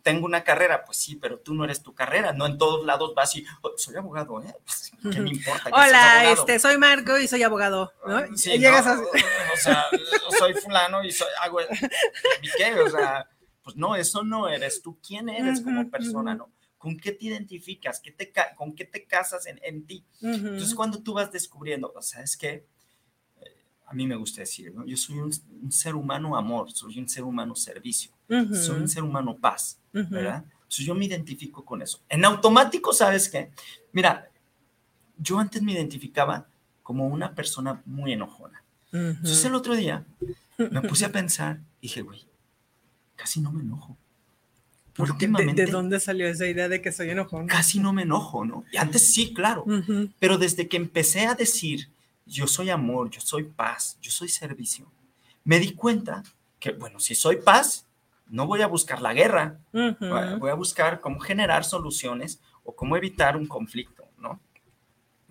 Tengo 0.02 0.26
una 0.26 0.44
carrera, 0.44 0.84
pues 0.84 0.98
sí, 0.98 1.16
pero 1.16 1.38
tú 1.38 1.54
no 1.54 1.64
eres 1.64 1.82
tu 1.82 1.94
carrera, 1.94 2.32
no 2.32 2.46
en 2.46 2.58
todos 2.58 2.84
lados 2.84 3.14
vas 3.14 3.34
y 3.36 3.44
oh, 3.62 3.72
soy 3.76 3.96
abogado, 3.96 4.42
¿eh? 4.42 4.54
Pues, 4.64 4.92
¿Qué 5.12 5.20
me 5.20 5.30
importa? 5.30 5.70
Hola, 5.72 6.30
este, 6.30 6.58
soy 6.58 6.76
Marco 6.78 7.18
y 7.18 7.26
soy 7.26 7.42
abogado, 7.42 7.92
¿no? 8.06 8.36
Sí, 8.36 8.58
llegas 8.58 8.86
a... 8.86 9.00
o 9.00 9.56
sea, 9.56 9.86
soy 10.38 10.54
fulano 10.54 11.02
y 11.02 11.10
soy, 11.10 11.28
hago, 11.40 11.60
¿y 11.62 12.48
qué? 12.56 12.74
O 12.80 12.90
sea, 12.90 13.28
pues 13.62 13.76
no, 13.76 13.96
eso 13.96 14.22
no 14.22 14.46
eres 14.48 14.82
tú, 14.82 14.98
¿quién 15.04 15.30
eres 15.30 15.62
como 15.62 15.90
persona, 15.90 16.34
no? 16.34 16.50
¿Con 16.84 16.98
qué 16.98 17.12
te 17.12 17.24
identificas? 17.24 17.98
¿Qué 17.98 18.10
te, 18.10 18.30
¿Con 18.56 18.74
qué 18.74 18.84
te 18.84 19.06
casas 19.06 19.46
en, 19.46 19.86
ti? 19.86 20.04
Entonces, 20.20 20.74
cuando 20.74 21.02
tú 21.02 21.14
vas 21.14 21.32
descubriendo, 21.32 21.90
o 21.96 22.02
sea, 22.02 22.20
es 22.20 22.36
que 22.36 22.66
eh, 23.40 23.46
a 23.86 23.94
mí 23.94 24.06
me 24.06 24.16
gusta 24.16 24.42
decir, 24.42 24.70
¿no? 24.74 24.84
yo 24.84 24.94
soy 24.94 25.16
un, 25.18 25.32
ser 25.72 25.94
humano 25.94 26.36
amor, 26.36 26.70
soy 26.72 26.98
un 26.98 27.08
ser 27.08 27.24
humano 27.24 27.56
servicio. 27.56 28.10
soy 28.28 28.82
un 28.82 28.88
ser 28.90 29.02
humano 29.02 29.34
paz, 29.38 29.80
¿verdad? 29.92 30.44
Entonces 30.44 30.84
yo 30.84 30.94
me 30.94 31.06
identifico 31.06 31.64
con 31.64 31.80
eso. 31.80 32.02
En 32.06 32.22
automático, 32.22 32.92
¿sabes 32.92 33.30
qué? 33.30 33.50
Mira, 33.92 34.28
yo 35.16 35.38
antes 35.38 35.62
me 35.62 35.72
identificaba 35.72 36.46
como 36.82 37.06
una 37.06 37.34
persona 37.34 37.80
muy 37.86 38.12
enojona. 38.12 38.62
Entonces 38.92 39.42
el 39.46 39.54
otro 39.54 39.74
día 39.74 40.04
me 40.58 40.82
puse 40.82 41.06
a 41.06 41.12
pensar 41.12 41.62
y 41.80 41.88
dije, 41.88 42.02
güey, 42.02 42.26
casi 43.16 43.40
no 43.40 43.52
me 43.52 43.62
enojo. 43.62 43.96
Porque 44.96 45.26
¿De, 45.26 45.66
dónde 45.66 45.98
salió 45.98 46.28
esa 46.28 46.46
idea 46.46 46.68
de 46.68 46.80
que 46.80 46.92
soy 46.92 47.10
enojón? 47.10 47.46
Casi 47.46 47.80
no 47.80 47.92
me 47.92 48.02
enojo, 48.02 48.44
¿no? 48.44 48.64
Y 48.72 48.76
antes 48.76 49.12
sí, 49.12 49.34
claro. 49.34 49.64
Pero 50.20 50.38
desde 50.38 50.68
que 50.68 50.76
empecé 50.76 51.26
a 51.26 51.34
decir, 51.34 51.90
yo 52.26 52.46
soy 52.46 52.70
amor, 52.70 53.10
yo 53.10 53.20
soy 53.20 53.44
paz, 53.44 53.98
yo 54.00 54.10
soy 54.10 54.28
servicio, 54.28 54.90
me 55.42 55.58
di 55.58 55.72
cuenta 55.72 56.22
que, 56.58 56.72
bueno, 56.72 57.00
si 57.00 57.14
soy 57.14 57.36
paz, 57.36 57.86
no 58.28 58.46
voy 58.46 58.62
a 58.62 58.66
buscar 58.66 59.02
la 59.02 59.12
guerra, 59.12 59.60
voy 59.72 60.50
a 60.50 60.54
buscar 60.54 61.00
cómo 61.00 61.20
generar 61.20 61.64
soluciones 61.64 62.40
o 62.62 62.74
cómo 62.74 62.96
evitar 62.96 63.36
un 63.36 63.46
conflicto, 63.46 64.08
¿no? 64.18 64.40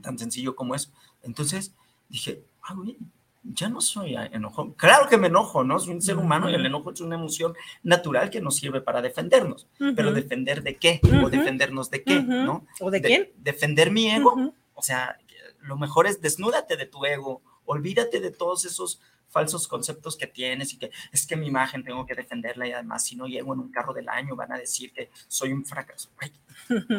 Tan 0.02 0.20
sencillo 0.20 0.56
como 0.56 0.76
eso. 0.76 0.92
Entonces 1.22 1.74
dije, 2.10 2.44
ah, 2.62 2.74
güey, 2.74 2.98
ya 3.44 3.70
no 3.70 3.82
soy 3.82 4.16
enojón. 4.16 4.74
Claro 4.74 5.08
que 5.10 5.18
me 5.18 5.28
enojo, 5.28 5.64
¿no? 5.64 5.80
Soy 5.80 5.94
un 5.94 6.02
ser 6.02 6.18
humano 6.18 6.50
y 6.50 6.54
el 6.54 6.66
enojo 6.66 6.92
es 6.92 7.02
una 7.02 7.16
emoción 7.16 7.54
natural 7.84 8.30
que 8.30 8.42
nos 8.42 8.56
sirve 8.56 8.82
para 8.82 9.02
defendernos. 9.02 9.68
Pero 9.78 10.14
defender 10.14 10.64
de 10.64 10.78
qué? 10.78 11.02
O 11.24 11.30
defendernos 11.30 11.90
de 11.90 12.04
qué, 12.04 12.22
¿no? 12.22 12.66
¿O 12.80 12.92
de, 12.92 13.02
quién? 13.02 13.30
Defender 13.38 13.92
mi 13.92 14.10
ego. 14.10 14.54
O 14.76 14.82
sea, 14.82 15.18
lo 15.62 15.78
mejor 15.78 16.08
es 16.08 16.22
desnúdate 16.22 16.78
de 16.78 16.86
tu 16.86 17.06
ego, 17.06 17.42
olvídate 17.66 18.20
de 18.20 18.32
todos 18.32 18.66
esos 18.66 19.02
falsos 19.34 19.68
conceptos 19.68 20.16
que 20.16 20.28
tienes 20.28 20.74
y 20.74 20.78
que 20.78 20.92
es 21.12 21.26
que 21.26 21.36
mi 21.36 21.48
imagen 21.48 21.84
tengo 21.84 22.06
que 22.06 22.14
defenderla 22.14 22.68
y 22.68 22.72
además 22.72 23.04
si 23.04 23.16
no 23.16 23.26
llego 23.26 23.54
en 23.54 23.62
un 23.62 23.72
carro 23.72 23.92
del 23.92 24.08
año 24.08 24.36
van 24.36 24.52
a 24.52 24.58
decir 24.58 24.94
que 24.94 25.10
soy 25.28 25.52
un 25.52 25.66
fracaso. 25.66 26.10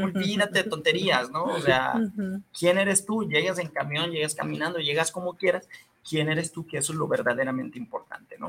olvídate 0.03 0.65
de 0.65 0.69
tonterías, 0.69 1.31
¿no? 1.31 1.45
O 1.45 1.61
sea, 1.61 1.95
¿quién 2.59 2.79
eres 2.79 3.07
tú? 3.07 3.23
Llegas 3.23 3.61
en 3.61 3.69
camión, 3.69 4.11
llegas 4.11 4.35
caminando, 4.35 4.81
llegas 4.81 5.13
como 5.13 5.37
quieras 5.37 5.69
quién 6.09 6.29
eres 6.29 6.53
tú, 6.53 6.67
que 6.67 6.79
eso 6.79 6.93
es 6.93 6.99
lo 6.99 7.09
verdaderamente 7.09 7.79
importante, 7.79 8.37
¿no? 8.39 8.49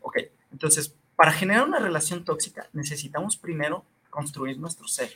Ok, 0.00 0.18
entonces, 0.52 0.94
para 1.16 1.32
generar 1.32 1.66
una 1.66 1.78
relación 1.78 2.24
tóxica 2.24 2.68
necesitamos 2.72 3.36
primero 3.36 3.84
construir 4.10 4.58
nuestro 4.58 4.86
ser 4.88 5.10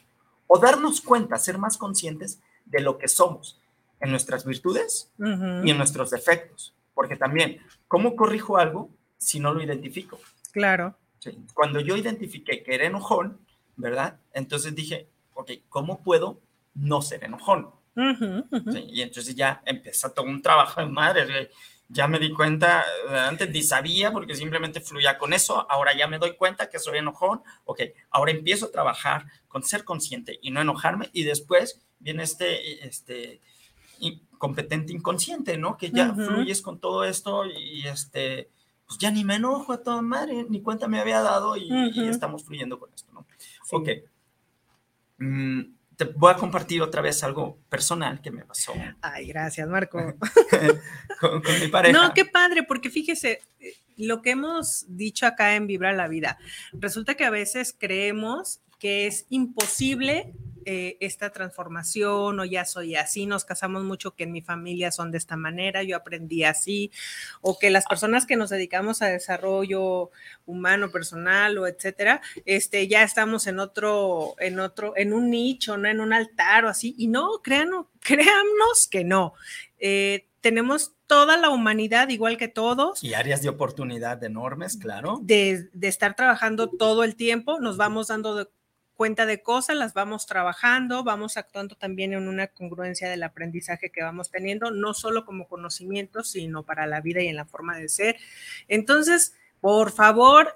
o 0.46 0.58
darnos 0.58 1.00
cuenta, 1.00 1.38
ser 1.38 1.58
más 1.58 1.76
conscientes 1.76 2.40
de 2.64 2.80
lo 2.80 2.98
que 2.98 3.08
somos 3.08 3.60
en 4.00 4.10
nuestras 4.10 4.44
virtudes 4.44 5.10
y 5.18 5.70
en 5.70 5.76
nuestros 5.76 6.10
defectos, 6.10 6.74
porque 6.94 7.16
también, 7.16 7.60
¿cómo 7.88 8.16
corrijo 8.16 8.56
algo 8.56 8.90
si 9.18 9.40
no 9.40 9.52
lo 9.52 9.62
identifico? 9.62 10.18
Claro. 10.52 10.96
Cuando 11.54 11.80
yo 11.80 11.96
identifiqué 11.96 12.62
que 12.62 12.74
era 12.74 12.86
enojón, 12.86 13.38
¿verdad? 13.76 14.18
Entonces 14.32 14.74
dije, 14.74 15.08
ok, 15.34 15.50
¿cómo 15.68 16.02
puedo 16.02 16.40
no 16.74 17.02
ser 17.02 17.24
enojón? 17.24 17.70
Y 17.96 19.02
entonces 19.02 19.34
ya 19.34 19.62
empieza 19.64 20.12
todo 20.12 20.26
un 20.26 20.42
trabajo 20.42 20.80
de 20.80 20.86
madre. 20.86 21.50
Ya 21.88 22.08
me 22.08 22.18
di 22.18 22.32
cuenta, 22.32 22.84
antes 23.28 23.48
ni 23.50 23.62
sabía 23.62 24.10
porque 24.10 24.34
simplemente 24.34 24.80
fluía 24.80 25.16
con 25.18 25.32
eso, 25.32 25.70
ahora 25.70 25.96
ya 25.96 26.08
me 26.08 26.18
doy 26.18 26.34
cuenta 26.34 26.68
que 26.68 26.80
soy 26.80 26.98
enojón, 26.98 27.42
ok, 27.64 27.80
ahora 28.10 28.32
empiezo 28.32 28.66
a 28.66 28.72
trabajar 28.72 29.26
con 29.46 29.62
ser 29.62 29.84
consciente 29.84 30.38
y 30.42 30.50
no 30.50 30.60
enojarme 30.60 31.10
y 31.12 31.22
después 31.22 31.80
viene 32.00 32.24
este, 32.24 32.84
este 32.86 33.40
competente 34.38 34.92
inconsciente, 34.92 35.56
¿no? 35.56 35.76
Que 35.76 35.90
ya 35.90 36.12
fluyes 36.12 36.60
con 36.60 36.78
todo 36.80 37.04
esto 37.04 37.46
y 37.46 37.86
este, 37.86 38.50
pues 38.86 38.98
ya 38.98 39.10
ni 39.10 39.24
me 39.24 39.36
enojo 39.36 39.72
a 39.72 39.82
toda 39.82 40.02
madre, 40.02 40.44
ni 40.48 40.60
cuenta 40.60 40.88
me 40.88 41.00
había 41.00 41.20
dado 41.20 41.56
y, 41.56 41.68
estamos 42.08 42.44
fluyendo 42.44 42.78
con 42.78 42.92
esto, 42.92 43.12
¿no? 43.12 43.26
Ok. 43.72 43.88
Mm, 45.18 45.75
te 45.96 46.04
voy 46.04 46.32
a 46.32 46.36
compartir 46.36 46.82
otra 46.82 47.00
vez 47.00 47.22
algo 47.24 47.58
personal 47.68 48.20
que 48.20 48.30
me 48.30 48.44
pasó. 48.44 48.72
Ay, 49.00 49.26
gracias, 49.26 49.66
Marco. 49.66 49.98
con, 51.20 51.42
mi 51.60 51.68
pareja. 51.68 51.98
No, 51.98 52.12
qué 52.12 52.24
padre, 52.26 52.62
porque 52.62 52.90
fíjese, 52.90 53.40
eh, 53.60 53.72
lo 53.96 54.20
que 54.20 54.30
hemos 54.30 54.84
dicho 54.88 55.26
acá 55.26 55.54
en 55.54 55.66
Vibra 55.66 55.92
la 55.92 56.08
Vida, 56.08 56.38
resulta 56.72 57.14
que 57.14 57.24
a 57.24 57.30
veces 57.30 57.74
creemos 57.78 58.60
que 58.78 59.06
es 59.06 59.26
imposible 59.30 60.34
eh, 60.68 60.96
esta 60.98 61.30
transformación 61.30 62.40
o 62.40 62.44
ya 62.44 62.64
soy 62.64 62.96
así, 62.96 63.24
nos 63.24 63.44
casamos 63.44 63.84
mucho 63.84 64.16
que 64.16 64.24
en 64.24 64.32
mi 64.32 64.42
familia 64.42 64.90
son 64.90 65.12
de 65.12 65.18
esta 65.18 65.36
manera, 65.36 65.84
yo 65.84 65.96
aprendí 65.96 66.42
así, 66.42 66.90
o 67.40 67.56
que 67.56 67.70
las 67.70 67.86
personas 67.86 68.26
que 68.26 68.34
nos 68.34 68.50
dedicamos 68.50 69.00
a 69.00 69.06
desarrollo 69.06 70.10
humano, 70.44 70.90
personal 70.90 71.56
o 71.58 71.68
etcétera, 71.68 72.20
este, 72.44 72.88
ya 72.88 73.04
estamos 73.04 73.46
en 73.46 73.60
otro, 73.60 74.34
en 74.40 74.58
otro, 74.58 74.94
en 74.96 75.12
un 75.12 75.30
nicho, 75.30 75.76
no 75.76 75.88
en 75.88 76.00
un 76.00 76.12
altar 76.12 76.64
o 76.64 76.68
así, 76.68 76.96
y 76.98 77.06
no, 77.06 77.42
créanos, 77.44 77.86
créanos 78.00 78.88
que 78.90 79.04
no. 79.04 79.34
Eh, 79.78 80.26
tenemos 80.40 80.96
toda 81.06 81.36
la 81.36 81.50
humanidad 81.50 82.08
igual 82.08 82.36
que 82.36 82.48
todos. 82.48 83.04
Y 83.04 83.14
áreas 83.14 83.40
de 83.42 83.50
oportunidad 83.50 84.22
enormes, 84.24 84.76
claro. 84.76 85.20
De, 85.22 85.68
de, 85.72 85.88
estar 85.88 86.16
trabajando 86.16 86.68
todo 86.68 87.04
el 87.04 87.14
tiempo, 87.14 87.60
nos 87.60 87.76
vamos 87.76 88.08
dando 88.08 88.34
de, 88.34 88.48
cuenta 88.96 89.26
de 89.26 89.42
cosas, 89.42 89.76
las 89.76 89.92
vamos 89.92 90.26
trabajando, 90.26 91.04
vamos 91.04 91.36
actuando 91.36 91.76
también 91.76 92.14
en 92.14 92.26
una 92.26 92.46
congruencia 92.48 93.10
del 93.10 93.22
aprendizaje 93.22 93.90
que 93.90 94.02
vamos 94.02 94.30
teniendo, 94.30 94.70
no 94.70 94.94
solo 94.94 95.26
como 95.26 95.46
conocimiento, 95.46 96.24
sino 96.24 96.62
para 96.62 96.86
la 96.86 97.00
vida 97.00 97.20
y 97.20 97.28
en 97.28 97.36
la 97.36 97.44
forma 97.44 97.76
de 97.76 97.88
ser. 97.88 98.16
Entonces, 98.68 99.34
por 99.60 99.92
favor, 99.92 100.48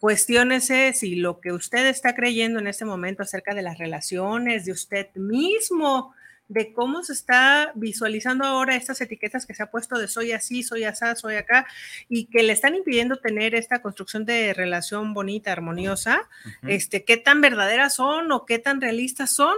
cuestiónese 0.00 0.92
si 0.92 1.14
lo 1.14 1.40
que 1.40 1.52
usted 1.52 1.86
está 1.86 2.14
creyendo 2.14 2.58
en 2.58 2.66
este 2.66 2.84
momento 2.84 3.22
acerca 3.22 3.54
de 3.54 3.62
las 3.62 3.78
relaciones, 3.78 4.64
de 4.64 4.72
usted 4.72 5.14
mismo, 5.14 6.12
de 6.48 6.72
cómo 6.72 7.02
se 7.02 7.12
está 7.12 7.72
visualizando 7.74 8.44
ahora 8.44 8.76
estas 8.76 9.00
etiquetas 9.00 9.46
que 9.46 9.54
se 9.54 9.62
ha 9.62 9.70
puesto 9.70 9.98
de 9.98 10.08
soy 10.08 10.32
así, 10.32 10.62
soy 10.62 10.84
asá, 10.84 11.16
soy 11.16 11.36
acá, 11.36 11.66
y 12.08 12.26
que 12.26 12.42
le 12.42 12.52
están 12.52 12.74
impidiendo 12.74 13.16
tener 13.16 13.54
esta 13.54 13.82
construcción 13.82 14.24
de 14.24 14.54
relación 14.54 15.14
bonita, 15.14 15.52
armoniosa, 15.52 16.28
este, 16.62 17.04
qué 17.04 17.16
tan 17.16 17.40
verdaderas 17.40 17.94
son 17.94 18.30
o 18.32 18.46
qué 18.46 18.58
tan 18.58 18.80
realistas 18.80 19.30
son 19.30 19.56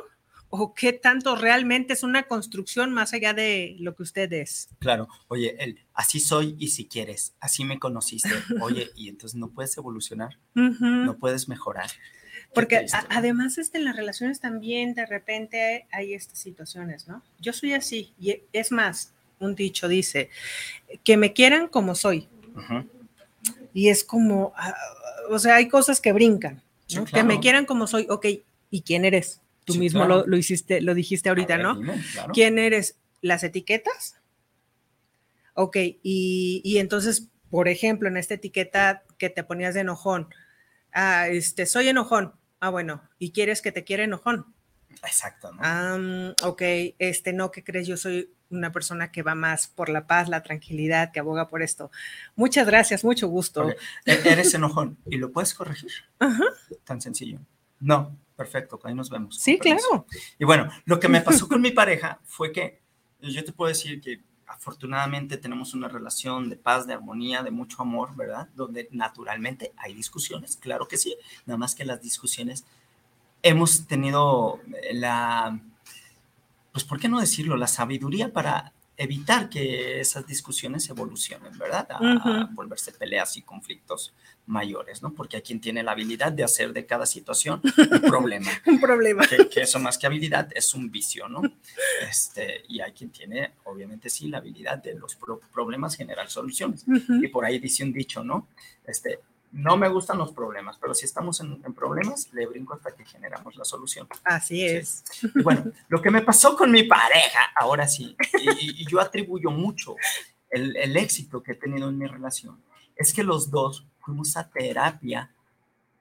o 0.51 0.74
qué 0.74 0.93
tanto 0.93 1.36
realmente 1.36 1.93
es 1.93 2.03
una 2.03 2.22
construcción 2.22 2.93
más 2.93 3.12
allá 3.12 3.34
de 3.34 3.76
lo 3.80 3.95
que 3.95 4.03
usted 4.03 4.32
es. 4.32 4.70
Claro, 4.78 5.09
oye, 5.28 5.57
el, 5.62 5.84
así 5.93 6.20
soy 6.20 6.57
y 6.59 6.68
si 6.68 6.86
quieres, 6.86 7.34
así 7.41 7.64
me 7.64 7.78
conociste, 7.78 8.30
oye, 8.62 8.91
y 8.97 9.09
entonces 9.09 9.39
no 9.39 9.51
puedes 9.51 9.76
evolucionar, 9.76 10.39
no 10.55 11.18
puedes 11.18 11.49
mejorar. 11.49 11.91
Porque 12.55 12.86
además 13.11 13.59
este, 13.59 13.78
en 13.78 13.84
las 13.84 13.96
relaciones 13.96 14.40
también 14.40 14.94
de 14.94 15.07
repente 15.07 15.86
hay 15.92 16.14
estas 16.14 16.38
situaciones, 16.38 17.07
¿no? 17.07 17.22
Yo 17.38 17.53
soy 17.53 17.74
así 17.74 18.12
y 18.18 18.42
es 18.53 18.72
más, 18.72 19.12
un 19.38 19.55
dicho 19.55 19.86
dice, 19.88 20.30
que 21.05 21.16
me 21.16 21.32
quieran 21.32 21.68
como 21.68 21.94
soy. 21.94 22.28
Y 23.72 23.88
es 23.88 24.03
como, 24.03 24.53
ah, 24.57 24.74
o 25.30 25.38
sea, 25.38 25.57
hay 25.57 25.68
cosas 25.68 26.01
que 26.01 26.12
brincan, 26.12 26.62
¿no? 26.94 27.05
Que 27.05 27.22
me 27.22 27.38
quieran 27.38 27.66
como 27.66 27.86
soy, 27.86 28.07
ok, 28.09 28.26
¿y 28.70 28.82
quién 28.82 29.05
eres? 29.05 29.40
Tú 29.64 29.74
mismo 29.74 30.07
lo, 30.07 30.36
hiciste, 30.36 30.80
lo 30.80 30.94
dijiste 30.94 31.28
ahorita, 31.28 31.59
¿no? 31.59 31.78
¿Quién 32.32 32.59
eres? 32.59 32.96
¿Las 33.20 33.44
etiquetas? 33.44 34.16
Ok, 35.55 35.76
y, 35.76 36.62
y 36.64 36.78
entonces, 36.78 37.28
por 37.51 37.68
ejemplo, 37.68 38.09
en 38.09 38.16
esta 38.16 38.34
etiqueta 38.34 39.03
que 39.18 39.28
te 39.28 39.44
ponías 39.44 39.74
de 39.74 39.80
enojón, 39.80 40.28
ah, 40.92 41.28
este, 41.28 41.66
soy 41.66 41.88
enojón. 41.88 42.32
Ah, 42.61 42.70
bueno, 42.70 43.02
¿y 43.18 43.32
quieres 43.32 43.62
que 43.62 43.72
te 43.72 43.84
quiera 43.84 44.04
enojón? 44.04 44.54
Exacto, 45.02 45.52
¿no? 45.52 46.34
ok, 46.42 46.62
este, 46.98 47.32
no, 47.32 47.50
¿qué 47.50 47.62
crees? 47.62 47.86
Yo 47.86 47.96
soy 47.96 48.32
una 48.50 48.72
persona 48.72 49.12
que 49.12 49.22
va 49.22 49.34
más 49.34 49.68
por 49.68 49.88
la 49.88 50.06
paz, 50.06 50.28
la 50.28 50.42
tranquilidad, 50.42 51.12
que 51.12 51.20
aboga 51.20 51.48
por 51.48 51.62
esto. 51.62 51.90
Muchas 52.34 52.66
gracias, 52.66 53.04
mucho 53.04 53.28
gusto. 53.28 53.70
E-, 54.06 54.20
eres 54.24 54.54
enojón 54.54 54.98
y 55.06 55.18
lo 55.18 55.30
puedes 55.30 55.54
corregir. 55.54 55.92
Ajá. 56.18 56.44
Tan 56.84 57.00
sencillo. 57.00 57.40
No, 57.80 58.16
perfecto, 58.36 58.80
ahí 58.84 58.94
nos 58.94 59.11
vemos. 59.11 59.38
Sí, 59.38 59.59
claro. 59.59 60.06
Y 60.38 60.44
bueno, 60.44 60.68
lo 60.84 60.98
que 60.98 61.09
me 61.09 61.20
pasó 61.20 61.46
con 61.48 61.61
mi 61.61 61.70
pareja 61.70 62.20
fue 62.24 62.50
que 62.52 62.80
yo 63.20 63.44
te 63.44 63.52
puedo 63.52 63.68
decir 63.68 64.00
que 64.00 64.22
afortunadamente 64.49 65.36
tenemos 65.36 65.74
una 65.74 65.88
relación 65.88 66.49
de 66.49 66.57
paz, 66.57 66.86
de 66.86 66.94
armonía, 66.94 67.42
de 67.42 67.51
mucho 67.51 67.82
amor, 67.82 68.16
¿verdad? 68.16 68.49
Donde 68.57 68.88
naturalmente 68.90 69.72
hay 69.76 69.94
discusiones, 69.94 70.57
claro 70.57 70.88
que 70.88 70.96
sí, 70.96 71.16
nada 71.46 71.59
más 71.59 71.74
que 71.74 71.84
las 71.84 72.01
discusiones 72.01 72.64
hemos 73.42 73.86
tenido 73.86 74.61
la, 74.92 75.61
pues, 76.72 76.84
¿por 76.84 76.99
qué 76.99 77.09
no 77.09 77.20
decirlo? 77.20 77.57
La 77.57 77.66
sabiduría 77.66 78.32
para 78.32 78.72
evitar 78.99 79.49
que 79.49 80.01
esas 80.01 80.26
discusiones 80.26 80.88
evolucionen, 80.90 81.57
¿verdad? 81.57 81.86
A, 81.88 82.51
volverse 82.53 82.90
peleas 82.90 83.36
y 83.36 83.42
conflictos 83.42 84.12
mayores, 84.46 85.03
¿no? 85.03 85.14
Porque 85.14 85.36
hay 85.36 85.42
quien 85.42 85.61
tiene 85.61 85.84
la 85.84 85.92
habilidad 85.92 86.32
de 86.32 86.42
hacer 86.42 86.72
de 86.72 86.84
cada 86.84 87.07
situación 87.07 87.61
un 87.64 88.01
problema. 88.01 88.51
un 88.66 88.80
problema. 88.80 89.24
Que, 89.26 89.61
eso 89.61 89.78
más 89.78 89.96
que 89.96 90.09
habilidad 90.09 90.49
es 90.53 90.74
un 90.74 90.90
vicio, 90.90 91.28
¿no? 91.28 91.42
Este, 92.11 92.64
y 92.68 92.80
hay 92.80 92.90
quien 92.90 93.11
tiene, 93.11 93.53
obviamente 93.64 94.11
sí, 94.11 94.26
la 94.26 94.38
habilidad 94.38 94.78
de 94.78 94.94
los 94.94 95.16
problemas 95.53 95.96
generar 95.96 96.28
soluciones. 96.28 96.84
Y 96.88 97.28
por 97.28 97.44
ahí 97.44 97.61
dice 97.61 97.84
un 97.84 97.92
dicho, 97.92 98.24
¿no? 98.24 98.49
Este, 98.84 99.20
no 99.53 99.76
me 99.76 99.88
gustan 99.88 100.18
los 100.18 100.32
problemas, 100.32 100.78
pero 100.78 100.94
si 100.94 101.05
estamos 101.05 101.40
en, 101.40 101.61
problemas, 101.74 102.32
le 102.32 102.46
brinco 102.46 102.74
hasta 102.74 102.94
que 102.94 103.05
generamos 103.05 103.57
la 103.57 103.64
solución. 103.64 104.09
Así 104.24 104.64
es. 104.64 105.05
bueno, 105.42 105.72
lo 105.88 106.03
que 106.03 106.11
me 106.11 106.22
pasó 106.22 106.57
con 106.57 106.70
mi 106.70 106.84
pareja, 106.84 107.40
ahora 107.57 107.88
sí, 107.88 108.16
y, 108.40 108.86
yo 108.86 109.01
atribuyo 109.01 109.51
mucho 109.51 109.96
el, 110.51 110.76
el, 110.76 110.96
éxito 110.96 111.42
que 111.42 111.53
he 111.53 111.57
tenido 111.57 111.88
en 111.88 111.99
mi 111.99 112.07
relación, 112.07 112.62
es 112.96 113.12
que 113.12 113.22
los 113.22 113.51
dos 113.51 113.86
fuimos 114.01 114.36
a 114.36 114.49
terapia 114.49 115.30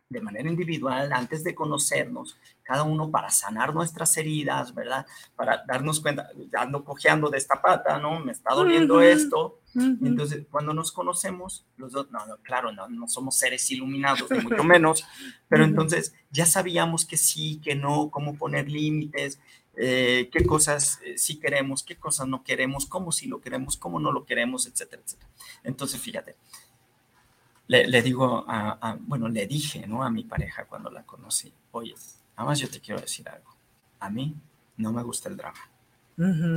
de 0.10 0.22
manera 0.22 0.49
individual 0.49 1.12
antes 1.12 1.43
de 1.43 1.53
conocernos, 1.53 2.38
cada 2.64 2.84
uno 2.84 3.12
para 3.12 3.30
sanar 3.30 3.74
nuestras 3.74 4.16
heridas, 4.18 4.74
¿verdad? 4.74 5.05
Para 5.36 5.64
darnos 5.68 5.99
cuenta, 5.99 6.30
ando 6.58 6.84
cojeando 6.84 7.30
de 7.30 7.38
esta 7.38 7.62
pata, 7.62 7.99
¿no? 7.99 8.20
Me 8.20 8.32
está 8.32 8.53
doliendo 8.53 9.01
esto. 9.01 9.60
entonces, 9.76 10.45
cuando 10.49 10.74
nos 10.74 10.91
conocemos, 10.91 11.66
los 11.76 11.91
dos, 11.91 12.10
no, 12.10 12.20
claro, 12.41 12.72
no, 12.72 12.88
no 12.88 13.08
somos 13.08 13.38
seres 13.38 13.70
iluminados, 13.70 14.30
ni 14.32 14.39
mucho 14.39 14.64
menos, 14.64 15.05
pero 15.49 15.66
entonces 15.66 16.14
ya 16.32 16.45
sabíamos 16.45 17.05
que 17.05 17.18
sí, 17.18 17.60
que 17.64 17.76
no, 17.76 18.10
cómo 18.10 18.38
poner 18.38 18.70
límites, 18.70 19.39
eh, 19.80 20.30
qué 20.32 20.43
cosas 20.45 20.99
eh, 21.05 21.18
sí 21.18 21.39
queremos, 21.39 21.84
qué 21.84 21.97
cosas 21.97 22.28
no 22.28 22.43
queremos, 22.43 22.88
cómo 22.88 23.12
sí 23.12 23.28
lo 23.28 23.39
queremos, 23.39 23.78
cómo 23.78 23.99
no 23.99 24.12
lo 24.12 24.26
queremos, 24.26 24.66
etcétera, 24.66 25.03
etcétera. 25.05 25.30
Entonces, 25.64 26.01
fíjate, 26.01 26.36
le, 27.68 28.01
digo, 28.01 28.45
a, 28.47 28.97
bueno, 29.01 29.28
le 29.28 29.45
dije, 29.45 29.86
¿no? 29.88 30.03
A 30.03 30.09
mi 30.09 30.24
pareja 30.24 30.65
cuando 30.65 30.89
la 30.89 31.03
conocí, 31.03 31.51
oye, 31.72 31.93
nada 32.38 32.49
más 32.49 32.59
yo 32.59 32.70
te 32.70 32.80
quiero 32.80 33.01
decir 33.01 33.28
algo. 33.28 33.55
A 33.99 34.09
mí 34.09 34.36
no 34.78 34.93
me 34.93 35.03
gusta 35.03 35.30
el 35.30 35.38
drama. 35.38 35.70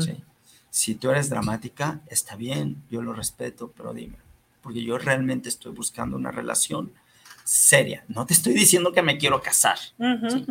¿sí? 0.00 0.22
Si 0.70 0.94
tú 0.94 1.10
eres 1.10 1.28
dramática, 1.28 2.00
está 2.06 2.36
bien, 2.36 2.82
yo 2.90 3.02
lo 3.02 3.12
respeto, 3.12 3.72
pero 3.76 3.92
dime, 3.92 4.16
porque 4.62 4.82
yo 4.84 4.98
realmente 4.98 5.48
estoy 5.48 5.72
buscando 5.72 6.16
una 6.16 6.30
relación 6.30 6.92
seria. 7.44 8.04
No 8.06 8.24
te 8.26 8.34
estoy 8.34 8.54
diciendo 8.54 8.92
que 8.92 9.02
me 9.02 9.18
quiero 9.18 9.42
casar, 9.42 9.78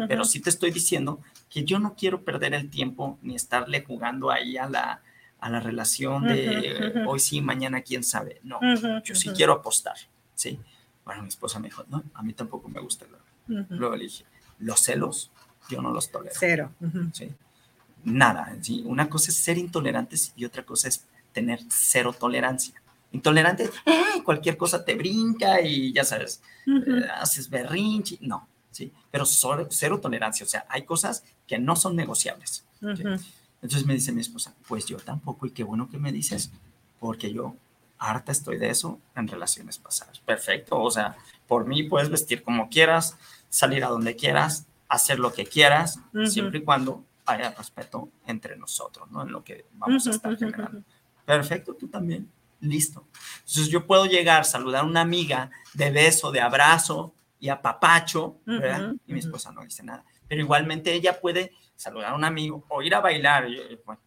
pero 0.10 0.26
sí 0.26 0.42
te 0.42 0.50
estoy 0.50 0.72
diciendo 0.72 1.22
que 1.50 1.64
yo 1.64 1.80
no 1.80 1.96
quiero 1.96 2.24
perder 2.24 2.54
el 2.54 2.70
tiempo 2.70 3.18
ni 3.22 3.36
estarle 3.36 3.84
jugando 3.84 4.30
ahí 4.30 4.58
a 4.58 4.68
la, 4.68 5.02
a 5.40 5.50
la 5.50 5.62
relación 5.62 6.28
de 6.28 7.04
hoy 7.08 7.20
sí, 7.20 7.40
mañana 7.40 7.82
quién 7.82 8.04
sabe. 8.04 8.42
No, 8.44 8.60
yo 9.04 9.16
sí 9.16 9.30
quiero 9.30 9.54
apostar. 9.54 9.96
¿Sí? 10.40 10.58
Bueno, 11.04 11.24
mi 11.24 11.28
esposa 11.28 11.60
me 11.60 11.68
dijo, 11.68 11.84
no, 11.90 12.02
a 12.14 12.24
mí 12.24 12.32
tampoco 12.34 12.70
me 12.70 12.80
gusta 12.80 13.06
el 13.06 13.66
Luego 13.70 13.96
le 13.96 14.06
dije, 14.06 14.24
los 14.60 14.80
celos, 14.80 15.32
yo 15.70 15.82
no 15.82 15.92
los 15.92 16.12
tolero. 16.12 16.36
Cero. 16.40 16.72
¿sí? 17.12 17.30
Nada, 18.06 18.56
¿sí? 18.62 18.84
Una 18.86 19.10
cosa 19.10 19.32
es 19.32 19.38
ser 19.38 19.58
intolerantes 19.58 20.32
y 20.38 20.46
otra 20.46 20.64
cosa 20.64 20.88
es 20.88 21.06
tener 21.34 21.60
cero 21.68 22.16
tolerancia. 22.18 22.82
Intolerante, 23.12 23.70
cualquier 24.24 24.56
cosa 24.56 24.86
te 24.86 24.96
brinca 24.96 25.62
y 25.62 25.92
ya 25.92 26.06
sabes, 26.06 26.42
eh, 26.68 27.06
haces 27.20 27.50
berrinche. 27.50 28.18
No, 28.22 28.48
¿sí? 28.72 28.94
Pero 29.12 29.26
cero 29.26 30.00
tolerancia, 30.00 30.46
o 30.46 30.50
sea, 30.50 30.66
hay 30.70 30.84
cosas 30.84 31.24
que 31.48 31.58
no 31.58 31.76
son 31.76 31.98
negociables. 31.98 32.64
Entonces 32.82 33.86
me 33.86 33.96
dice 33.96 34.14
mi 34.14 34.22
esposa, 34.22 34.54
pues 34.68 34.86
yo 34.86 34.98
tampoco, 34.98 35.48
y 35.48 35.52
qué 35.52 35.64
bueno 35.64 35.90
que 35.90 35.98
me 35.98 36.14
dices, 36.14 36.52
porque 37.00 37.34
yo 37.34 37.56
harta 38.00 38.32
estoy 38.32 38.58
de 38.58 38.70
eso 38.70 39.00
en 39.16 39.28
relaciones 39.28 39.78
pasadas. 39.78 40.20
Perfecto, 40.20 40.82
o 40.82 40.90
sea, 40.90 41.16
por 41.48 41.66
mí 41.68 41.84
puedes 41.84 42.10
vestir 42.10 42.44
como 42.44 42.70
quieras, 42.70 43.18
salir 43.50 43.84
a 43.84 43.90
donde 43.90 44.16
quieras, 44.16 44.66
hacer 44.88 45.20
lo 45.20 45.34
que 45.34 45.46
quieras, 45.46 46.00
siempre 46.26 46.60
y 46.60 46.64
cuando 46.64 47.04
haya 47.26 47.52
respeto 47.52 48.10
entre 48.26 48.58
nosotros, 48.58 49.12
¿no? 49.12 49.22
En 49.22 49.32
lo 49.32 49.44
que 49.44 49.66
vamos 49.74 50.08
a 50.08 50.12
estar 50.12 50.36
generando. 50.38 50.82
Perfecto, 51.26 51.76
tú 51.76 51.88
también. 51.88 52.30
Listo. 52.62 53.06
Entonces 53.40 53.68
yo 53.68 53.86
puedo 53.86 54.06
llegar, 54.06 54.46
saludar 54.46 54.84
a 54.84 54.88
una 54.88 55.02
amiga 55.02 55.52
de 55.74 55.92
beso, 55.92 56.32
de 56.32 56.42
abrazo 56.42 57.14
y 57.40 57.50
a 57.50 57.62
papacho, 57.62 58.38
¿verdad? 58.46 58.94
Y 59.06 59.14
mi 59.14 59.20
esposa 59.20 59.52
no 59.52 59.64
dice 59.64 59.84
nada. 59.84 60.04
Pero 60.30 60.42
igualmente 60.42 60.94
ella 60.94 61.20
puede 61.20 61.52
saludar 61.76 62.12
a 62.12 62.16
un 62.16 62.24
amigo 62.24 62.66
o 62.70 62.82
ir 62.82 62.94
a 62.94 63.02
bailar. 63.02 63.48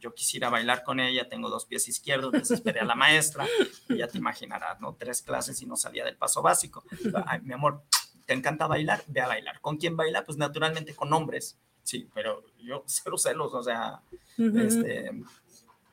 Yo, 0.01 0.15
quisiera 0.15 0.49
bailar 0.49 0.85
con 0.85 1.01
ella, 1.01 1.29
tengo 1.29 1.51
dos 1.51 1.67
pies 1.67 1.89
izquierdos, 1.89 2.33
desesperé 2.33 2.81
a 2.81 2.85
la 2.85 2.95
maestra, 2.95 3.47
y 3.89 3.97
ya 3.97 4.07
te 4.07 4.19
imaginarás, 4.19 4.81
¿no? 4.81 4.95
Tres 4.95 5.23
clases 5.23 5.61
y 5.61 5.67
no 5.67 5.77
salía 5.77 6.05
del 6.05 6.17
paso 6.17 6.43
básico. 6.43 6.85
Ay, 7.27 7.41
mi 7.41 7.53
amor, 7.53 7.83
¿te 8.25 8.35
encanta 8.35 8.67
bailar? 8.67 9.03
Ve 9.09 9.21
a 9.21 9.29
bailar. 9.29 9.61
¿Con 9.61 9.77
quién 9.77 9.97
baila? 9.97 10.25
Pues 10.25 10.39
naturalmente 10.39 10.95
con 10.95 11.13
hombres, 11.13 11.59
sí, 11.83 12.09
pero 12.15 12.45
yo 12.63 12.85
cero 12.87 13.19
celos, 13.19 13.53
o 13.53 13.63
sea, 13.63 14.01
este, 14.39 15.11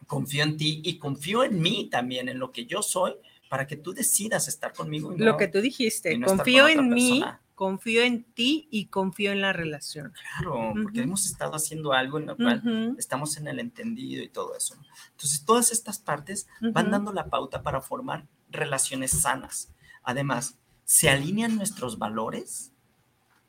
confío 0.06 0.44
en 0.44 0.58
ti 0.58 0.82
y 0.84 1.00
confío 1.00 1.44
en 1.44 1.60
mí 1.60 1.90
también, 1.90 2.30
en 2.30 2.40
lo 2.40 2.52
que 2.52 2.66
yo 2.66 2.82
soy, 2.82 3.16
para 3.50 3.66
que 3.66 3.78
tú 3.78 3.94
decidas 3.94 4.48
estar 4.48 4.74
conmigo. 4.74 5.14
lo 5.18 5.38
que 5.38 5.48
tú 5.48 5.60
dijiste, 5.60 6.20
confío 6.22 6.68
en 6.68 6.90
mí 6.90 7.24
confío 7.60 8.04
en 8.04 8.24
ti 8.24 8.70
y 8.72 8.86
confío 8.86 9.34
en 9.34 9.42
la 9.42 9.52
relación. 9.52 10.14
Claro, 10.38 10.72
porque 10.82 11.02
hemos 11.02 11.26
estado 11.26 11.56
haciendo 11.56 11.92
algo 11.92 12.18
en 12.18 12.28
lo 12.28 12.38
cual 12.38 12.96
estamos 12.98 13.36
en 13.36 13.50
el 13.50 13.60
entendido 13.60 14.24
y 14.24 14.30
todo 14.30 14.56
eso. 14.56 14.78
Entonces, 15.12 15.44
todas 15.44 15.74
estas 15.74 16.00
partes 16.00 16.48
van 16.62 16.90
dando 16.90 17.12
la 17.12 17.26
pauta 17.26 17.62
para 17.62 17.82
formar 17.82 18.26
relaciones 18.50 19.12
sanas. 19.12 19.74
Además, 20.04 20.58
¿se 20.86 21.10
alinean 21.10 21.58
nuestros 21.58 22.00
valores 22.00 22.72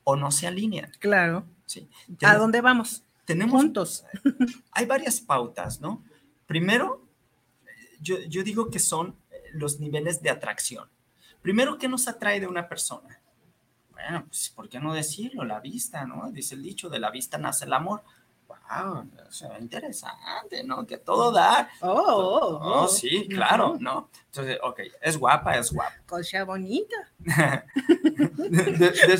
o 0.02 0.16
no 0.16 0.32
se 0.32 0.48
alinean? 0.48 0.90
Claro. 0.98 1.46
Sí. 1.66 1.88
¿A 2.22 2.34
dónde 2.34 2.60
vamos? 2.62 3.04
Tenemos, 3.24 3.62
Juntos. 3.62 4.04
Hay 4.72 4.86
varias 4.86 5.20
pautas, 5.20 5.80
¿no? 5.80 6.02
Primero, 6.48 7.06
yo, 8.00 8.18
yo 8.22 8.42
digo 8.42 8.70
que 8.70 8.80
son 8.80 9.14
los 9.52 9.78
niveles 9.78 10.20
de 10.20 10.30
atracción. 10.30 10.88
Primero, 11.42 11.78
¿qué 11.78 11.88
nos 11.88 12.08
atrae 12.08 12.40
de 12.40 12.48
una 12.48 12.68
persona? 12.68 13.19
Bueno, 14.02 14.26
pues, 14.26 14.50
¿por 14.50 14.68
qué 14.68 14.80
no 14.80 14.94
decirlo? 14.94 15.44
La 15.44 15.60
vista, 15.60 16.04
¿no? 16.04 16.30
Dice 16.30 16.54
el 16.54 16.62
dicho, 16.62 16.88
de 16.88 16.98
la 16.98 17.10
vista 17.10 17.38
nace 17.38 17.64
el 17.64 17.72
amor. 17.72 18.02
Wow, 18.48 19.08
o 19.08 19.58
interesante, 19.60 20.64
¿no? 20.64 20.86
Que 20.86 20.98
todo 20.98 21.32
da. 21.32 21.68
Oh, 21.80 21.88
oh, 21.88 22.46
oh, 22.56 22.82
oh 22.82 22.88
sí, 22.88 23.26
claro, 23.28 23.76
¿no? 23.80 24.10
Entonces, 24.26 24.58
ok, 24.62 24.80
es 25.00 25.16
guapa, 25.16 25.56
es 25.58 25.72
guapa. 25.72 25.94
Cosa 26.06 26.44
bonita. 26.44 26.96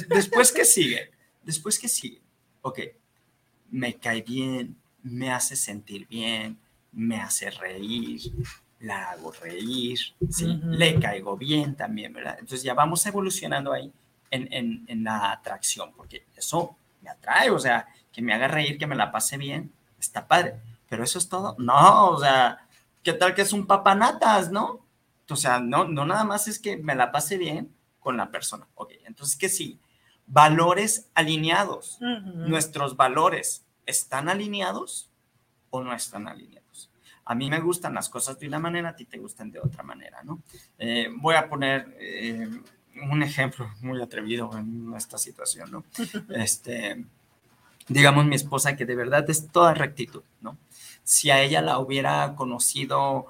después 0.09 0.53
que 0.53 0.64
sigue, 0.64 1.11
después 1.43 1.78
que 1.78 1.89
sigue, 1.89 2.20
ok, 2.62 2.81
me 3.70 3.95
cae 3.95 4.22
bien, 4.22 4.76
me 5.03 5.33
hace 5.33 5.57
sentir 5.57 6.07
bien, 6.09 6.59
me 6.93 7.20
hace 7.20 7.51
reír, 7.51 8.20
la 8.81 9.11
hago 9.11 9.33
reír, 9.33 9.99
¿sí? 10.28 10.61
Le 10.64 10.99
caigo 10.99 11.37
bien 11.37 11.76
también, 11.76 12.12
¿verdad? 12.12 12.37
Entonces 12.39 12.62
ya 12.62 12.74
vamos 12.74 13.05
evolucionando 13.07 13.72
ahí 13.72 13.93
en, 14.31 14.85
en, 14.87 15.05
la 15.05 15.33
atracción, 15.33 15.93
porque 15.97 16.26
eso 16.37 16.76
me 17.03 17.11
atrae, 17.11 17.51
o 17.51 17.59
sea, 17.59 17.89
que 18.12 18.22
me 18.22 18.33
haga 18.33 18.49
reír, 18.49 18.78
que 18.78 18.87
me 18.87 18.95
la 18.95 19.11
pase 19.11 19.37
bien, 19.37 19.72
está 19.99 20.26
padre, 20.26 20.61
pero 20.89 21.05
eso 21.05 21.18
es 21.18 21.28
todo. 21.28 21.57
No, 21.59 22.11
o 22.11 22.18
sea, 22.18 22.66
¿qué 23.03 23.12
tal 23.12 23.35
que 23.35 23.43
es 23.43 23.53
un 23.53 23.66
papanatas, 23.66 24.51
no? 24.51 24.85
O 25.28 25.37
sea, 25.37 25.61
no, 25.61 25.85
no 25.85 26.07
nada 26.07 26.24
más 26.24 26.49
es 26.49 26.59
que 26.59 26.76
me 26.76 26.95
la 26.95 27.12
pase 27.12 27.39
bien 27.39 27.72
con 28.01 28.16
la 28.16 28.31
persona. 28.31 28.66
Ok, 28.74 28.93
entonces, 29.05 29.37
¿qué 29.37 29.49
sí? 29.49 29.78
Valores 30.26 31.09
alineados. 31.14 31.99
Nuestros 32.01 32.97
valores 32.97 33.64
están 33.87 34.28
alineados 34.28 35.11
o 35.70 35.83
no 35.83 35.93
están 35.93 36.28
alineados. 36.28 36.91
A 37.24 37.35
mí 37.35 37.49
me 37.49 37.61
gustan 37.61 37.95
las 37.95 38.09
cosas 38.09 38.39
de 38.39 38.49
una 38.49 38.59
manera, 38.59 38.91
a 38.91 38.97
ti 38.97 39.05
te 39.05 39.18
gustan 39.18 39.51
de 39.51 39.61
otra 39.61 39.83
manera, 39.83 40.22
¿no? 40.24 40.43
Eh, 40.78 41.09
voy 41.16 41.37
a 41.37 41.49
poner 41.49 41.97
eh, 42.01 42.49
un 43.11 43.22
ejemplo 43.22 43.70
muy 43.80 44.01
atrevido 44.01 44.51
en 44.57 44.93
esta 44.97 45.18
situación, 45.18 45.70
¿no? 45.70 45.84
Este, 46.34 47.05
digamos, 47.88 48.26
mi 48.26 48.36
esposa 48.36 48.76
que 48.76 48.86
de 48.86 48.95
verdad 48.95 49.28
es 49.28 49.49
toda 49.49 49.74
rectitud, 49.74 50.22
¿no? 50.41 50.57
Si 51.05 51.30
a 51.30 51.43
ella 51.43 51.61
la 51.62 51.78
hubiera 51.78 52.34
conocido 52.36 53.26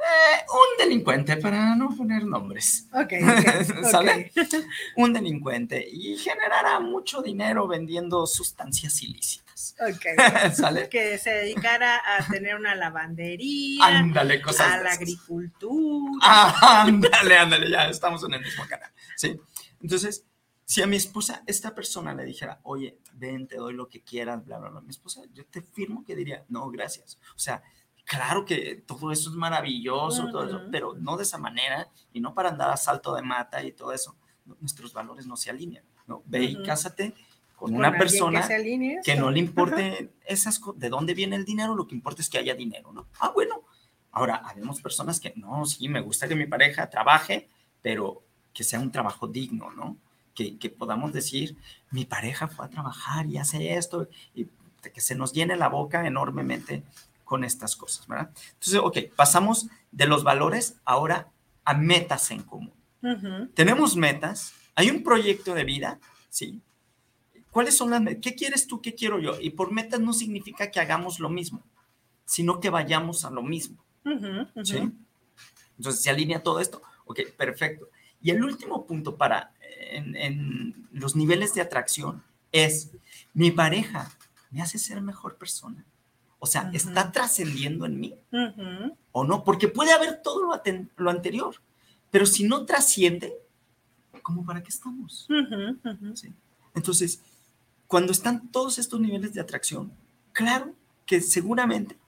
eh, 0.00 0.44
un 0.48 0.86
delincuente, 0.86 1.36
para 1.36 1.76
no 1.76 1.94
poner 1.96 2.24
nombres. 2.24 2.86
Ok. 2.92 3.12
¿Sale? 3.90 4.32
un 4.96 5.12
delincuente 5.12 5.86
y 5.90 6.16
generara 6.16 6.80
mucho 6.80 7.22
dinero 7.22 7.68
vendiendo 7.68 8.26
sustancias 8.26 9.02
ilícitas. 9.02 9.76
Ok. 9.80 10.06
¿Sale? 10.54 10.88
Que 10.88 11.18
se 11.18 11.30
dedicara 11.30 12.00
a 12.16 12.26
tener 12.26 12.56
una 12.56 12.74
lavandería. 12.74 13.84
Ándale, 13.84 14.40
cosas. 14.40 14.72
A 14.72 14.82
la 14.82 14.92
agricultura. 14.92 16.20
Ah, 16.22 16.84
ándale, 16.86 17.36
ándale, 17.36 17.70
ya 17.70 17.88
estamos 17.88 18.24
en 18.24 18.34
el 18.34 18.40
mismo 18.40 18.66
canal. 18.66 18.90
¿Sí? 19.16 19.38
Entonces, 19.82 20.24
si 20.64 20.82
a 20.82 20.86
mi 20.86 20.96
esposa, 20.96 21.42
esta 21.46 21.74
persona 21.74 22.14
le 22.14 22.24
dijera, 22.24 22.60
oye, 22.62 22.98
ven, 23.14 23.48
te 23.48 23.56
doy 23.56 23.74
lo 23.74 23.88
que 23.88 24.02
quieras, 24.02 24.44
bla, 24.44 24.58
bla, 24.58 24.68
bla, 24.68 24.80
mi 24.80 24.90
esposa, 24.90 25.22
yo 25.32 25.44
te 25.46 25.62
firmo 25.62 26.04
que 26.04 26.14
diría, 26.14 26.44
no, 26.48 26.70
gracias. 26.70 27.18
O 27.34 27.38
sea, 27.38 27.62
claro 28.04 28.44
que 28.44 28.82
todo 28.86 29.12
eso 29.12 29.30
es 29.30 29.36
maravilloso, 29.36 30.28
todo 30.30 30.44
eso, 30.44 30.62
pero 30.70 30.94
no 30.94 31.16
de 31.16 31.22
esa 31.22 31.38
manera 31.38 31.88
y 32.12 32.20
no 32.20 32.34
para 32.34 32.50
andar 32.50 32.70
a 32.70 32.76
salto 32.76 33.14
de 33.14 33.22
mata 33.22 33.62
y 33.62 33.72
todo 33.72 33.92
eso. 33.92 34.16
Nuestros 34.60 34.92
valores 34.92 35.26
no 35.26 35.36
se 35.36 35.50
alinean. 35.50 35.84
¿no? 36.06 36.22
Ve 36.26 36.44
y 36.44 36.62
cásate 36.62 37.14
con, 37.56 37.74
una 37.74 37.96
persona 37.96 38.46
que, 39.04 39.16
no 39.16 39.30
le 39.30 39.38
importe 39.38 40.10
esas 40.24 40.58
cosas, 40.58 40.80
de 40.80 40.88
dónde 40.88 41.14
viene 41.14 41.36
el 41.36 41.44
dinero, 41.44 41.74
lo 41.74 41.86
que 41.86 41.94
importa 41.94 42.22
es 42.22 42.28
que 42.30 42.38
haya 42.38 42.54
dinero, 42.54 42.92
¿no? 42.92 43.06
Ah, 43.20 43.30
bueno. 43.34 43.62
Ahora, 44.12 44.36
habemos 44.36 44.80
personas 44.80 45.20
que, 45.20 45.32
no, 45.36 45.64
sí, 45.66 45.88
me 45.88 46.00
gusta 46.00 46.26
que 46.26 46.34
mi 46.34 46.46
pareja 46.46 46.90
trabaje, 46.90 47.48
pero 47.80 48.24
que 48.52 48.64
sea 48.64 48.80
un 48.80 48.90
trabajo 48.90 49.28
digno, 49.28 49.70
¿no? 49.70 49.98
Que, 50.34 50.58
que 50.58 50.70
podamos 50.70 51.12
decir, 51.12 51.56
mi 51.90 52.04
pareja 52.06 52.48
fue 52.48 52.64
a 52.64 52.70
trabajar 52.70 53.26
y 53.26 53.36
hace 53.36 53.74
esto, 53.74 54.08
y 54.34 54.48
que 54.82 55.00
se 55.00 55.14
nos 55.14 55.32
llene 55.32 55.54
la 55.56 55.68
boca 55.68 56.06
enormemente 56.06 56.82
con 57.30 57.44
estas 57.44 57.76
cosas, 57.76 58.08
¿verdad? 58.08 58.32
Entonces, 58.54 58.80
ok, 58.82 59.14
pasamos 59.14 59.68
de 59.92 60.08
los 60.08 60.24
valores 60.24 60.74
ahora 60.84 61.28
a 61.64 61.74
metas 61.74 62.32
en 62.32 62.42
común. 62.42 62.72
Tenemos 63.54 63.94
metas, 63.94 64.52
hay 64.74 64.90
un 64.90 65.04
proyecto 65.04 65.54
de 65.54 65.62
vida, 65.62 66.00
¿sí? 66.28 66.60
¿Cuáles 67.52 67.76
son 67.76 67.90
las 67.90 68.02
metas? 68.02 68.20
¿Qué 68.20 68.34
quieres 68.34 68.66
tú? 68.66 68.82
¿Qué 68.82 68.96
quiero 68.96 69.20
yo? 69.20 69.40
Y 69.40 69.50
por 69.50 69.70
metas 69.70 70.00
no 70.00 70.12
significa 70.12 70.72
que 70.72 70.80
hagamos 70.80 71.20
lo 71.20 71.28
mismo, 71.28 71.62
sino 72.24 72.58
que 72.58 72.68
vayamos 72.68 73.24
a 73.24 73.30
lo 73.30 73.44
mismo. 73.44 73.76
¿sí? 74.64 74.90
Entonces, 75.78 76.02
¿se 76.02 76.10
alinea 76.10 76.42
todo 76.42 76.58
esto? 76.58 76.82
Ok, 77.04 77.20
perfecto. 77.38 77.90
Y 78.20 78.30
el 78.30 78.42
último 78.42 78.86
punto 78.86 79.14
para 79.14 79.52
en, 79.92 80.88
los 80.90 81.14
niveles 81.14 81.54
de 81.54 81.60
atracción 81.60 82.24
es, 82.50 82.90
mi 83.34 83.52
pareja 83.52 84.10
me 84.50 84.62
hace 84.62 84.80
ser 84.80 85.00
mejor 85.00 85.36
persona. 85.36 85.84
O 86.42 86.46
sea, 86.46 86.70
¿está 86.72 87.12
trascendiendo 87.12 87.84
en 87.84 88.00
mí? 88.00 88.14
¿O 89.12 89.24
no? 89.24 89.44
Porque 89.44 89.68
puede 89.68 89.92
haber 89.92 90.22
todo 90.22 90.42
lo, 90.42 90.62
lo, 90.96 91.10
anterior, 91.10 91.54
pero 92.10 92.24
si 92.24 92.44
no 92.44 92.64
trasciende, 92.64 93.34
¿cómo 94.22 94.44
para 94.44 94.62
qué 94.62 94.70
estamos? 94.70 95.28
¿Sí? 96.14 96.32
Entonces, 96.74 97.20
cuando 97.86 98.12
están 98.12 98.48
todos 98.48 98.78
estos 98.78 98.98
niveles 99.00 99.34
de 99.34 99.40
atracción, 99.42 99.92
claro 100.32 100.74
que 101.04 101.20
seguramente 101.20 101.98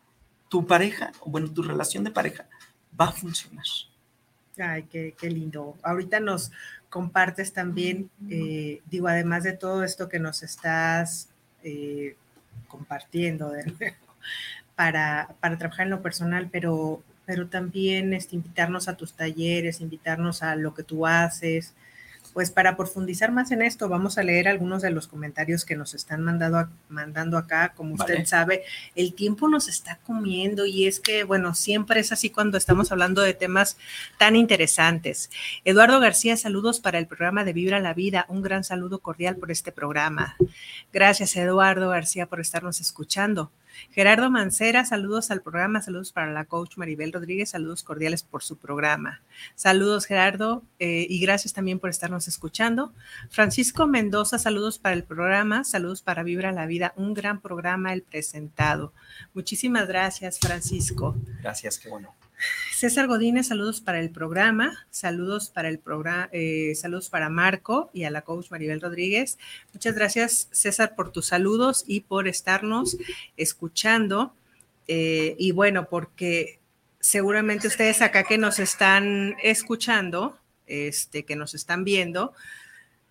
tu 0.48 0.66
pareja, 0.66 1.12
o 1.20 1.30
bueno, 1.30 1.50
tu 1.52 1.62
relación 1.62 2.02
de 2.02 2.10
pareja 2.10 2.48
va 2.98 3.06
a 3.06 3.12
funcionar. 3.12 3.66
Ay, 4.58 4.84
qué, 4.84 5.14
lindo. 5.22 5.76
Ahorita 5.82 6.20
nos 6.20 6.52
compartes 6.88 7.52
también, 7.52 8.10
eh, 8.30 8.80
digo, 8.90 9.08
además 9.08 9.44
de 9.44 9.52
todo 9.52 9.82
esto 9.82 10.08
que 10.08 10.18
nos 10.18 10.42
estás 10.42 11.28
eh, 11.62 12.16
compartiendo 12.68 13.50
de 13.50 13.64
nuevo 13.64 14.11
para, 14.74 15.34
para, 15.40 15.58
trabajar 15.58 15.86
en 15.86 15.90
lo 15.90 16.02
personal, 16.02 16.48
pero, 16.50 17.02
pero 17.26 17.48
también 17.48 18.12
este, 18.12 18.36
invitarnos 18.36 18.88
a 18.88 18.96
tus 18.96 19.14
talleres, 19.14 19.80
invitarnos 19.80 20.42
a 20.42 20.56
lo 20.56 20.74
que 20.74 20.82
tú 20.82 21.06
haces, 21.06 21.74
pues 22.32 22.50
para 22.50 22.76
profundizar 22.76 23.30
más 23.30 23.50
en 23.50 23.62
esto, 23.62 23.88
vamos 23.88 24.16
a 24.16 24.22
leer 24.22 24.48
algunos 24.48 24.82
de 24.82 24.90
los 24.90 25.06
comentarios 25.06 25.64
que 25.64 25.76
nos 25.76 25.94
están 25.94 26.22
mandando, 26.22 26.68
mandando 26.88 27.36
acá. 27.36 27.74
Como 27.74 27.94
usted 27.94 28.24
sabe, 28.24 28.62
el 28.94 29.14
tiempo 29.14 29.48
nos 29.48 29.68
está 29.68 29.98
comiendo 30.06 30.64
y 30.64 30.86
es 30.86 30.98
que, 30.98 31.24
bueno, 31.24 31.54
siempre 31.54 32.00
es 32.00 32.10
así 32.10 32.30
cuando 32.30 32.56
estamos 32.56 32.90
hablando 32.90 33.20
de 33.20 33.34
temas 33.34 33.76
tan 34.18 34.34
interesantes. 34.34 35.30
Eduardo 35.64 36.00
García, 36.00 36.36
saludos 36.36 36.80
para 36.80 36.98
el 36.98 37.06
programa 37.06 37.44
de 37.44 37.52
Vibra 37.52 37.80
la 37.80 37.94
Vida. 37.94 38.24
Un 38.28 38.40
gran 38.42 38.64
saludo 38.64 39.00
cordial 39.00 39.36
por 39.36 39.50
este 39.50 39.72
programa. 39.72 40.36
Gracias, 40.92 41.36
Eduardo 41.36 41.90
García, 41.90 42.26
por 42.26 42.40
estarnos 42.40 42.80
escuchando. 42.80 43.50
Gerardo 43.90 44.30
Mancera, 44.30 44.84
saludos 44.84 45.30
al 45.30 45.42
programa, 45.42 45.82
saludos 45.82 46.12
para 46.12 46.32
la 46.32 46.44
coach 46.44 46.76
Maribel 46.76 47.12
Rodríguez, 47.12 47.50
saludos 47.50 47.82
cordiales 47.82 48.22
por 48.22 48.42
su 48.42 48.58
programa. 48.58 49.22
Saludos 49.54 50.06
Gerardo 50.06 50.62
eh, 50.78 51.06
y 51.08 51.20
gracias 51.20 51.52
también 51.52 51.78
por 51.78 51.90
estarnos 51.90 52.28
escuchando. 52.28 52.92
Francisco 53.30 53.86
Mendoza, 53.86 54.38
saludos 54.38 54.78
para 54.78 54.94
el 54.94 55.04
programa, 55.04 55.64
saludos 55.64 56.02
para 56.02 56.22
Vibra 56.22 56.52
la 56.52 56.66
Vida, 56.66 56.92
un 56.96 57.14
gran 57.14 57.40
programa 57.40 57.92
el 57.92 58.02
presentado. 58.02 58.92
Muchísimas 59.34 59.88
gracias 59.88 60.38
Francisco. 60.38 61.16
Gracias, 61.40 61.78
qué 61.78 61.88
bueno. 61.88 62.14
César 62.74 63.06
Godínez, 63.06 63.48
saludos 63.48 63.80
para 63.80 64.00
el 64.00 64.10
programa, 64.10 64.86
saludos 64.90 65.50
para 65.50 65.68
el 65.68 65.78
programa, 65.78 66.28
eh, 66.32 66.74
saludos 66.74 67.08
para 67.08 67.28
Marco 67.28 67.90
y 67.92 68.04
a 68.04 68.10
la 68.10 68.22
coach 68.22 68.50
Maribel 68.50 68.80
Rodríguez. 68.80 69.38
Muchas 69.72 69.94
gracias, 69.94 70.48
César, 70.50 70.94
por 70.94 71.12
tus 71.12 71.26
saludos 71.26 71.84
y 71.86 72.00
por 72.00 72.28
estarnos 72.28 72.96
escuchando. 73.36 74.34
Eh, 74.88 75.36
y 75.38 75.52
bueno, 75.52 75.88
porque 75.88 76.58
seguramente 77.00 77.68
ustedes 77.68 78.02
acá 78.02 78.24
que 78.24 78.38
nos 78.38 78.58
están 78.58 79.36
escuchando, 79.42 80.38
este, 80.66 81.24
que 81.24 81.36
nos 81.36 81.54
están 81.54 81.84
viendo, 81.84 82.32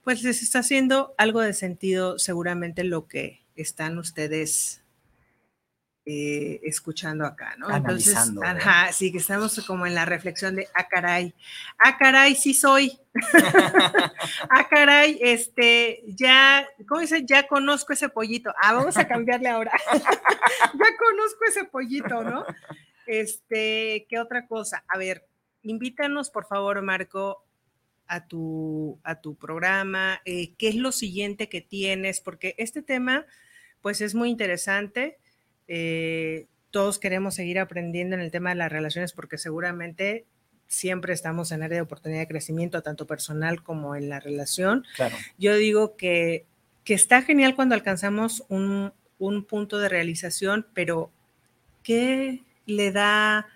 pues 0.03 0.23
les 0.23 0.41
está 0.41 0.59
haciendo 0.59 1.13
algo 1.17 1.41
de 1.41 1.53
sentido 1.53 2.17
seguramente 2.17 2.83
lo 2.83 3.07
que 3.07 3.41
están 3.55 3.97
ustedes 3.97 4.81
eh, 6.03 6.59
escuchando 6.63 7.25
acá, 7.27 7.55
¿no? 7.59 7.67
Analizando. 7.67 8.41
Entonces, 8.43 8.65
ajá, 8.65 8.91
sí, 8.91 9.11
que 9.11 9.19
estamos 9.19 9.63
como 9.67 9.85
en 9.85 9.93
la 9.93 10.03
reflexión 10.03 10.55
de, 10.55 10.67
ah, 10.73 10.87
caray, 10.87 11.35
ah, 11.77 11.95
caray, 11.95 12.33
sí 12.33 12.55
soy. 12.55 12.99
ah, 14.49 14.67
caray, 14.67 15.19
este, 15.21 16.01
ya, 16.07 16.67
¿cómo 16.87 17.01
dice? 17.01 17.23
Ya 17.23 17.47
conozco 17.47 17.93
ese 17.93 18.09
pollito. 18.09 18.51
Ah, 18.63 18.73
vamos 18.73 18.97
a 18.97 19.07
cambiarle 19.07 19.49
ahora. 19.49 19.71
ya 19.93 20.97
conozco 20.97 21.45
ese 21.47 21.65
pollito, 21.65 22.23
¿no? 22.23 22.45
Este, 23.05 24.07
¿qué 24.09 24.17
otra 24.19 24.47
cosa? 24.47 24.83
A 24.87 24.97
ver, 24.97 25.27
invítanos, 25.61 26.31
por 26.31 26.47
favor, 26.47 26.81
Marco, 26.81 27.45
a 28.07 28.25
tu, 28.25 28.99
a 29.03 29.21
tu 29.21 29.35
programa. 29.35 30.19
Eh, 30.25 30.55
¿Qué 30.57 30.69
es 30.69 30.75
lo 30.75 30.91
siguiente 30.91 31.47
que 31.47 31.61
tienes? 31.61 32.21
Porque 32.21 32.55
este 32.57 32.81
tema, 32.81 33.27
pues, 33.81 34.01
es 34.01 34.15
muy 34.15 34.31
interesante 34.31 35.19
eh, 35.67 36.47
todos 36.71 36.99
queremos 36.99 37.35
seguir 37.35 37.59
aprendiendo 37.59 38.15
en 38.15 38.21
el 38.21 38.31
tema 38.31 38.49
de 38.49 38.55
las 38.55 38.71
relaciones 38.71 39.13
porque 39.13 39.37
seguramente 39.37 40.25
siempre 40.67 41.13
estamos 41.13 41.51
en 41.51 41.63
área 41.63 41.75
de 41.75 41.81
oportunidad 41.81 42.21
de 42.21 42.27
crecimiento, 42.27 42.81
tanto 42.81 43.05
personal 43.05 43.61
como 43.61 43.95
en 43.95 44.07
la 44.09 44.21
relación. 44.21 44.85
Yo 45.37 45.55
digo 45.55 45.97
que, 45.97 46.45
que, 46.85 46.93
está 46.93 47.21
genial 47.21 47.55
cuando 47.55 47.75
alcanzamos 47.75 48.45
un, 48.47 48.93
un, 49.19 49.43
punto 49.43 49.79
de 49.79 49.89
realización, 49.89 50.65
pero 50.73 51.11
¿qué 51.83 52.41
le 52.65 52.91
da 52.93 53.47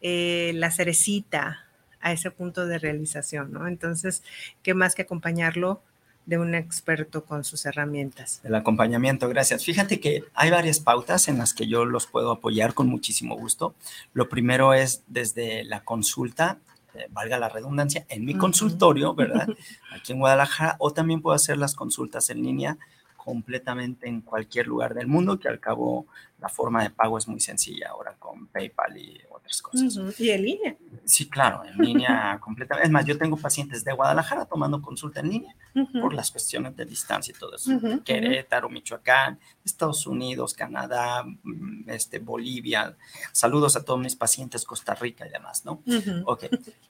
eh, 0.00 0.52
la 0.54 0.70
cerecita 0.70 1.66
a 2.00 2.12
ese 2.12 2.30
punto 2.30 2.66
de 2.66 2.78
realización? 2.78 3.52
¿no? 3.52 3.68
Entonces, 3.68 4.22
¿qué 4.62 4.72
más 4.72 4.94
que 4.94 5.02
acompañarlo 5.02 5.82
de 6.26 6.38
un 6.38 6.54
experto 6.54 7.24
con 7.24 7.44
sus 7.44 7.66
herramientas. 7.66 8.40
El 8.44 8.54
acompañamiento, 8.54 9.28
gracias. 9.28 9.64
Fíjate 9.64 10.00
que 10.00 10.24
hay 10.34 10.50
varias 10.50 10.80
pautas 10.80 11.28
en 11.28 11.38
las 11.38 11.52
que 11.52 11.66
yo 11.66 11.84
los 11.84 12.06
puedo 12.06 12.30
apoyar 12.30 12.74
con 12.74 12.86
muchísimo 12.88 13.36
gusto. 13.36 13.74
Lo 14.12 14.28
primero 14.28 14.72
es 14.72 15.02
desde 15.06 15.64
la 15.64 15.84
consulta, 15.84 16.58
eh, 16.94 17.06
valga 17.10 17.38
la 17.38 17.48
redundancia, 17.48 18.06
en 18.08 18.24
mi 18.24 18.34
consultorio, 18.34 19.14
¿verdad? 19.14 19.48
Aquí 19.94 20.12
en 20.12 20.18
Guadalajara, 20.18 20.76
o 20.78 20.92
también 20.92 21.20
puedo 21.20 21.34
hacer 21.34 21.58
las 21.58 21.74
consultas 21.74 22.30
en 22.30 22.42
línea 22.42 22.78
completamente 23.24 24.06
en 24.06 24.20
cualquier 24.20 24.66
lugar 24.66 24.94
del 24.94 25.06
mundo, 25.06 25.38
que 25.38 25.48
al 25.48 25.58
cabo 25.58 26.06
la 26.38 26.50
forma 26.50 26.82
de 26.82 26.90
pago 26.90 27.16
es 27.16 27.26
muy 27.26 27.40
sencilla 27.40 27.88
ahora 27.88 28.14
con 28.18 28.48
PayPal 28.48 28.98
y 28.98 29.18
otras 29.30 29.62
cosas. 29.62 30.20
¿Y 30.20 30.28
en 30.30 30.42
línea? 30.42 30.76
Sí, 31.06 31.28
claro, 31.30 31.64
en 31.64 31.78
línea 31.78 32.38
completamente. 32.42 32.86
Es 32.86 32.92
más, 32.92 33.06
yo 33.06 33.16
tengo 33.16 33.38
pacientes 33.38 33.82
de 33.82 33.92
Guadalajara 33.92 34.44
tomando 34.44 34.82
consulta 34.82 35.20
en 35.20 35.30
línea 35.30 35.56
por 36.02 36.12
las 36.12 36.30
cuestiones 36.30 36.76
de 36.76 36.84
distancia 36.84 37.32
y 37.34 37.38
todo 37.38 37.56
eso. 37.56 37.70
Querétaro, 38.04 38.68
Michoacán, 38.68 39.38
Estados 39.64 40.06
Unidos, 40.06 40.52
Canadá, 40.52 41.24
mm, 41.24 41.88
este, 41.88 42.18
Bolivia. 42.18 42.94
Saludos 43.32 43.76
a 43.76 43.84
todos 43.84 44.00
mis 44.00 44.14
pacientes, 44.14 44.66
Costa 44.66 44.94
Rica 44.94 45.26
y 45.26 45.30
demás, 45.30 45.64
¿no? 45.64 45.82
Ok. 46.26 46.44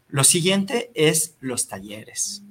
Lo 0.09 0.24
siguiente 0.24 0.91
es 0.95 1.37
los 1.41 1.68
talleres 1.68 2.43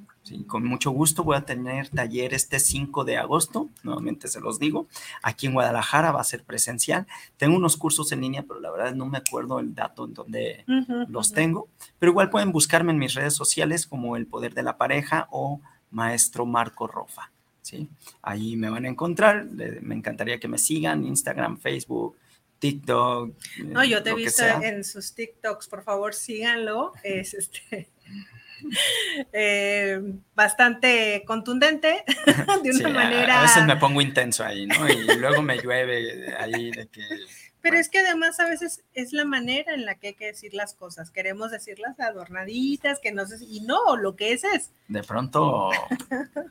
con 0.48 0.66
mucho 0.66 0.92
gusto 0.92 1.24
voy 1.24 1.36
a 1.36 1.46
tener 1.46 1.90
taller 1.90 2.34
este 2.34 2.60
5 2.60 3.04
de 3.04 3.18
agosto, 3.18 3.70
nuevamente 3.84 4.28
se 4.28 4.40
los 4.40 4.60
digo, 4.60 4.88
aquí 5.22 5.48
en 5.48 5.54
Guadalajara 5.54 6.12
va 6.12 6.22
a 6.22 6.26
ser 6.26 6.44
presencial. 6.44 7.08
Tengo 7.38 7.56
unos 7.56 7.78
cursos 7.78 8.12
en 8.12 8.22
línea, 8.22 8.44
pero 8.48 8.60
la 8.60 8.72
verdad 8.72 8.96
no 8.96 9.06
me 9.06 9.18
acuerdo 9.18 9.60
el 9.60 9.76
dato 9.76 10.06
en 10.06 10.14
donde 10.14 10.66
los 11.10 11.34
tengo, 11.34 11.68
pero 12.00 12.12
igual 12.12 12.30
pueden 12.30 12.52
buscarme 12.52 12.92
en 12.92 13.00
mis 13.00 13.14
redes 13.14 13.34
sociales 13.34 13.86
como 13.86 14.16
El 14.16 14.28
Poder 14.28 14.54
de 14.54 14.64
la 14.64 14.78
Pareja 14.78 15.28
o 15.32 15.62
Maestro 15.92 16.46
Marco 16.46 16.88
Rofa. 16.88 17.32
¿sí? 17.62 17.90
Ahí 18.22 18.56
me 18.56 18.70
van 18.70 18.86
a 18.86 18.90
encontrar, 18.90 19.46
me 19.46 19.96
encantaría 19.96 20.40
que 20.40 20.48
me 20.48 20.58
sigan, 20.58 21.06
Instagram, 21.06 21.60
Facebook, 21.60 22.18
TikTok. 22.60 23.36
No, 23.66 23.84
yo 23.84 24.02
te 24.02 24.12
he 24.12 24.16
visto 24.16 24.44
en 24.44 24.86
sus 24.86 25.14
TikToks, 25.14 25.68
por 25.68 25.84
favor 25.84 26.14
síganlo. 26.14 26.94
Es 27.04 27.34
este 27.34 27.90
Eh, 29.32 30.02
bastante 30.36 31.24
contundente, 31.26 32.04
de 32.64 32.72
una 32.72 32.90
manera... 32.90 33.40
A 33.40 33.42
veces 33.44 33.66
me 33.66 33.78
pongo 33.78 34.02
intenso 34.02 34.44
ahí, 34.44 34.66
¿no? 34.66 34.90
Y 34.90 35.18
luego 35.18 35.42
me 35.42 35.58
llueve 35.58 36.36
ahí 36.38 36.72
de 36.72 36.88
que... 36.88 37.02
Pero 37.62 37.78
es 37.78 37.88
que 37.90 38.00
además 38.00 38.40
a 38.42 38.50
veces 38.50 38.84
es 38.94 39.14
la 39.14 39.24
manera 39.24 39.74
en 39.74 39.86
la 39.86 39.96
que 39.96 40.08
hay 40.08 40.14
que 40.16 40.26
decir 40.26 40.54
las 40.54 40.74
cosas. 40.74 41.12
Queremos 41.12 41.50
decirlas 41.50 41.98
adornaditas, 41.98 43.00
que 43.00 43.14
no 43.14 43.26
sé, 43.26 43.38
y 43.46 43.62
no, 43.62 43.96
lo 43.96 44.18
que 44.18 44.34
es 44.34 44.44
es. 44.44 44.72
De 44.90 45.02
pronto 45.02 45.70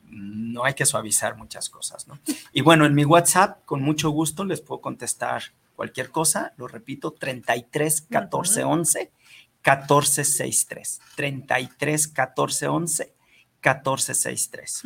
no 0.06 0.64
hay 0.64 0.72
que 0.72 0.86
suavizar 0.86 1.36
muchas 1.36 1.68
cosas, 1.68 2.08
¿no? 2.08 2.18
Y 2.52 2.62
bueno, 2.62 2.86
en 2.86 2.94
mi 2.94 3.04
WhatsApp, 3.04 3.62
con 3.66 3.82
mucho 3.82 4.08
gusto 4.08 4.44
les 4.44 4.62
puedo 4.62 4.80
contestar 4.80 5.42
cualquier 5.76 6.10
cosa. 6.10 6.54
Lo 6.56 6.66
repito, 6.66 7.12
33 7.12 8.06
14 8.10 8.64
11 8.64 9.12
1463. 9.64 11.00
33 11.16 12.08
14 12.08 12.66
11 12.66 13.14
1463. 13.62 14.82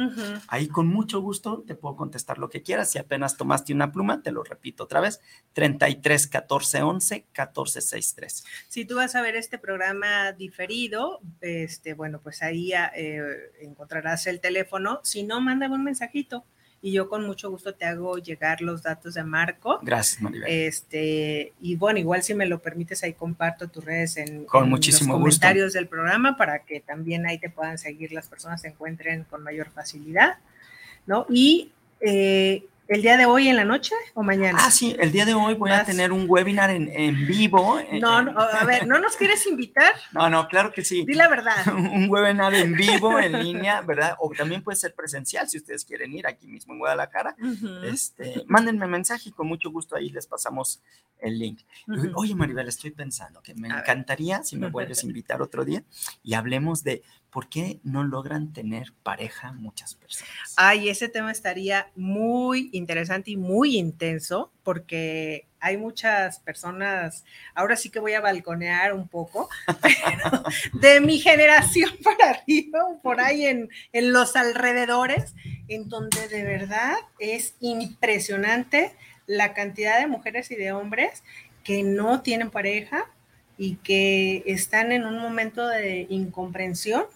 Ahí 0.48 0.68
con 0.68 0.86
mucho 0.86 1.20
gusto 1.20 1.64
te 1.66 1.74
puedo 1.74 1.96
contestar 1.96 2.36
lo 2.38 2.50
que 2.50 2.62
quieras. 2.62 2.90
Si 2.90 2.98
apenas 2.98 3.36
tomaste 3.36 3.72
una 3.72 3.90
pluma, 3.90 4.22
te 4.22 4.30
lo 4.30 4.44
repito 4.44 4.84
otra 4.84 5.00
vez, 5.00 5.20
33 5.54 6.26
14 6.26 6.82
11 6.82 7.14
1463. 7.14 8.44
Si 8.68 8.84
tú 8.84 8.96
vas 8.96 9.14
a 9.14 9.22
ver 9.22 9.36
este 9.36 9.58
programa 9.58 10.32
diferido, 10.32 11.20
este, 11.40 11.94
bueno, 11.94 12.20
pues 12.20 12.42
ahí 12.42 12.72
eh, 12.74 13.22
encontrarás 13.60 14.26
el 14.26 14.40
teléfono. 14.40 15.00
Si 15.02 15.22
no, 15.22 15.40
mándame 15.40 15.74
un 15.74 15.84
mensajito 15.84 16.44
y 16.86 16.92
yo 16.92 17.08
con 17.08 17.26
mucho 17.26 17.50
gusto 17.50 17.74
te 17.74 17.84
hago 17.84 18.16
llegar 18.18 18.62
los 18.62 18.84
datos 18.84 19.14
de 19.14 19.24
Marco. 19.24 19.80
Gracias, 19.82 20.22
Maribel. 20.22 20.48
Este, 20.48 21.52
y 21.60 21.74
bueno, 21.74 21.98
igual 21.98 22.22
si 22.22 22.32
me 22.32 22.46
lo 22.46 22.60
permites, 22.60 23.02
ahí 23.02 23.12
comparto 23.12 23.66
tus 23.66 23.84
redes 23.84 24.16
en, 24.18 24.44
con 24.44 24.70
muchísimo 24.70 25.14
los 25.14 25.20
comentarios 25.20 25.72
del 25.72 25.88
programa 25.88 26.36
para 26.36 26.60
que 26.60 26.78
también 26.78 27.26
ahí 27.26 27.38
te 27.38 27.50
puedan 27.50 27.76
seguir 27.76 28.12
las 28.12 28.28
personas 28.28 28.60
se 28.60 28.68
encuentren 28.68 29.24
con 29.24 29.42
mayor 29.42 29.68
facilidad, 29.70 30.38
¿no? 31.06 31.26
Y 31.28 31.72
eh, 31.98 32.64
¿El 32.88 33.02
día 33.02 33.16
de 33.16 33.26
hoy 33.26 33.48
en 33.48 33.56
la 33.56 33.64
noche 33.64 33.94
o 34.14 34.22
mañana? 34.22 34.58
Ah, 34.62 34.70
sí, 34.70 34.94
el 35.00 35.10
día 35.10 35.24
de 35.24 35.34
hoy 35.34 35.54
voy 35.54 35.72
a 35.72 35.84
tener 35.84 36.12
un 36.12 36.26
webinar 36.28 36.70
en, 36.70 36.88
en 36.94 37.26
vivo. 37.26 37.80
No, 38.00 38.22
no, 38.22 38.38
a 38.38 38.64
ver, 38.64 38.86
¿no 38.86 39.00
nos 39.00 39.16
quieres 39.16 39.46
invitar? 39.46 39.92
No, 40.12 40.30
no, 40.30 40.48
claro 40.48 40.72
que 40.72 40.84
sí. 40.84 41.04
Di 41.04 41.14
la 41.14 41.28
verdad. 41.28 41.56
un 41.74 42.08
webinar 42.08 42.54
en 42.54 42.74
vivo, 42.74 43.18
en 43.18 43.42
línea, 43.42 43.80
¿verdad? 43.82 44.16
O 44.18 44.30
también 44.30 44.62
puede 44.62 44.76
ser 44.76 44.94
presencial 44.94 45.48
si 45.48 45.58
ustedes 45.58 45.84
quieren 45.84 46.12
ir 46.12 46.26
aquí 46.26 46.46
mismo 46.46 46.72
en 46.72 46.78
Guadalajara. 46.78 47.36
este, 47.84 48.44
mándenme 48.46 48.86
mensaje 48.86 49.30
y 49.30 49.32
con 49.32 49.48
mucho 49.48 49.70
gusto 49.70 49.96
ahí 49.96 50.10
les 50.10 50.26
pasamos 50.26 50.80
el 51.18 51.38
link. 51.38 51.60
Oye, 52.14 52.34
Maribel, 52.34 52.68
estoy 52.68 52.92
pensando 52.92 53.42
que 53.42 53.54
me 53.54 53.68
encantaría 53.68 54.42
si 54.42 54.56
me 54.56 54.68
vuelves 54.70 55.02
a 55.02 55.06
invitar 55.06 55.42
otro 55.42 55.64
día 55.64 55.82
y 56.22 56.34
hablemos 56.34 56.84
de 56.84 57.02
¿por 57.36 57.50
qué 57.50 57.80
no 57.84 58.02
logran 58.02 58.54
tener 58.54 58.94
pareja 59.02 59.52
muchas 59.52 59.94
personas? 59.94 60.54
Ay, 60.56 60.88
ese 60.88 61.10
tema 61.10 61.30
estaría 61.30 61.90
muy 61.94 62.70
interesante 62.76 63.32
y 63.32 63.36
muy 63.36 63.76
intenso 63.76 64.52
porque 64.62 65.46
hay 65.60 65.76
muchas 65.76 66.38
personas, 66.40 67.24
ahora 67.54 67.76
sí 67.76 67.90
que 67.90 67.98
voy 67.98 68.12
a 68.12 68.20
balconear 68.20 68.92
un 68.92 69.08
poco, 69.08 69.48
de 70.74 71.00
mi 71.00 71.18
generación 71.18 71.90
para 72.04 72.30
arriba, 72.30 72.80
por 73.02 73.20
ahí 73.20 73.46
en, 73.46 73.68
en 73.92 74.12
los 74.12 74.36
alrededores, 74.36 75.34
en 75.68 75.88
donde 75.88 76.28
de 76.28 76.44
verdad 76.44 76.94
es 77.18 77.54
impresionante 77.60 78.92
la 79.26 79.54
cantidad 79.54 79.98
de 79.98 80.06
mujeres 80.06 80.50
y 80.50 80.54
de 80.54 80.72
hombres 80.72 81.24
que 81.64 81.82
no 81.82 82.22
tienen 82.22 82.50
pareja 82.50 83.06
y 83.58 83.76
que 83.76 84.44
están 84.46 84.92
en 84.92 85.04
un 85.04 85.18
momento 85.18 85.66
de 85.66 86.06
incomprensión 86.10 87.06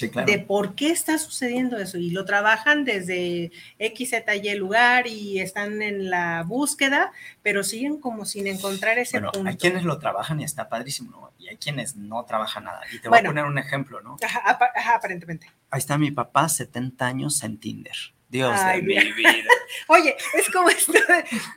de 0.00 0.38
por 0.38 0.74
qué 0.74 0.90
está 0.90 1.18
sucediendo 1.18 1.78
eso. 1.78 1.98
Y 1.98 2.10
lo 2.10 2.24
trabajan 2.24 2.84
desde 2.84 3.52
X, 3.78 4.10
Z, 4.10 4.36
Y 4.36 4.54
lugar 4.54 5.06
y 5.06 5.40
están 5.40 5.82
en 5.82 6.10
la 6.10 6.42
búsqueda, 6.42 7.12
pero 7.42 7.62
siguen 7.62 8.00
como 8.00 8.24
sin 8.24 8.46
encontrar 8.46 8.98
ese 8.98 9.20
bueno, 9.20 9.48
Hay 9.48 9.56
quienes 9.56 9.84
lo 9.84 9.98
trabajan 9.98 10.40
y 10.40 10.44
está 10.44 10.68
padrísimo, 10.68 11.30
Y 11.38 11.48
hay 11.48 11.56
quienes 11.56 11.96
no 11.96 12.24
trabajan 12.24 12.64
nada. 12.64 12.80
Y 12.92 12.98
te 12.98 13.08
voy 13.08 13.20
a 13.20 13.22
poner 13.22 13.44
un 13.44 13.58
ejemplo, 13.58 14.00
¿no? 14.00 14.16
Ajá, 14.22 14.94
aparentemente. 14.94 15.50
Ahí 15.70 15.78
está 15.78 15.96
mi 15.98 16.10
papá, 16.10 16.48
70 16.48 17.06
años 17.06 17.42
en 17.42 17.58
Tinder. 17.58 17.96
Dios 18.28 18.66
de 18.66 18.82
mi 18.82 19.12
vida. 19.12 19.48
Oye, 19.88 20.16
es 20.34 20.50
como 20.50 20.68
esto, 20.68 20.92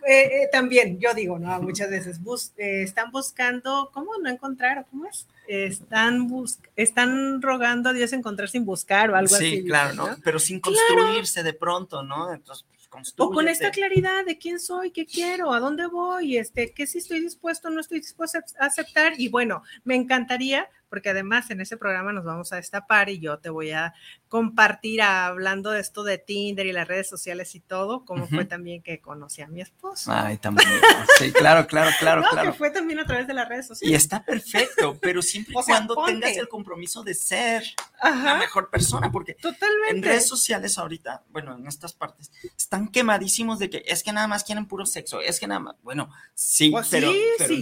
eh, 0.08 0.44
eh, 0.44 0.50
también, 0.52 1.00
yo 1.00 1.14
digo, 1.16 1.40
¿no? 1.40 1.60
Muchas 1.60 1.90
veces 1.90 2.20
eh, 2.58 2.84
están 2.84 3.10
buscando, 3.10 3.90
¿cómo 3.92 4.12
no 4.22 4.30
encontrar? 4.30 4.86
¿Cómo 4.92 5.08
es? 5.08 5.28
Están, 5.48 6.30
están 6.76 7.42
rogando 7.42 7.90
a 7.90 7.94
Dios 7.94 8.14
encontrar 8.14 8.50
sin 8.50 8.66
buscar 8.66 9.10
o 9.10 9.16
algo 9.16 9.36
así. 9.36 9.58
Sí, 9.58 9.64
claro, 9.66 9.94
¿no? 9.94 10.18
Pero 10.24 10.40
sin 10.40 10.60
construirse 10.60 11.44
de 11.44 11.54
pronto, 11.54 12.04
¿no? 12.04 12.34
Entonces, 12.34 12.66
pues, 12.90 13.14
o 13.18 13.32
con 13.32 13.48
esta 13.48 13.72
claridad 13.72 14.26
de 14.26 14.38
quién 14.38 14.60
soy, 14.60 14.92
qué 14.92 15.06
quiero, 15.06 15.54
a 15.54 15.60
dónde 15.60 15.88
voy, 15.88 16.38
este, 16.38 16.72
qué 16.74 16.88
sí 16.88 17.00
estoy 17.00 17.20
dispuesto, 17.20 17.70
no 17.70 17.82
estoy 17.82 18.00
dispuesto 18.00 18.40
a 18.60 18.66
aceptar. 18.66 19.14
Y 19.18 19.30
bueno, 19.30 19.64
me 19.84 19.96
encantaría 19.96 20.70
porque 20.90 21.10
además 21.10 21.50
en 21.52 21.62
ese 21.62 21.78
programa 21.78 22.14
nos 22.14 22.24
vamos 22.24 22.54
a 22.54 22.58
destapar 22.58 23.10
y 23.10 23.20
yo 23.20 23.40
te 23.40 23.50
voy 23.50 23.72
a 23.72 23.94
compartir 24.28 25.02
hablando 25.02 25.72
de 25.72 25.80
esto 25.80 26.04
de 26.04 26.18
Tinder 26.18 26.66
y 26.66 26.74
las 26.74 26.88
redes 26.88 27.08
sociales 27.08 27.56
y 27.56 27.60
todo, 27.60 28.04
como 28.04 28.28
fue 28.28 28.46
también 28.46 28.82
que 28.82 29.00
conocí 29.00 29.42
a 29.42 29.48
mi 29.48 29.62
esposo. 29.62 30.12
Ay, 30.14 30.38
también. 30.38 30.70
Sí, 31.18 31.32
claro, 31.32 31.66
claro, 31.68 31.92
claro, 32.00 32.22
no, 32.24 32.30
claro. 32.30 32.52
que 32.52 32.58
fue 32.58 32.70
también 32.70 33.00
a 33.00 33.06
través 33.06 33.28
de 33.28 33.34
las 33.34 33.48
redes 33.48 33.68
sociales. 33.68 33.92
Y 33.92 33.96
está 33.96 34.24
perfecto, 34.24 34.98
pero 35.02 35.22
siempre 35.22 35.54
y 35.58 35.64
cuando 35.64 35.96
tengas 36.06 36.36
el 36.36 36.50
compromiso 36.50 37.04
de 37.04 37.14
ser 37.14 37.64
la 38.04 38.36
mejor 38.38 38.70
persona, 38.70 39.12
porque 39.12 39.34
Totalmente. 39.36 39.96
en 39.96 40.04
redes 40.04 40.28
sociales 40.28 40.78
ahorita, 40.78 41.24
bueno, 41.30 41.56
en 41.56 41.66
estas 41.68 41.94
partes, 41.94 42.32
están 42.58 42.90
quemadísimos 42.90 43.60
de 43.60 43.70
que 43.70 43.84
es 43.88 44.04
que 44.04 44.12
nada 44.12 44.28
más 44.28 44.44
quieren 44.44 44.66
puro 44.66 44.86
sexo, 44.86 45.22
es 45.22 45.40
que 45.40 45.48
nada 45.48 45.60
más, 45.60 45.76
bueno, 45.84 46.10
sí, 46.34 46.70
pues 46.70 46.90
pero, 46.90 47.12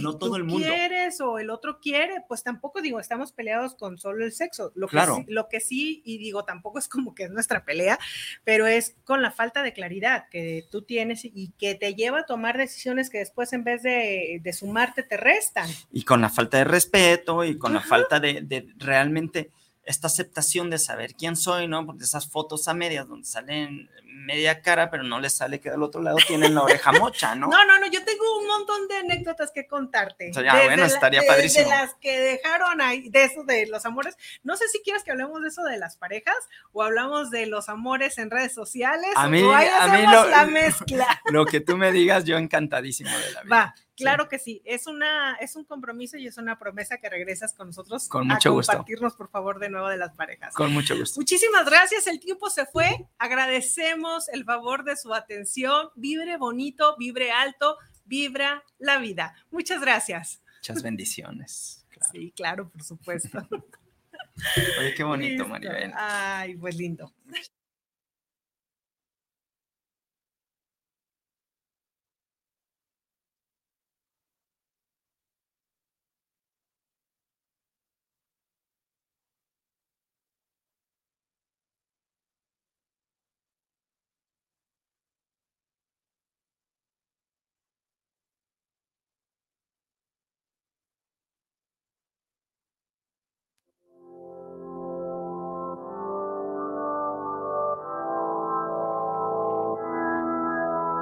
no 0.02 0.16
todo 0.16 0.36
el 0.36 0.44
mundo. 0.44 0.66
quieres 0.66 1.20
o 1.20 1.38
el 1.38 1.50
otro 1.50 1.80
quiere, 1.80 2.24
pues 2.26 2.42
tampoco 2.42 2.82
digo, 2.82 2.98
estamos 2.98 3.32
peleados 3.32 3.74
con 3.74 3.98
solo 3.98 4.24
el 4.24 4.32
sexo. 4.32 4.72
Lo 4.74 4.88
que, 4.88 5.00
sí, 5.00 5.24
lo 5.28 5.48
que 5.48 5.60
sí, 5.60 6.02
y 6.04 6.18
digo, 6.18 6.44
tampoco 6.44 6.55
es 6.78 6.88
como 6.88 7.14
que 7.14 7.24
es 7.24 7.30
nuestra 7.30 7.64
pelea, 7.64 7.98
pero 8.44 8.66
es 8.66 8.94
con 9.04 9.22
la 9.22 9.30
falta 9.30 9.62
de 9.62 9.72
claridad 9.72 10.28
que 10.30 10.66
tú 10.70 10.82
tienes 10.82 11.24
y 11.24 11.52
que 11.58 11.74
te 11.74 11.94
lleva 11.94 12.20
a 12.20 12.26
tomar 12.26 12.58
decisiones 12.58 13.10
que 13.10 13.18
después 13.18 13.52
en 13.52 13.64
vez 13.64 13.82
de, 13.82 14.40
sumarte 14.52 15.02
te 15.02 15.16
restan. 15.16 15.68
Y 15.92 16.02
con 16.02 16.20
la 16.20 16.28
falta 16.28 16.58
de 16.58 16.64
respeto 16.64 17.44
y 17.44 17.58
con 17.58 17.74
la 17.74 17.80
falta 17.80 18.20
de, 18.20 18.40
de 18.42 18.68
realmente 18.78 19.50
esta 19.86 20.08
aceptación 20.08 20.68
de 20.68 20.78
saber 20.78 21.14
quién 21.14 21.36
soy, 21.36 21.68
¿no? 21.68 21.86
Porque 21.86 22.04
esas 22.04 22.28
fotos 22.28 22.66
a 22.66 22.74
medias 22.74 23.08
donde 23.08 23.26
salen 23.26 23.88
media 24.04 24.60
cara, 24.60 24.90
pero 24.90 25.04
no 25.04 25.20
les 25.20 25.34
sale 25.34 25.60
que 25.60 25.70
del 25.70 25.82
otro 25.82 26.02
lado 26.02 26.16
tienen 26.26 26.54
la 26.54 26.62
oreja 26.62 26.92
mocha, 26.92 27.34
¿no? 27.34 27.46
No, 27.56 27.64
no, 27.64 27.78
no, 27.78 27.86
yo 27.86 28.04
tengo 28.04 28.38
un 28.38 28.46
montón 28.46 28.88
de 28.88 28.96
anécdotas 28.96 29.52
que 29.52 29.66
contarte. 29.66 30.30
O 30.30 30.34
sea, 30.34 30.42
ya, 30.42 30.64
bueno, 30.64 30.84
estaría 30.84 31.22
padrísimo. 31.22 31.64
De 31.64 31.70
las 31.70 31.94
que 31.94 32.18
dejaron 32.18 32.80
ahí, 32.80 33.08
de 33.08 33.24
eso 33.24 33.44
de 33.44 33.66
los 33.66 33.86
amores. 33.86 34.16
No 34.42 34.56
sé 34.56 34.66
si 34.68 34.82
quieres 34.82 35.04
que 35.04 35.12
hablemos 35.12 35.40
de 35.40 35.48
eso 35.48 35.62
de 35.62 35.78
las 35.78 35.96
parejas 35.96 36.36
o 36.72 36.82
hablamos 36.82 37.30
de 37.30 37.46
los 37.46 37.68
amores 37.68 38.18
en 38.18 38.30
redes 38.30 38.52
sociales. 38.52 39.10
A 39.14 39.28
mí, 39.28 39.40
o 39.42 39.54
a 39.54 39.88
mí 39.88 40.02
lo, 40.02 40.26
la 40.26 40.46
mezcla. 40.46 41.06
Lo 41.30 41.46
que 41.46 41.60
tú 41.60 41.76
me 41.76 41.92
digas, 41.92 42.24
yo 42.24 42.36
encantadísimo 42.36 43.10
de 43.10 43.32
la 43.32 43.42
vida. 43.42 43.56
Va. 43.56 43.74
Claro 43.96 44.28
que 44.28 44.38
sí, 44.38 44.62
es 44.64 44.86
una 44.86 45.36
es 45.36 45.56
un 45.56 45.64
compromiso 45.64 46.16
y 46.16 46.26
es 46.26 46.36
una 46.36 46.58
promesa 46.58 46.98
que 46.98 47.08
regresas 47.08 47.54
con 47.54 47.68
nosotros 47.68 48.08
con 48.08 48.26
mucho 48.28 48.50
a 48.50 48.52
compartirnos 48.52 49.14
por 49.14 49.30
favor 49.30 49.58
de 49.58 49.70
nuevo 49.70 49.88
de 49.88 49.96
las 49.96 50.14
parejas. 50.14 50.54
Con 50.54 50.72
mucho 50.72 50.96
gusto. 50.96 51.18
Muchísimas 51.18 51.64
gracias, 51.64 52.06
el 52.06 52.20
tiempo 52.20 52.50
se 52.50 52.66
fue. 52.66 53.06
Agradecemos 53.18 54.28
el 54.28 54.44
favor 54.44 54.84
de 54.84 54.96
su 54.96 55.14
atención. 55.14 55.88
Vibre 55.94 56.36
bonito, 56.36 56.96
vibre 56.98 57.32
alto, 57.32 57.78
vibra 58.04 58.62
la 58.78 58.98
vida. 58.98 59.34
Muchas 59.50 59.80
gracias. 59.80 60.42
Muchas 60.58 60.82
bendiciones. 60.82 61.86
Sí, 62.12 62.32
claro, 62.36 62.68
por 62.68 62.82
supuesto. 62.82 63.38
Oye, 64.78 64.94
qué 64.94 65.04
bonito, 65.04 65.46
Maribel. 65.46 65.92
Ay, 65.94 66.56
pues 66.56 66.76
lindo. 66.76 67.12